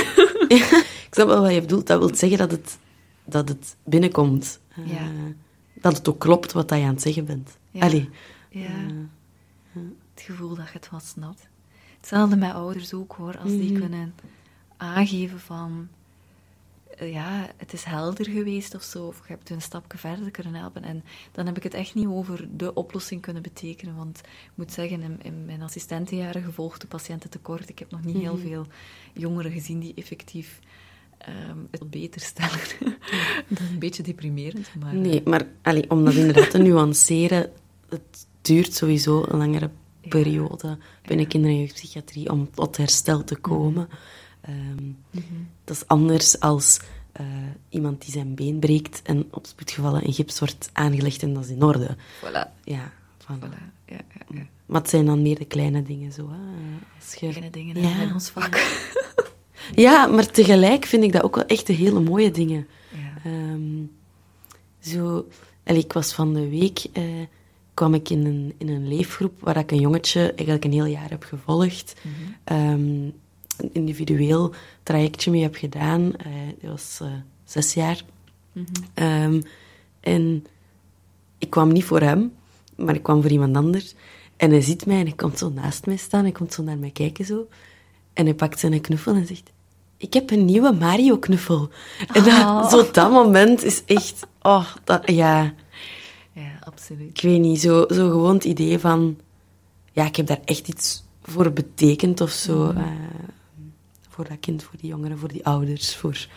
Ja, 0.48 0.66
ik 0.78 1.08
snap 1.12 1.28
wel 1.28 1.42
wat 1.42 1.54
je 1.54 1.62
bedoelt. 1.62 1.88
Dat 1.88 2.00
wil 2.00 2.16
zeggen 2.16 2.38
dat 2.38 2.52
het, 2.52 2.78
dat 3.26 3.50
het 3.50 3.76
binnenkomt. 3.84 4.60
Eh. 4.76 5.02
Dat 5.74 5.98
het 5.98 6.10
ook 6.10 6.20
klopt 6.20 6.52
wat 6.52 6.70
je 6.70 6.76
aan 6.76 6.82
het 6.94 7.02
zeggen 7.02 7.26
bent. 7.26 7.58
Ja. 7.72 7.82
Allee. 7.82 8.10
Ja. 8.60 9.08
Het 10.14 10.24
gevoel 10.24 10.56
dat 10.56 10.68
je 10.68 10.74
het 10.74 10.90
wat 10.90 11.04
snapt. 11.04 11.48
Hetzelfde 11.98 12.36
met 12.36 12.54
ouders 12.54 12.94
ook 12.94 13.14
hoor, 13.14 13.38
als 13.38 13.52
die 13.52 13.80
kunnen 13.80 14.16
aangeven 14.78 15.40
van 15.40 15.88
eh, 16.98 17.14
ja, 17.14 17.50
het 17.58 17.74
is 17.74 17.84
helder 17.84 18.30
geweest 18.30 18.76
of 18.76 18.84
zo, 18.84 19.06
of 19.06 19.18
je 19.18 19.34
hebt 19.34 19.50
een 19.50 19.62
stapje 19.62 19.98
verder 19.98 20.32
kunnen 20.32 20.54
helpen. 20.54 20.84
En 20.84 21.04
dan 21.32 21.46
heb 21.46 21.58
ik 21.58 21.64
het 21.64 21.74
echt 21.74 21.96
niet 21.96 22.08
over 22.08 22.48
de 22.58 22.74
oplossing 22.74 23.22
kunnen 23.22 23.42
betekenen, 23.42 23.96
want 23.96 24.20
ik 24.20 24.52
moet 24.56 24.72
zeggen, 24.72 25.02
in, 25.02 25.20
in 25.22 25.46
mijn 25.46 25.62
assistentenjaren 25.62 26.44
gevolgd 26.44 26.82
de 26.82 26.88
patiëntentekort, 26.88 27.70
ik 27.70 27.80
heb 27.80 27.92
nog 27.92 28.04
niet 28.04 28.18
heel 28.18 28.38
veel 28.38 28.66
jongeren 29.14 29.52
gezien 29.52 29.80
die 29.80 29.94
effectief 29.96 30.60
ehm, 31.18 31.58
het 31.72 31.90
beter 31.90 32.22
stellen. 32.22 32.60
dat 33.48 33.60
is 33.60 33.70
een 33.70 33.80
beetje 33.80 34.04
deprimerend, 34.04 34.76
maar... 34.80 34.96
Nee, 34.96 35.22
maar 35.26 35.48
allee, 35.62 35.90
om 35.90 36.06
dat 36.06 36.14
inderdaad 36.14 36.52
te 36.52 36.58
nuanceren, 36.68 37.52
het 37.90 38.28
duurt 38.46 38.74
sowieso 38.74 39.26
een 39.28 39.38
langere 39.38 39.70
periode 40.10 40.78
binnen 41.08 41.28
kinder- 41.28 41.50
en 41.50 41.60
jeugdpsychiatrie 41.60 42.32
om 42.32 42.50
tot 42.54 42.78
herstel 42.78 43.24
te 43.24 43.36
komen. 43.36 43.90
Ehm, 44.42 44.92
Dat 45.64 45.76
is 45.76 45.88
anders 45.88 46.40
als 46.40 46.80
eh, 47.12 47.26
iemand 47.70 48.02
die 48.02 48.12
zijn 48.12 48.36
been 48.36 48.60
breekt 48.60 49.02
en 49.04 49.28
op 49.32 49.46
spoedgevallen 49.46 50.06
een 50.08 50.14
gips 50.14 50.40
wordt 50.40 50.70
aangelegd 50.74 51.24
en 51.24 51.34
dat 51.34 51.44
is 51.44 51.50
in 51.50 51.64
orde. 51.64 51.96
Voilà. 51.98 52.64
Ja, 52.64 52.92
van, 53.18 53.40
Voilà. 53.40 53.86
Ja, 53.86 53.96
ja, 54.14 54.36
ja. 54.38 54.46
Maar 54.66 54.82
het 54.82 54.90
zijn 54.90 55.06
dan 55.06 55.22
meer 55.22 55.38
de 55.38 55.46
kleine 55.46 55.84
dingen 55.84 56.12
zo. 56.12 56.30
Hè? 56.30 56.38
Als 57.00 57.14
je... 57.14 57.28
Kleine 57.30 57.50
dingen 57.50 57.82
Ja. 57.82 58.02
in 58.02 58.14
ons 58.14 58.30
vak. 58.30 58.58
Ja, 59.76 60.06
maar 60.08 60.26
tegelijk 60.32 60.86
vind 60.86 61.04
ik 61.04 61.12
dat 61.12 61.24
ook 61.24 61.36
wel 61.36 61.46
echt 61.46 61.68
de 61.68 61.74
hele 61.74 62.00
mooie 62.00 62.32
dingen. 62.32 62.68
Ehm, 63.24 63.84
zo, 64.80 65.28
ik 65.64 65.94
was 65.94 66.14
van 66.14 66.34
de 66.34 66.50
week, 66.50 66.86
eh, 66.94 67.04
kwam 67.76 67.94
ik 67.94 68.10
in 68.10 68.26
een, 68.26 68.54
in 68.58 68.70
een 68.70 68.88
leefgroep 68.88 69.34
waar 69.40 69.58
ik 69.58 69.72
een 69.72 69.80
jongetje 69.80 70.22
eigenlijk 70.32 70.64
een 70.66 70.72
heel 70.72 70.86
jaar 70.86 71.10
heb 71.10 71.24
gevolgd. 71.24 71.94
Ehm, 72.44 72.80
een 73.58 73.70
individueel 73.72 74.54
trajectje 74.84 75.32
mee 75.32 75.42
heb 75.42 75.56
gedaan. 75.56 76.14
Eh 76.16 76.32
dat 76.62 76.72
was 76.72 76.98
eh, 77.02 77.08
zes 77.44 77.74
jaar. 77.74 78.02
Ehm, 78.94 79.42
en 80.00 80.46
ik 81.38 81.50
kwam 81.50 81.72
niet 81.72 81.84
voor 81.84 82.02
hem, 82.02 82.34
maar 82.76 82.96
ik 82.96 83.04
kwam 83.04 83.22
voor 83.22 83.32
iemand 83.32 83.56
anders. 83.56 83.96
En 84.38 84.50
hij 84.50 84.62
ziet 84.62 84.86
mij 84.86 85.00
en 85.00 85.06
hij 85.06 85.16
komt 85.16 85.38
zo 85.38 85.50
naast 85.50 85.86
mij 85.86 85.98
staan. 85.98 86.24
Hij 86.24 86.32
komt 86.32 86.54
zo 86.54 86.64
naar 86.64 86.78
mij 86.78 86.90
kijken 86.90 87.26
zo. 87.26 87.48
En 88.14 88.26
hij 88.26 88.34
pakt 88.34 88.60
zijn 88.60 88.82
knuffel 88.82 89.14
en 89.14 89.28
zegt... 89.28 89.54
Ik 89.98 90.14
heb 90.14 90.32
een 90.32 90.46
nieuwe 90.46 90.72
Mario-knuffel. 90.72 91.70
En 92.14 92.24
dat, 92.24 92.34
Oh. 92.34 92.70
zo 92.70 92.92
dat 92.92 93.12
moment 93.12 93.64
is 93.64 93.84
echt... 93.86 94.28
Oh, 94.42 94.66
dat, 94.84 95.12
ja. 95.12 95.54
Absoluut. 96.66 97.10
Ik 97.10 97.22
weet 97.22 97.40
niet, 97.40 97.60
zo, 97.62 97.86
zo 97.88 98.10
gewoon 98.10 98.34
het 98.34 98.44
idee 98.44 98.80
van... 98.80 99.20
Ja, 99.92 100.06
ik 100.06 100.16
heb 100.16 100.28
daar 100.28 100.42
echt 100.46 100.68
iets 100.68 101.04
voor 101.22 101.52
betekend 101.52 102.22
of 102.22 102.30
zo. 102.32 102.66
Mhm. 102.66 102.78
eh, 102.78 102.92
voor 104.10 104.28
dat 104.28 104.40
kind, 104.40 104.64
voor 104.64 104.78
die 104.80 104.90
jongeren, 104.90 105.18
voor 105.18 105.32
die 105.32 105.46
ouders, 105.46 105.96
voor 105.96 106.28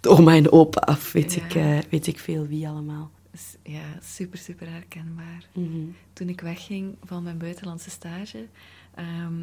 de 0.00 0.08
oma 0.08 0.34
en 0.34 0.52
opa, 0.52 0.86
of 0.92 1.12
weet, 1.12 1.34
Ja. 1.34 1.44
ik, 1.44 1.54
eh, 1.54 1.78
weet 1.90 2.06
ik 2.06 2.18
veel 2.18 2.46
wie 2.46 2.68
allemaal. 2.68 3.10
Ja, 3.62 3.82
super, 4.02 4.38
super 4.38 4.70
herkenbaar. 4.70 5.44
Mhm. 5.52 5.78
Toen 6.12 6.28
ik 6.28 6.40
wegging 6.40 6.96
van 7.04 7.22
mijn 7.22 7.38
buitenlandse 7.38 7.90
stage, 7.90 8.46
ehm, 8.94 9.34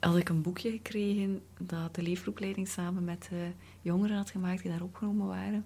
had 0.00 0.16
ik 0.16 0.28
een 0.28 0.42
boekje 0.42 0.70
gekregen 0.70 1.40
dat 1.58 1.94
de 1.94 2.02
leefgroepleiding 2.02 2.68
samen 2.68 3.04
met 3.04 3.26
de 3.30 3.46
jongeren 3.82 4.16
had 4.16 4.30
gemaakt 4.30 4.62
die 4.62 4.70
daar 4.70 4.82
opgenomen 4.82 5.26
waren. 5.26 5.64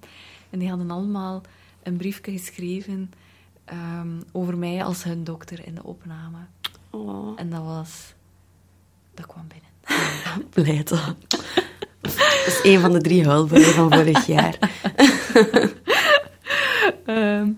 En 0.50 0.58
die 0.58 0.68
hadden 0.68 0.90
allemaal 0.90 1.42
een 1.82 1.96
briefje 1.96 2.32
geschreven 2.32 3.12
ehm, 3.72 4.20
over 4.32 4.58
mij 4.58 4.84
als 4.84 5.04
hun 5.04 5.24
dokter 5.24 5.66
in 5.66 5.74
de 5.74 5.82
opname. 5.82 6.38
Oh, 6.90 7.32
En 7.36 7.50
dat 7.50 7.62
was... 7.62 8.14
Dat 9.14 9.26
kwam 9.26 9.46
binnen. 9.48 9.70
blij 10.54 10.82
toch? 10.82 11.14
Dat 12.00 12.46
is 12.46 12.60
een 12.62 12.80
van 12.80 12.92
de 12.92 13.00
drie 13.00 13.26
huilbuien 13.26 13.74
van 13.74 13.92
vorig 13.92 14.26
jaar. 14.26 14.58
Ehm, 17.06 17.50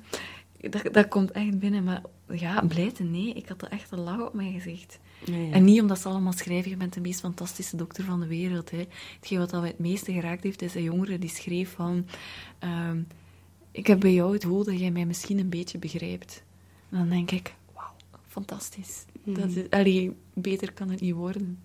dat, 0.60 0.88
dat 0.92 1.08
komt 1.08 1.30
echt 1.30 1.58
binnen, 1.58 1.84
maar 1.84 2.02
ja, 2.28 2.62
blijte 2.68 3.02
nee. 3.02 3.32
Ik 3.32 3.48
had 3.48 3.62
er 3.62 3.68
echt 3.68 3.90
een 3.90 4.00
lach 4.00 4.20
op 4.20 4.34
mijn 4.34 4.52
gezicht. 4.52 4.98
Ja, 5.24 5.36
ja. 5.36 5.52
En 5.52 5.64
niet 5.64 5.80
omdat 5.80 6.00
ze 6.00 6.08
allemaal 6.08 6.32
schrijven, 6.32 6.70
je 6.70 6.76
bent 6.76 6.92
de 6.92 7.00
meest 7.00 7.20
fantastische 7.20 7.76
dokter 7.76 8.04
van 8.04 8.20
de 8.20 8.26
wereld. 8.26 8.70
Hè. 8.70 8.84
Hetgeen 9.16 9.38
wat 9.38 9.50
dat 9.50 9.60
mij 9.60 9.70
het 9.70 9.78
meeste 9.78 10.12
geraakt 10.12 10.42
heeft, 10.42 10.62
is 10.62 10.74
een 10.74 10.82
jongere 10.82 11.18
die 11.18 11.30
schreef 11.30 11.72
van... 11.74 12.06
ehm, 12.58 12.98
ik 13.74 13.86
heb 13.86 14.00
bij 14.00 14.12
jou 14.12 14.32
het 14.32 14.42
gevoel 14.42 14.64
dat 14.64 14.78
jij 14.78 14.90
mij 14.90 15.06
misschien 15.06 15.38
een 15.38 15.48
beetje 15.48 15.78
begrijpt. 15.78 16.42
En 16.90 16.98
dan 16.98 17.08
denk 17.08 17.30
ik, 17.30 17.54
wauw, 17.72 17.94
fantastisch. 18.26 19.04
Dat 19.24 19.50
is, 19.50 19.70
allee, 19.70 20.16
beter 20.34 20.72
kan 20.72 20.90
het 20.90 21.00
niet 21.00 21.14
worden. 21.14 21.58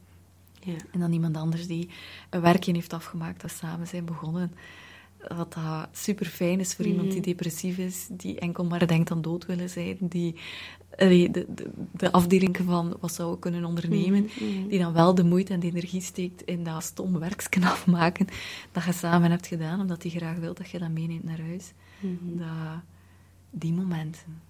Ja. 0.59 0.75
En 0.91 0.99
dan 0.99 1.13
iemand 1.13 1.37
anders 1.37 1.67
die 1.67 1.89
een 2.29 2.41
werkje 2.41 2.73
heeft 2.73 2.93
afgemaakt 2.93 3.41
dat 3.41 3.51
samen 3.51 3.87
zijn 3.87 4.05
begonnen. 4.05 4.53
Wat 5.27 5.53
dat 5.53 5.89
super 5.91 6.25
fijn 6.25 6.59
is 6.59 6.73
voor 6.73 6.85
iemand 6.85 7.11
die 7.11 7.21
depressief 7.21 7.77
is, 7.77 8.07
die 8.11 8.39
enkel 8.39 8.65
maar 8.65 8.87
denkt 8.87 9.11
aan 9.11 9.21
dood 9.21 9.45
willen 9.45 9.69
zijn, 9.69 9.97
die 9.99 10.35
de, 11.07 11.45
de, 11.47 11.69
de 11.91 12.11
afdeling 12.11 12.57
van 12.65 12.97
wat 12.99 13.13
zou 13.13 13.33
ik 13.33 13.39
kunnen 13.39 13.65
ondernemen, 13.65 14.29
die 14.67 14.79
dan 14.79 14.93
wel 14.93 15.15
de 15.15 15.23
moeite 15.23 15.53
en 15.53 15.59
de 15.59 15.67
energie 15.67 16.01
steekt 16.01 16.41
in 16.41 16.63
dat 16.63 16.83
stom 16.83 17.19
werksken 17.19 17.63
afmaken 17.73 18.27
dat 18.71 18.83
je 18.83 18.93
samen 18.93 19.31
hebt 19.31 19.47
gedaan, 19.47 19.79
omdat 19.79 20.03
hij 20.03 20.11
graag 20.11 20.37
wil 20.37 20.53
dat 20.53 20.69
je 20.69 20.79
dat 20.79 20.89
meeneemt 20.89 21.23
naar 21.23 21.41
huis. 21.41 21.73
dat, 22.21 22.81
die 23.49 23.73
momenten. 23.73 24.41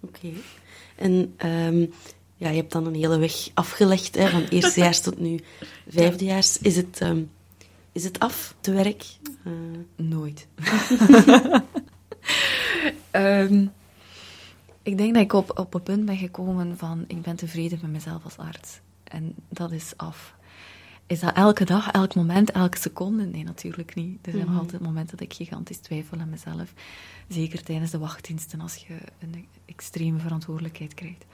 Oké. 0.00 0.32
En 0.96 1.34
ehm, 1.36 1.86
ja, 2.36 2.48
je 2.48 2.56
hebt 2.56 2.72
dan 2.72 2.86
een 2.86 2.94
hele 2.94 3.18
weg 3.18 3.48
afgelegd, 3.54 4.14
hè, 4.14 4.28
van 4.28 4.42
eerstejaars 4.42 5.00
tot 5.00 5.18
nu 5.18 5.40
vijfdejaars. 5.88 6.58
Is 6.58 6.76
het, 6.76 6.98
ehm, 7.00 7.22
is 7.92 8.04
het 8.04 8.18
af, 8.18 8.54
te 8.60 8.72
werk? 8.72 9.04
Eh, 9.44 9.52
Nooit. 9.96 10.46
Ehm, 13.10 13.66
ik 14.82 14.98
denk 14.98 15.14
dat 15.14 15.22
ik 15.22 15.32
op, 15.32 15.58
op 15.58 15.74
een 15.74 15.82
punt 15.82 16.04
ben 16.04 16.16
gekomen 16.16 16.78
van 16.78 17.04
ik 17.06 17.22
ben 17.22 17.36
tevreden 17.36 17.78
met 17.82 17.90
mezelf 17.90 18.24
als 18.24 18.36
arts. 18.36 18.80
En 19.04 19.34
dat 19.48 19.72
is 19.72 19.92
af. 19.96 20.34
Is 21.06 21.20
dat 21.20 21.34
elke 21.34 21.64
dag, 21.64 21.90
elk 21.90 22.14
moment, 22.14 22.50
elke 22.50 22.78
seconde? 22.78 23.24
Nee, 23.24 23.44
natuurlijk 23.44 23.94
niet. 23.94 24.26
Er 24.26 24.32
zijn 24.32 24.46
nog 24.46 24.58
altijd 24.58 24.82
momenten 24.82 25.16
dat 25.16 25.26
ik 25.26 25.34
gigantisch 25.34 25.78
twijfel 25.78 26.18
aan 26.18 26.30
mezelf. 26.30 26.72
Zeker 27.28 27.62
tijdens 27.62 27.90
de 27.90 27.98
wachtdiensten 27.98 28.60
als 28.60 28.76
je 28.76 28.98
een 29.18 29.46
extreme 29.64 30.18
verantwoordelijkheid 30.18 30.94
krijgt. 30.94 31.24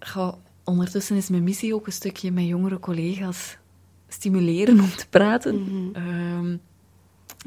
Goh, 0.00 0.34
ondertussen 0.64 1.16
is 1.16 1.28
mijn 1.28 1.44
missie 1.44 1.74
ook 1.74 1.86
een 1.86 1.92
stukje 1.92 2.30
met 2.30 2.46
jongere 2.46 2.78
collega's 2.78 3.56
stimuleren 4.08 4.80
om 4.80 4.90
te 4.90 5.08
praten. 5.08 5.90
Ehm, 5.92 6.56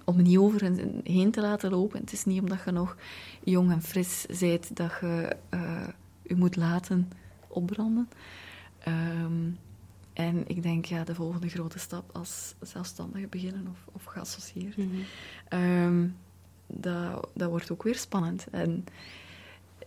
om 0.03 0.21
niet 0.21 0.37
over 0.37 0.61
hen 0.61 1.01
heen 1.03 1.31
te 1.31 1.41
laten 1.41 1.71
lopen. 1.71 1.99
Het 1.99 2.11
is 2.11 2.25
niet 2.25 2.41
omdat 2.41 2.63
je 2.65 2.71
nog 2.71 2.97
jong 3.43 3.71
en 3.71 3.81
fris 3.81 4.25
bent 4.39 4.75
dat 4.75 4.91
je 5.01 5.35
eh, 5.49 5.87
je 6.21 6.35
moet 6.35 6.55
laten 6.55 7.11
opbranden. 7.47 8.09
Ehm, 8.79 9.49
en 10.13 10.43
ik 10.47 10.63
denk, 10.63 10.85
ja, 10.85 11.03
de 11.03 11.15
volgende 11.15 11.49
grote 11.49 11.79
stap 11.79 12.09
als 12.13 12.55
zelfstandige 12.61 13.27
beginnen 13.27 13.67
of, 13.71 13.87
of 13.91 14.03
geassocieerd. 14.03 14.77
Ehm, 15.47 16.07
dat, 16.67 17.27
dat 17.33 17.49
wordt 17.49 17.71
ook 17.71 17.83
weer 17.83 17.95
spannend. 17.95 18.47
En 18.51 18.85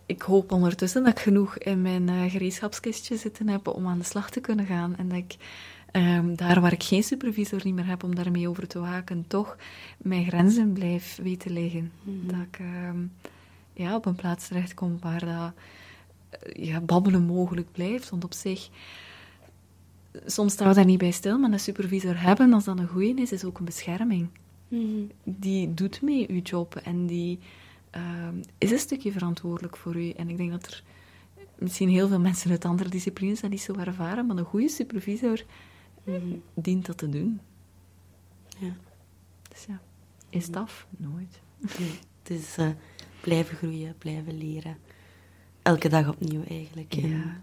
ik 0.05 0.21
hoop 0.21 0.51
ondertussen 0.51 1.03
dat 1.03 1.11
ik 1.11 1.19
genoeg 1.19 1.57
in 1.57 1.81
mijn 1.81 2.09
eh, 2.09 2.31
gereedschapskistje 2.31 3.17
zitten 3.17 3.47
heb 3.47 3.67
om 3.67 3.87
aan 3.87 3.97
de 3.97 4.03
slag 4.03 4.29
te 4.29 4.39
kunnen 4.39 4.65
gaan. 4.65 4.95
En 4.97 5.07
dat 5.07 5.17
ik 5.17 5.35
ehm, 5.91 6.35
daar 6.35 6.61
waar 6.61 6.73
ik 6.73 6.83
geen 6.83 7.03
supervisor 7.03 7.61
niet 7.63 7.75
meer 7.75 7.87
heb 7.87 8.03
om 8.03 8.15
daarmee 8.15 8.49
over 8.49 8.67
te 8.67 8.79
waken, 8.79 9.25
toch 9.27 9.57
mijn 9.97 10.25
grenzen 10.25 10.73
blijf 10.73 11.19
weten 11.21 11.51
liggen. 11.51 11.91
Dat 12.03 12.39
ik 12.51 12.59
ehm, 12.59 12.99
ja, 13.73 13.95
op 13.95 14.05
een 14.05 14.15
plaats 14.15 14.47
terechtkom 14.47 14.97
waar 15.01 15.25
dat, 15.25 15.53
eh, 16.29 16.65
ja, 16.65 16.81
babbelen 16.81 17.23
mogelijk 17.23 17.71
blijft. 17.71 18.09
Want 18.09 18.23
op 18.23 18.33
zich, 18.33 18.69
soms 20.25 20.53
staan 20.53 20.67
we 20.67 20.73
daar 20.73 20.85
niet 20.85 20.97
bij 20.97 21.11
stil, 21.11 21.37
maar 21.39 21.51
een 21.51 21.59
supervisor 21.59 22.21
hebben, 22.21 22.53
als 22.53 22.63
dat 22.63 22.79
een 22.79 22.87
goeie 22.87 23.15
is, 23.15 23.31
is 23.31 23.43
ook 23.43 23.59
een 23.59 23.65
bescherming. 23.65 24.29
Die 25.23 25.73
doet 25.73 26.01
mee 26.01 26.29
uw 26.29 26.41
job 26.41 26.75
en 26.75 27.05
die 27.05 27.39
ehm, 27.89 28.35
is 28.57 28.71
een 28.71 28.79
stukje 28.79 29.11
verantwoordelijk 29.11 29.77
voor 29.77 29.95
u. 29.95 30.09
En 30.09 30.29
ik 30.29 30.37
denk 30.37 30.51
dat 30.51 30.65
er 30.65 30.83
misschien 31.57 31.89
heel 31.89 32.07
veel 32.07 32.19
mensen 32.19 32.51
uit 32.51 32.65
andere 32.65 32.89
disciplines 32.89 33.41
dat 33.41 33.49
niet 33.49 33.61
zo 33.61 33.75
ervaren, 33.75 34.25
maar 34.25 34.37
een 34.37 34.45
goede 34.45 34.69
supervisor 34.69 35.43
dient 36.53 36.85
dat 36.85 36.97
te 36.97 37.09
doen. 37.09 37.39
Ja. 38.59 38.73
Dus 39.49 39.65
ja, 39.67 39.81
is 40.29 40.45
het 40.45 40.55
af? 40.55 40.87
Nooit. 40.97 41.39
Nee, 41.79 41.99
het 42.23 42.29
is 42.39 42.57
eh, 42.57 42.69
blijven 43.21 43.57
groeien, 43.57 43.95
blijven 43.97 44.37
leren. 44.37 44.77
Elke 45.61 45.89
dag 45.89 46.07
opnieuw 46.09 46.43
eigenlijk. 46.49 46.93
En- 46.95 47.09
Ja. 47.09 47.41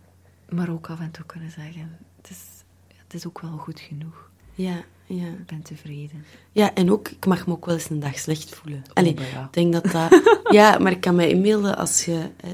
Maar 0.49 0.69
ook 0.71 0.91
af 0.91 1.01
en 1.01 1.11
toe 1.11 1.25
kunnen 1.27 1.51
zeggen, 1.51 1.99
het 2.17 2.31
is, 2.31 2.41
het 2.97 3.15
is 3.15 3.27
ook 3.27 3.41
wel 3.41 3.57
goed 3.59 3.81
genoeg. 3.81 4.31
ja, 4.55 4.85
ja. 5.07 5.27
Ik 5.27 5.47
ben 5.47 5.63
tevreden. 5.63 6.25
Ja, 6.53 6.75
en 6.75 6.91
ook, 6.91 7.09
ik 7.09 7.27
mag 7.27 7.47
me 7.47 7.53
ook 7.53 7.67
wel 7.67 7.75
eens 7.75 7.91
een 7.91 8.01
dag 8.01 8.19
slecht 8.19 8.55
voelen. 8.55 8.83
Allee, 8.93 9.15
maar 9.15 9.29
ja. 9.31 9.49
denk 9.51 9.73
dat 9.73 9.85
dat... 9.93 10.21
ja, 10.59 10.79
maar 10.79 10.93
ik 10.93 11.01
kan 11.01 11.15
me 11.15 11.29
inbeelden 11.29 11.77
als 11.77 12.05
je 12.05 12.31
eh, 12.37 12.51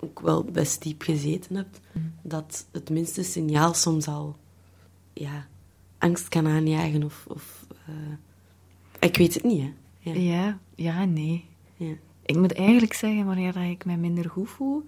ook 0.00 0.20
wel 0.20 0.44
best 0.44 0.82
diep 0.82 1.02
gezeten 1.02 1.56
hebt, 1.56 1.80
dat 2.22 2.66
het 2.72 2.90
minste 2.90 3.22
signaal 3.22 3.74
soms 3.74 4.08
al 4.08 4.36
ja, 5.20 5.46
angst 5.98 6.28
kan 6.28 6.46
aanjagen 6.46 7.02
of... 7.02 7.24
of 7.28 7.66
eh, 7.86 7.94
ik 9.00 9.16
weet 9.16 9.34
het 9.34 9.42
niet, 9.44 9.60
hè. 9.62 9.72
Ja. 10.10 10.12
Ja, 10.20 10.58
ja, 10.74 11.04
nee. 11.04 11.44
Ja. 11.76 11.92
Ik 12.26 12.36
moet 12.36 12.52
eigenlijk 12.52 12.92
zeggen, 12.92 13.26
wanneer 13.26 13.52
dat 13.52 13.62
ik 13.62 13.84
mij 13.84 13.96
minder 13.96 14.30
goed 14.30 14.48
voel, 14.50 14.84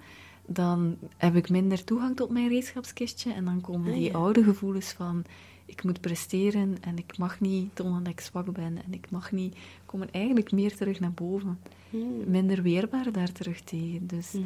dan 0.47 0.97
heb 1.17 1.37
ik 1.37 1.51
minder 1.51 1.85
toegang 1.85 2.17
tot 2.17 2.31
mijn 2.31 2.47
gereedschapskistje. 2.49 3.33
En 3.33 3.45
dan 3.45 3.61
komen 3.61 3.89
Ah, 3.93 3.95
die 3.99 4.05
ja. 4.11 4.13
oude 4.13 4.43
gevoelens 4.45 4.93
van, 4.93 5.25
ik 5.65 5.85
moet 5.85 6.01
presteren 6.01 6.77
en 6.81 6.99
ik 6.99 7.19
mag 7.19 7.41
niet 7.41 7.77
tonen 7.77 8.03
dat 8.03 8.13
ik 8.13 8.21
zwak 8.21 8.53
ben. 8.53 8.85
En 8.85 8.93
ik 8.95 9.11
mag 9.11 9.33
niet, 9.33 9.57
komen 9.87 10.13
eigenlijk 10.13 10.53
meer 10.53 10.77
terug 10.77 11.01
naar 11.01 11.13
boven. 11.13 11.59
Hmm. 11.91 12.31
Minder 12.31 12.63
weerbaar 12.63 13.13
daar 13.13 13.33
terug 13.33 13.61
tegen. 13.61 14.07
Dus 14.07 14.33
Mhm. 14.33 14.45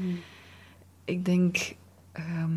ik 1.04 1.24
denk, 1.24 1.74
ehm, 2.12 2.52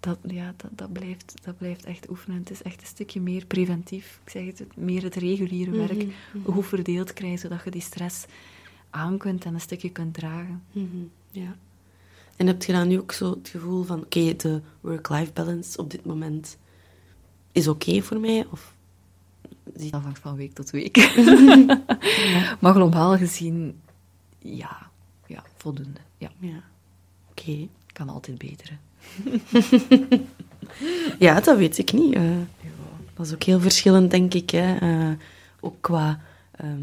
dat, 0.00 0.18
ja, 0.22 0.54
dat, 0.56 0.70
dat, 0.74 0.92
blijft, 0.92 1.34
dat 1.42 1.58
blijft 1.58 1.84
echt 1.84 2.10
oefenen. 2.10 2.38
Het 2.38 2.50
is 2.50 2.62
echt 2.62 2.80
een 2.80 2.86
stukje 2.86 3.20
meer 3.20 3.46
preventief. 3.46 4.20
Ik 4.24 4.30
zeg 4.30 4.46
het, 4.46 4.76
meer 4.76 5.02
het 5.02 5.14
reguliere 5.14 5.70
werk 5.70 6.04
goed 6.44 6.66
verdeeld 6.66 7.12
krijgen, 7.12 7.38
zodat 7.38 7.64
je 7.64 7.70
die 7.70 7.80
stress 7.80 8.24
aan 8.90 9.18
kunt 9.18 9.44
en 9.44 9.54
een 9.54 9.60
stukje 9.60 9.90
kunt 9.90 10.14
dragen. 10.14 10.62
Mhm, 10.72 10.86
Ja. 11.30 11.56
En 12.36 12.46
heb 12.46 12.62
je 12.62 12.72
dan 12.72 12.88
nu 12.88 12.98
ook 12.98 13.12
zo 13.12 13.30
het 13.30 13.48
gevoel 13.48 13.82
van, 13.84 14.00
oké, 14.00 14.36
de 14.36 14.60
work-life 14.80 15.32
balance 15.32 15.78
op 15.78 15.90
dit 15.90 16.04
moment 16.04 16.56
is 17.52 17.68
oké 17.68 18.00
voor 18.02 18.20
mij? 18.20 18.46
Of 18.50 18.74
Dat 19.64 19.90
hangt 20.02 20.18
van 20.18 20.36
week 20.36 20.52
tot 20.52 20.70
week. 20.70 20.96
Maar 22.60 22.74
globaal 22.74 23.16
gezien, 23.16 23.80
ja, 24.38 24.90
ja 25.26 25.42
voldoende. 25.56 26.00
Ja, 26.18 26.30
Ja. 26.38 26.62
Oké. 27.30 27.68
kan 27.92 28.08
altijd 28.08 28.38
beter. 28.38 28.78
Ja, 31.18 31.40
dat 31.40 31.56
weet 31.58 31.78
ik 31.78 31.92
niet. 31.92 32.14
eh. 32.14 32.22
dat 33.14 33.26
is 33.26 33.32
ook 33.34 33.42
heel 33.42 33.60
verschillend, 33.60 34.10
denk 34.10 34.34
ik. 34.34 34.50
Hè. 34.50 34.76
Eh, 34.76 35.10
ook 35.60 35.76
qua 35.80 36.20
ehm, 36.50 36.80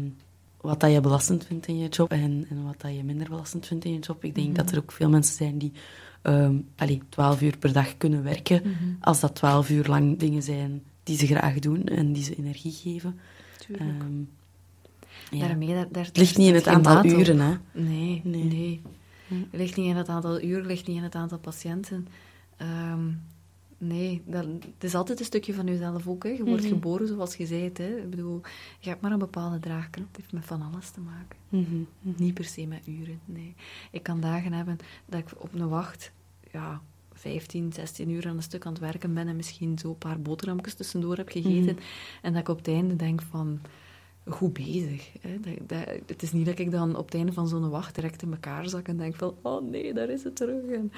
wat 0.60 0.80
dat 0.80 0.92
je 0.92 1.00
belastend 1.00 1.46
vindt 1.46 1.66
in 1.66 1.78
je 1.78 1.88
job 1.88 2.10
en, 2.10 2.46
en 2.50 2.64
wat 2.64 2.74
dat 2.80 2.94
je 2.96 3.04
minder 3.04 3.28
belastend 3.28 3.66
vindt 3.66 3.84
in 3.84 3.92
je 3.92 3.98
job. 3.98 4.24
Ik 4.24 4.34
denk 4.34 4.56
dat 4.56 4.70
er 4.70 4.78
ook 4.78 4.92
veel 4.92 5.08
mensen 5.08 5.34
zijn 5.36 5.58
die 5.58 5.72
ehm 6.22 6.54
allee, 6.76 7.02
12 7.08 7.42
uur 7.42 7.56
per 7.58 7.72
dag 7.72 7.96
kunnen 7.96 8.22
werken. 8.22 8.62
Als 9.00 9.20
dat 9.20 9.34
12 9.34 9.70
uur 9.70 9.86
lang 9.86 10.18
dingen 10.18 10.42
zijn 10.42 10.82
die 11.02 11.16
ze 11.18 11.26
graag 11.26 11.58
doen 11.58 11.84
en 11.84 12.12
die 12.12 12.24
ze 12.24 12.36
energie 12.36 12.72
geven. 12.72 13.18
Ehm, 13.78 14.20
Ja. 15.30 15.46
Daarmee, 15.46 15.68
daar, 15.74 15.86
daar, 15.90 16.04
het 16.04 16.16
ligt 16.16 16.36
niet 16.36 16.48
in 16.48 16.54
het 16.54 16.66
aantal 16.66 17.04
uren, 17.04 17.40
hè? 17.40 17.54
Nee, 17.72 18.20
nee. 18.24 18.44
nee. 18.44 18.80
Het 19.28 19.60
ligt 19.60 19.76
niet 19.76 19.86
in 19.86 19.96
het 19.96 20.08
aantal 20.08 20.42
uren, 20.42 20.58
het 20.58 20.66
ligt 20.66 20.86
niet 20.86 20.96
in 20.96 21.02
het 21.02 21.14
aantal 21.14 21.38
patiënten. 21.38 22.08
Um, 22.92 23.22
nee, 23.78 24.22
dat, 24.26 24.44
het 24.44 24.84
is 24.84 24.94
altijd 24.94 25.18
een 25.18 25.24
stukje 25.24 25.54
van 25.54 25.66
jezelf 25.66 26.08
ook. 26.08 26.22
Hè. 26.22 26.28
Je 26.28 26.44
wordt 26.44 26.62
mhm. 26.62 26.72
geboren 26.72 27.08
zoals 27.08 27.36
je 27.36 27.46
zei. 27.46 27.70
Hè. 27.72 27.96
Ik 27.96 28.10
bedoel, 28.10 28.40
je 28.78 28.88
hebt 28.88 29.00
maar 29.00 29.12
een 29.12 29.18
bepaalde 29.18 29.58
draagkracht. 29.58 30.08
Het 30.08 30.16
heeft 30.16 30.32
met 30.32 30.44
van 30.44 30.62
alles 30.62 30.90
te 30.90 31.00
maken. 31.00 31.38
Mhm, 31.48 31.82
mhm. 32.00 32.22
Niet 32.22 32.34
per 32.34 32.44
se 32.44 32.66
met 32.66 32.86
uren, 32.86 33.20
nee. 33.24 33.54
Ik 33.90 34.02
kan 34.02 34.20
dagen 34.20 34.52
hebben 34.52 34.78
dat 35.06 35.20
ik 35.20 35.28
op 35.36 35.54
een 35.54 35.68
wacht... 35.68 36.12
Ja, 36.52 36.82
15, 37.18 37.72
16 37.72 38.10
uur 38.10 38.28
aan 38.28 38.36
een 38.36 38.42
stuk 38.42 38.66
aan 38.66 38.72
het 38.72 38.80
werken 38.80 39.14
ben 39.14 39.28
en 39.28 39.36
misschien 39.36 39.78
zo 39.78 39.88
een 39.88 39.98
paar 39.98 40.20
boterhammetjes 40.20 40.74
tussendoor 40.74 41.16
heb 41.16 41.28
gegeten. 41.28 41.78
En 42.22 42.32
dat 42.32 42.40
ik 42.40 42.48
op 42.48 42.56
het 42.56 42.68
einde 42.68 42.96
denk 42.96 43.22
van 43.22 43.60
goed 44.28 44.52
bezig. 44.52 45.10
Hè. 45.20 45.40
Dat, 45.40 45.68
dat, 45.68 45.86
het 46.06 46.22
is 46.22 46.32
niet 46.32 46.46
dat 46.46 46.58
ik 46.58 46.70
dan 46.70 46.96
op 46.96 47.04
het 47.04 47.14
einde 47.14 47.32
van 47.32 47.48
zo'n 47.48 47.70
wacht 47.70 47.94
direct 47.94 48.22
in 48.22 48.30
elkaar 48.30 48.68
zak 48.68 48.88
en 48.88 48.96
denk 48.96 49.14
van, 49.14 49.34
oh 49.42 49.70
nee, 49.70 49.94
daar 49.94 50.08
is 50.08 50.24
het 50.24 50.36
terug. 50.36 50.64
En, 50.64 50.92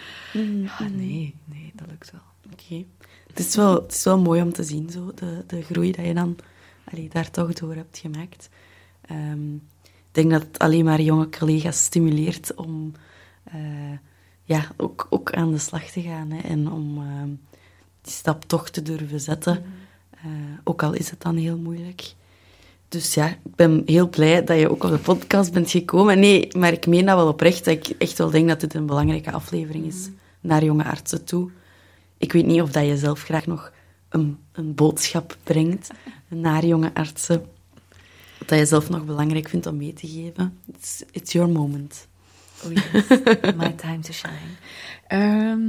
Ja, 0.62 0.88
nee, 0.88 1.34
nee, 1.44 1.72
dat 1.74 1.86
lukt 1.90 2.10
wel. 2.10 2.20
Oké. 2.52 2.84
Het, 3.26 3.38
is 3.38 3.56
wel, 3.56 3.74
het 3.74 3.92
is 3.92 4.04
wel 4.04 4.18
mooi 4.18 4.42
om 4.42 4.52
te 4.52 4.62
zien, 4.62 4.90
zo, 4.90 5.12
de, 5.14 5.44
de 5.46 5.62
groei 5.62 5.92
dat 5.92 6.06
je 6.06 6.14
dan 6.14 6.36
allee, 6.84 7.08
daar 7.08 7.30
toch 7.30 7.52
door 7.52 7.74
hebt 7.74 7.98
gemaakt. 7.98 8.48
Um, 9.10 9.54
ik 9.82 10.16
denk 10.16 10.30
dat 10.30 10.42
het 10.42 10.58
alleen 10.58 10.84
maar 10.84 11.00
jonge 11.00 11.28
collega's 11.28 11.84
stimuleert 11.84 12.54
om 12.54 12.92
uh, 13.54 13.98
ja, 14.44 14.72
ook, 14.76 15.06
ook 15.10 15.32
aan 15.32 15.50
de 15.50 15.58
slag 15.58 15.84
te 15.84 16.00
gaan 16.00 16.30
hè, 16.30 16.48
en 16.48 16.70
om 16.70 16.98
uh, 16.98 17.22
die 18.00 18.12
stap 18.12 18.44
toch 18.44 18.70
te 18.70 18.82
durven 18.82 19.20
zetten. 19.20 19.64
Uh, 20.26 20.32
ook 20.64 20.82
al 20.82 20.92
is 20.92 21.10
het 21.10 21.20
dan 21.20 21.36
heel 21.36 21.58
moeilijk. 21.58 22.14
Dus 22.90 23.14
ja, 23.14 23.28
ik 23.28 23.54
ben 23.54 23.82
heel 23.86 24.08
blij 24.08 24.44
dat 24.44 24.58
je 24.58 24.70
ook 24.70 24.84
op 24.84 24.90
de 24.90 24.98
podcast 24.98 25.52
bent 25.52 25.70
gekomen. 25.70 26.18
Nee, 26.18 26.48
maar 26.56 26.72
ik 26.72 26.86
meen 26.86 27.06
dat 27.06 27.16
wel 27.16 27.28
oprecht. 27.28 27.64
Dat 27.64 27.74
ik 27.74 27.86
echt 27.98 28.18
wel 28.18 28.30
denk 28.30 28.48
dat 28.48 28.60
dit 28.60 28.74
een 28.74 28.86
belangrijke 28.86 29.32
aflevering 29.32 29.86
is 29.86 30.08
naar 30.40 30.64
jonge 30.64 30.84
artsen 30.84 31.24
toe. 31.24 31.50
Ik 32.18 32.32
weet 32.32 32.46
niet 32.46 32.60
of 32.62 32.70
dat 32.70 32.86
je 32.86 32.96
zelf 32.96 33.22
graag 33.22 33.46
nog 33.46 33.72
een, 34.08 34.38
een 34.52 34.74
boodschap 34.74 35.36
brengt 35.42 35.90
naar 36.28 36.66
jonge 36.66 36.94
artsen. 36.94 37.44
Dat 38.46 38.58
je 38.58 38.66
zelf 38.66 38.90
nog 38.90 39.04
belangrijk 39.04 39.48
vindt 39.48 39.66
om 39.66 39.76
mee 39.76 39.92
te 39.92 40.06
geven. 40.06 40.58
It's, 40.74 41.04
it's 41.10 41.32
your 41.32 41.50
moment. 41.50 42.08
Oh 42.64 42.72
yes, 42.72 43.08
my 43.56 43.72
time 43.72 44.00
to 44.00 44.12
shine. 44.12 44.54
Ehm, 45.06 45.60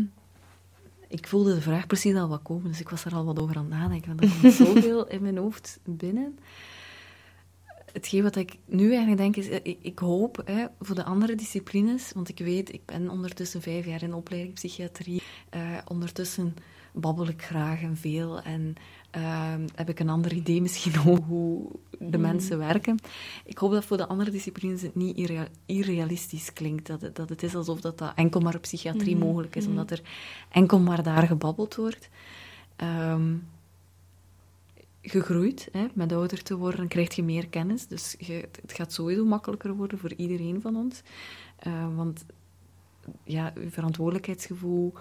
ik 1.08 1.28
voelde 1.28 1.54
de 1.54 1.62
vraag 1.62 1.88
precies 1.88 2.16
al 2.16 2.28
wat 2.28 2.42
komen, 2.44 2.72
dus 2.72 2.80
ik 2.80 2.90
was 2.90 3.06
er 3.06 3.14
al 3.14 3.26
wat 3.26 3.40
over 3.40 3.56
aan 3.56 3.66
het 3.70 3.80
nadenken. 3.80 4.16
Want 4.16 4.22
er 4.22 4.40
komt 4.42 4.54
zoveel 4.68 5.08
in 5.08 5.22
mijn 5.22 5.38
hoofd 5.38 5.80
binnen 5.84 6.38
hetgeen 7.94 8.24
wat 8.24 8.36
ik 8.36 8.58
nu 8.66 8.88
eigenlijk 8.88 9.18
denk 9.18 9.36
is, 9.36 9.50
eh, 9.50 9.76
ik, 9.82 10.00
hoop 10.00 10.42
hè, 10.46 10.66
voor 10.80 10.96
de 10.96 11.04
andere 11.04 11.36
disciplines, 11.36 12.12
want 12.12 12.30
ik 12.30 12.38
weet, 12.38 12.74
ik 12.74 12.86
ben 12.86 13.10
ondertussen 13.10 13.62
vijf 13.62 13.86
jaar 13.86 14.04
in 14.04 14.14
opleiding 14.14 14.54
psychiatrie, 14.54 15.22
uh, 15.56 15.78
ondertussen 15.88 16.56
babbel 16.94 17.28
ik 17.28 17.42
graag 17.42 17.82
en 17.82 17.98
veel 17.98 18.42
en 18.42 18.76
uh, 19.18 19.54
heb 19.76 19.90
ik 19.90 20.00
een 20.00 20.10
ander 20.10 20.34
idee 20.34 20.62
misschien 20.62 21.00
over 21.06 21.24
hoe 21.24 21.70
de 22.00 22.18
mm. 22.18 22.22
mensen 22.24 22.58
werken. 22.58 23.00
Ik 23.46 23.58
hoop 23.58 23.72
dat 23.72 23.86
voor 23.86 23.98
de 23.98 24.08
andere 24.08 24.32
disciplines 24.32 24.82
het 24.82 24.96
niet 24.96 25.32
irrealistisch 25.66 26.54
klinkt, 26.54 26.88
dat 26.88 27.02
het, 27.02 27.16
dat 27.16 27.30
het 27.30 27.44
is 27.44 27.56
alsof 27.56 27.82
dat, 27.82 27.98
dat 27.98 28.12
enkel 28.16 28.40
maar 28.40 28.56
op 28.56 28.62
psychiatrie 28.62 29.16
mm. 29.16 29.22
mogelijk 29.22 29.56
is, 29.56 29.64
mm. 29.64 29.70
omdat 29.70 29.92
er 29.92 30.02
enkel 30.50 30.80
maar 30.80 31.04
daar 31.04 31.28
gebabbeld 31.28 31.76
wordt. 31.76 32.10
Um, 32.78 33.48
gegroeid. 35.02 35.70
Hè. 35.72 35.88
Met 35.94 36.12
ouder 36.12 36.44
te 36.44 36.58
worden 36.58 36.88
krijg 36.88 37.16
je 37.16 37.24
meer 37.24 37.48
kennis. 37.48 37.88
Dus 37.88 38.16
je, 38.20 38.50
het 38.62 38.74
gaat 38.74 38.94
sowieso 38.94 39.26
makkelijker 39.26 39.76
worden 39.76 40.00
voor 40.00 40.14
iedereen 40.14 40.62
van 40.62 40.76
ons. 40.76 41.02
Uh, 41.68 41.96
want 41.96 42.26
ja, 43.24 43.54
je 43.60 43.70
verantwoordelijkheidsgevoel, 43.70 44.94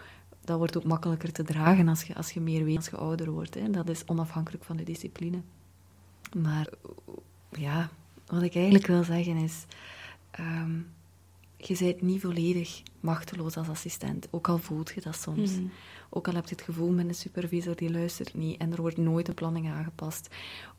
dat 0.45 0.59
wordt 0.59 0.77
ook 0.77 0.85
makkelijker 0.85 1.33
te 1.33 1.43
dragen 1.43 1.89
als 1.89 2.03
je, 2.03 2.15
als 2.15 2.31
je 2.31 2.41
meer 2.41 2.65
weet, 2.65 2.77
als 2.77 2.87
je 2.87 2.97
ouder 2.97 3.31
wordt. 3.31 3.55
Hè. 3.55 3.71
Dat 3.71 3.89
is 3.89 4.03
onafhankelijk 4.07 4.65
van 4.65 4.77
de 4.77 4.85
discipline. 4.85 5.41
Maar 6.37 6.69
ja, 7.51 7.91
wat 8.27 8.43
ik 8.43 8.55
eigenlijk 8.55 8.87
wil 8.87 9.05
zeggen 9.05 9.37
is... 9.37 9.65
Um, 10.41 10.87
je 11.67 11.77
bent 11.79 12.03
niet 12.03 12.21
volledig 12.21 12.83
machteloos 13.01 13.57
als 13.57 13.69
assistent, 13.69 14.29
ook 14.31 14.49
al 14.49 14.59
voelt 14.59 14.93
je 14.95 15.01
dat 15.01 15.17
soms. 15.17 15.53
Mhm. 15.53 15.67
Ook 16.11 16.29
al 16.29 16.35
heb 16.35 16.49
je 16.49 16.55
het 16.55 16.65
gevoel 16.65 16.91
met 16.91 17.09
een 17.09 17.15
supervisor 17.15 17.77
die 17.77 17.91
luistert 17.91 18.35
niet 18.35 18.61
en 18.61 18.73
er 18.73 18.81
wordt 18.81 18.97
nooit 18.97 19.29
een 19.29 19.35
planning 19.35 19.69
aangepast. 19.69 20.29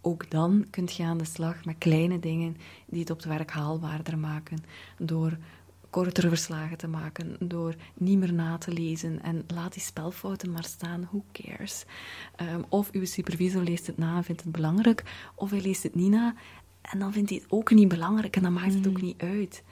Ook 0.02 0.30
dan 0.30 0.66
kun 0.70 0.88
je 0.92 1.04
aan 1.04 1.18
de 1.18 1.26
slag 1.26 1.66
met 1.66 1.76
kleine 1.78 2.20
dingen 2.20 2.58
die 2.86 3.00
het 3.00 3.10
op 3.10 3.18
het 3.18 3.26
werk 3.26 3.52
haalbaarder 3.52 4.18
maken. 4.18 4.64
Door 4.98 5.38
kortere 5.90 6.30
verslagen 6.30 6.78
te 6.78 6.88
maken, 6.88 7.36
door 7.40 7.76
niet 7.94 8.18
meer 8.18 8.34
na 8.34 8.58
te 8.58 8.72
lezen 8.72 9.22
en 9.22 9.44
laat 9.48 9.74
die 9.74 9.82
spelfouten 9.82 10.52
maar 10.52 10.64
staan, 10.64 11.08
who 11.12 11.24
cares. 11.32 11.86
Um, 12.42 12.66
of 12.70 12.92
uw 12.92 13.06
supervisor 13.06 13.64
leest 13.64 13.88
het 13.88 13.98
na 13.98 14.16
en 14.16 14.24
vindt 14.24 14.44
het 14.44 14.52
belangrijk, 14.52 15.04
of 15.36 15.50
hij 15.50 15.62
leest 15.62 15.84
het 15.84 15.96
niet 15.96 16.12
na 16.12 16.36
en 16.82 17.00
dan 17.00 17.14
vindt 17.14 17.30
hij 17.30 17.40
het 17.40 17.52
ook 17.52 17.72
niet 17.72 17.88
belangrijk 17.88 18.36
en 18.36 18.44
dan 18.44 18.54
maakt 18.54 18.74
het 18.74 18.88
ook 18.88 18.98
mhm. 18.98 19.06
niet 19.06 19.22
uit. 19.22 19.64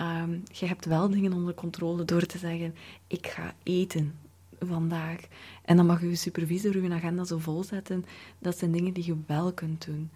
Um, 0.00 0.42
je 0.52 0.66
hebt 0.66 0.84
wel 0.84 1.10
dingen 1.10 1.32
onder 1.32 1.54
controle 1.54 2.04
door 2.04 2.26
te 2.26 2.38
zeggen: 2.38 2.74
ik 3.06 3.26
ga 3.26 3.54
eten 3.62 4.14
vandaag. 4.60 5.20
En 5.64 5.76
dan 5.76 5.86
mag 5.86 6.00
je 6.00 6.14
supervisor 6.14 6.82
je 6.82 6.92
agenda 6.92 7.24
zo 7.24 7.38
vol 7.38 7.64
zetten. 7.64 8.04
Dat 8.38 8.58
zijn 8.58 8.72
dingen 8.72 8.92
die 8.92 9.06
je 9.06 9.16
wel 9.26 9.52
kunt 9.52 9.84
doen. 9.84 10.10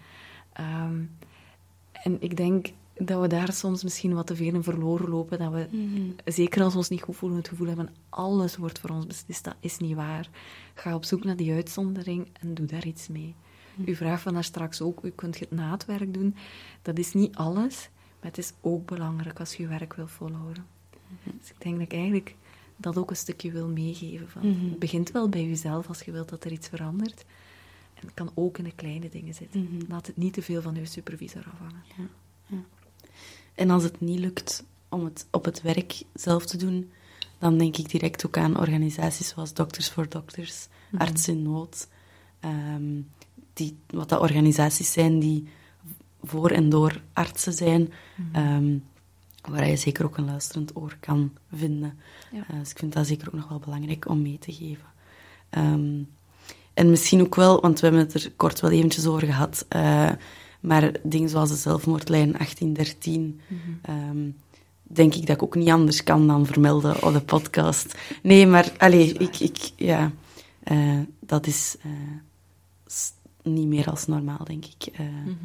Um, 0.61 1.11
en 1.93 2.17
ik 2.21 2.37
denk 2.37 2.67
dat 2.97 3.21
we 3.21 3.27
daar 3.27 3.53
soms 3.53 3.83
misschien 3.83 4.15
wat 4.15 4.27
te 4.27 4.37
veel 4.37 4.55
in 4.55 4.63
verloren 4.63 5.09
lopen. 5.09 5.39
Dat 5.39 5.53
we, 5.53 5.69
mhm. 5.71 6.01
zeker 6.25 6.63
als 6.63 6.73
we 6.73 6.79
ons 6.79 6.89
niet 6.89 7.03
goed 7.03 7.17
voelen, 7.17 7.39
het 7.39 7.49
gevoel 7.49 7.67
hebben: 7.67 7.89
alles 8.09 8.57
wordt 8.57 8.79
voor 8.79 8.91
ons 8.91 9.07
beslist. 9.07 9.45
Dat 9.45 9.57
is 9.61 9.79
niet 9.79 9.95
waar. 9.95 10.29
Ga 10.75 10.95
op 10.95 11.05
zoek 11.05 11.25
naar 11.25 11.37
die 11.37 11.53
uitzondering 11.53 12.29
en 12.41 12.55
doe 12.55 12.67
daar 12.67 12.87
iets 12.87 13.09
mee. 13.09 13.35
Mm 13.75 13.89
U 13.89 13.95
vraagt 13.95 14.23
van 14.23 14.35
daar 14.35 14.45
straks 14.45 14.81
ook: 14.81 15.03
u 15.03 15.11
kunt 15.11 15.39
het 15.39 15.51
na 15.51 15.71
het 15.71 15.85
werk 15.85 16.15
doen. 16.15 16.37
Dat 16.83 16.99
is 16.99 17.13
niet 17.13 17.37
alles. 17.37 17.89
Maar 18.21 18.31
het 18.31 18.39
is 18.39 18.53
ook 18.61 18.87
belangrijk 18.87 19.41
als 19.41 19.55
je 19.55 19.63
je 19.63 19.69
werk 19.69 19.95
wil 19.95 20.07
volhouden. 20.07 20.67
Mhm. 20.91 21.37
Dus 21.39 21.51
ik 21.51 21.61
denk 21.61 21.75
dat 21.75 21.85
ik 21.85 21.93
eigenlijk 21.93 22.35
dat 22.77 22.97
ook 22.97 23.11
een 23.11 23.17
stukje 23.17 23.53
wil 23.53 23.69
meegeven. 23.69 24.29
Van, 24.29 24.49
mhm. 24.49 24.69
Het 24.69 24.79
begint 24.79 25.11
wel 25.11 25.29
bij 25.29 25.45
jezelf 25.47 25.89
als 25.89 26.01
je 26.01 26.13
wilt 26.13 26.29
dat 26.29 26.45
er 26.45 26.53
iets 26.53 26.69
verandert. 26.69 27.25
En 27.95 28.07
het 28.07 28.15
kan 28.15 28.31
ook 28.35 28.59
in 28.59 28.65
de 28.65 28.75
kleine 28.75 29.09
dingen 29.09 29.35
zitten. 29.35 29.63
Mhm. 29.63 29.91
Laat 29.93 30.07
het 30.07 30.17
niet 30.17 30.33
te 30.33 30.43
veel 30.43 30.63
van 30.63 30.75
je 30.75 30.85
supervisor 30.85 31.45
afhangen. 31.53 31.83
Ja, 31.97 32.05
ja. 32.47 32.65
En 33.55 33.71
als 33.71 33.83
het 33.83 34.01
niet 34.01 34.19
lukt 34.19 34.65
om 34.89 35.05
het 35.05 35.27
op 35.31 35.45
het 35.45 35.63
werk 35.63 36.03
zelf 36.15 36.47
te 36.47 36.57
doen, 36.57 36.91
dan 37.39 37.59
denk 37.59 37.77
ik 37.77 37.91
direct 37.91 38.27
ook 38.27 38.37
aan 38.37 38.59
organisaties 38.59 39.29
zoals 39.29 39.55
Doctors 39.55 39.89
for 39.89 40.09
Doctors, 40.09 40.69
Artsen 40.97 41.35
in 41.35 41.43
Nood. 41.43 41.89
Ehm, 42.41 43.01
die, 43.53 43.77
wat 43.87 44.09
dat 44.09 44.21
organisaties 44.21 44.93
zijn 44.93 45.19
die 45.19 45.49
voor 46.23 46.51
en 46.51 46.69
door 46.69 47.03
artsen 47.13 47.53
zijn, 47.53 47.93
mhm. 48.17 48.79
Waar 49.47 49.69
je 49.69 49.77
zeker 49.77 50.05
ook 50.05 50.17
een 50.17 50.25
luisterend 50.25 50.77
oor 50.77 50.97
kan 51.01 51.33
vinden. 51.53 51.99
Eh, 52.33 52.59
dus 52.59 52.71
ik 52.71 52.79
vind 52.79 52.93
dat 52.93 53.07
zeker 53.07 53.27
ook 53.27 53.35
nog 53.35 53.49
wel 53.49 53.59
belangrijk 53.59 54.09
om 54.09 54.23
mee 54.23 54.39
te 54.39 54.53
geven. 54.53 54.87
Ehm, 55.51 56.03
en 56.75 56.91
misschien 56.91 57.21
ook 57.21 57.35
wel, 57.35 57.61
want 57.61 57.81
we 57.81 57.87
hebben 57.87 58.05
het 58.05 58.15
er 58.15 58.33
kort 58.37 58.61
wel 58.61 58.71
eventjes 58.71 59.07
over 59.07 59.27
gehad, 59.27 59.67
uh, 59.77 60.11
maar 60.61 60.93
dingen 61.03 61.29
zoals 61.29 61.49
de 61.49 61.57
zelfmoordlijn 61.57 62.33
1813, 62.33 63.41
mm 63.49 63.79
ehm, 63.83 64.31
denk 64.83 65.15
ik 65.15 65.27
dat 65.27 65.37
ik 65.37 65.43
ook 65.43 65.55
niet 65.55 65.69
anders 65.69 66.03
kan 66.03 66.27
dan 66.27 66.47
vermelden 66.47 67.03
op 67.03 67.13
de 67.13 67.21
podcast. 67.21 67.95
Nee, 68.23 68.47
maar 68.47 68.73
allee, 68.79 69.13
ik, 69.13 69.41
ik, 69.41 69.73
ja, 69.77 70.13
uh, 70.65 71.01
dat 71.21 71.47
is 71.47 71.77
niet 73.43 73.67
meer 73.67 73.91
als 73.91 74.07
normaal, 74.07 74.45
denk 74.45 74.65
ik. 74.65 74.99
Mm 74.99 75.39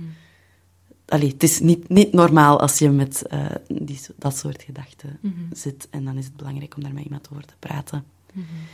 allee, 1.09 1.29
het 1.29 1.43
is 1.43 1.59
niet, 1.59 1.89
niet 1.89 2.13
normaal 2.13 2.59
als 2.59 2.79
je 2.79 2.89
met 2.89 3.23
uh, 3.33 3.45
die, 3.67 3.99
dat 4.15 4.37
soort 4.37 4.63
gedachten 4.63 5.17
mm 5.21 5.33
-hmm. 5.35 5.55
zit. 5.55 5.87
En 5.89 6.05
dan 6.05 6.17
is 6.17 6.25
het 6.25 6.35
belangrijk 6.35 6.75
om 6.75 6.83
daar 6.83 6.93
met 6.93 7.03
iemand 7.03 7.27
over 7.31 7.45
te 7.45 7.53
praten. 7.59 8.03
Mm 8.33 8.45
-hmm. 8.49 8.67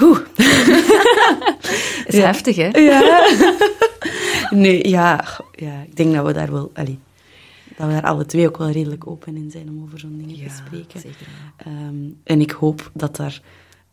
Oeh. 0.00 0.20
is 2.06 2.14
ja. 2.14 2.26
heftig, 2.26 2.56
hè? 2.56 2.68
Ja. 2.68 3.28
nee, 4.62 4.88
ja, 4.88 5.24
ja, 5.52 5.82
ik 5.82 5.96
denk 5.96 6.14
dat 6.14 6.26
we 6.26 6.32
daar 6.32 6.52
wel... 6.52 6.70
Allee, 6.74 6.98
dat 7.76 7.86
we 7.86 7.92
daar 7.92 8.02
alle 8.02 8.26
twee 8.26 8.46
ook 8.46 8.56
wel 8.56 8.70
redelijk 8.70 9.06
open 9.06 9.36
in 9.36 9.50
zijn 9.50 9.68
om 9.68 9.82
over 9.82 9.98
zo'n 9.98 10.18
dingen 10.18 10.36
ja, 10.36 10.48
te 10.48 10.54
spreken. 10.66 11.00
Zeker, 11.00 11.26
um, 11.66 12.20
en 12.24 12.40
ik 12.40 12.50
hoop 12.50 12.90
dat, 12.94 13.16
daar, 13.16 13.42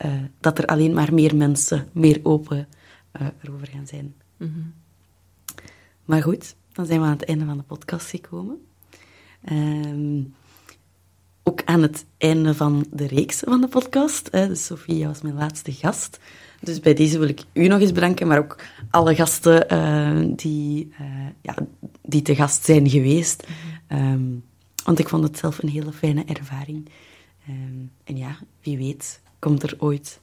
uh, 0.05 0.11
dat 0.39 0.57
er 0.57 0.65
alleen 0.65 0.93
maar 0.93 1.13
meer 1.13 1.35
mensen 1.35 1.87
meer 1.91 2.19
open 2.23 2.67
uh, 3.21 3.27
erover 3.43 3.67
gaan 3.67 3.87
zijn. 3.87 4.13
Mm 4.37 4.51
-hmm. 4.53 4.73
Maar 6.05 6.21
goed, 6.21 6.55
dan 6.73 6.85
zijn 6.85 6.99
we 6.99 7.05
aan 7.05 7.11
het 7.11 7.25
einde 7.25 7.45
van 7.45 7.57
de 7.57 7.63
podcast 7.63 8.09
gekomen. 8.09 8.65
Um, 9.51 10.33
ook 11.43 11.61
aan 11.65 11.81
het 11.81 12.05
einde 12.17 12.55
van 12.55 12.85
de 12.91 13.07
reeks 13.07 13.39
van 13.39 13.61
de 13.61 13.67
podcast. 13.67 14.27
Hè. 14.31 14.47
Dus 14.47 14.69
was 14.87 15.21
mijn 15.21 15.35
laatste 15.35 15.71
gast. 15.71 16.19
Dus 16.59 16.79
bij 16.79 16.93
deze 16.93 17.19
wil 17.19 17.27
ik 17.27 17.43
u 17.53 17.67
nog 17.67 17.79
eens 17.79 17.91
bedanken, 17.91 18.27
maar 18.27 18.37
ook 18.37 18.55
alle 18.89 19.15
gasten 19.15 19.73
uh, 19.73 20.33
die, 20.35 20.91
uh, 21.01 21.07
ja, 21.41 21.55
die 22.01 22.21
te 22.21 22.35
gast 22.35 22.65
zijn 22.65 22.89
geweest. 22.89 23.47
Ehm, 23.87 24.23
want 24.83 24.99
ik 24.99 25.09
vond 25.09 25.23
het 25.23 25.37
zelf 25.37 25.63
een 25.63 25.69
hele 25.69 25.91
fijne 25.91 26.23
ervaring. 26.25 26.89
Ehm, 27.47 27.85
en 28.03 28.17
ja, 28.17 28.37
wie 28.63 28.77
weet 28.77 29.21
komt 29.39 29.63
er 29.63 29.75
ooit 29.77 30.19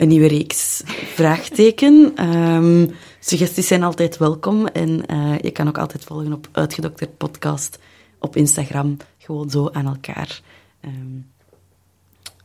een 0.00 0.08
nieuwe 0.08 0.28
reeks 0.28 0.82
vraagteken. 1.14 2.12
Ehm, 2.14 2.86
suggesties 3.18 3.66
zijn 3.66 3.82
altijd 3.82 4.16
welkom 4.16 4.66
en 4.66 5.02
uh, 5.06 5.38
je 5.38 5.50
kan 5.50 5.68
ook 5.68 5.78
altijd 5.78 6.04
volgen 6.04 6.32
op 6.32 6.48
Uitgedokterd 6.52 7.16
Podcast 7.16 7.78
op 8.18 8.36
Instagram. 8.36 8.96
Gewoon 9.18 9.50
zo 9.50 9.68
aan 9.72 9.86
elkaar. 9.86 10.40
Um, 10.84 11.26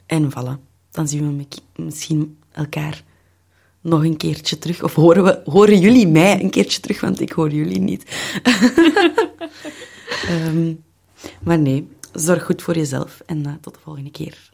en 0.06 0.32
voilà, 0.32 0.62
dan 0.92 1.08
zien 1.08 1.38
we 1.38 1.46
misschien 1.76 2.38
elkaar 2.52 3.04
nog 3.82 4.04
een 4.04 4.18
keertje 4.18 4.58
terug. 4.58 4.84
Of 4.84 4.94
horen, 4.94 5.24
we, 5.24 5.42
horen 5.46 5.80
jullie 5.80 6.08
mij 6.08 6.42
een 6.42 6.50
keertje 6.50 6.80
terug, 6.80 7.02
want 7.02 7.22
ik 7.22 7.32
hoor 7.32 7.52
jullie 7.52 7.80
niet. 7.80 8.04
um, 10.30 10.84
maar 11.46 11.60
nee, 11.60 11.88
zorg 12.14 12.46
goed 12.46 12.62
voor 12.62 12.76
jezelf 12.76 13.22
en 13.26 13.40
uh, 13.40 13.54
tot 13.62 13.74
de 13.74 13.80
volgende 13.84 14.12
keer. 14.12 14.54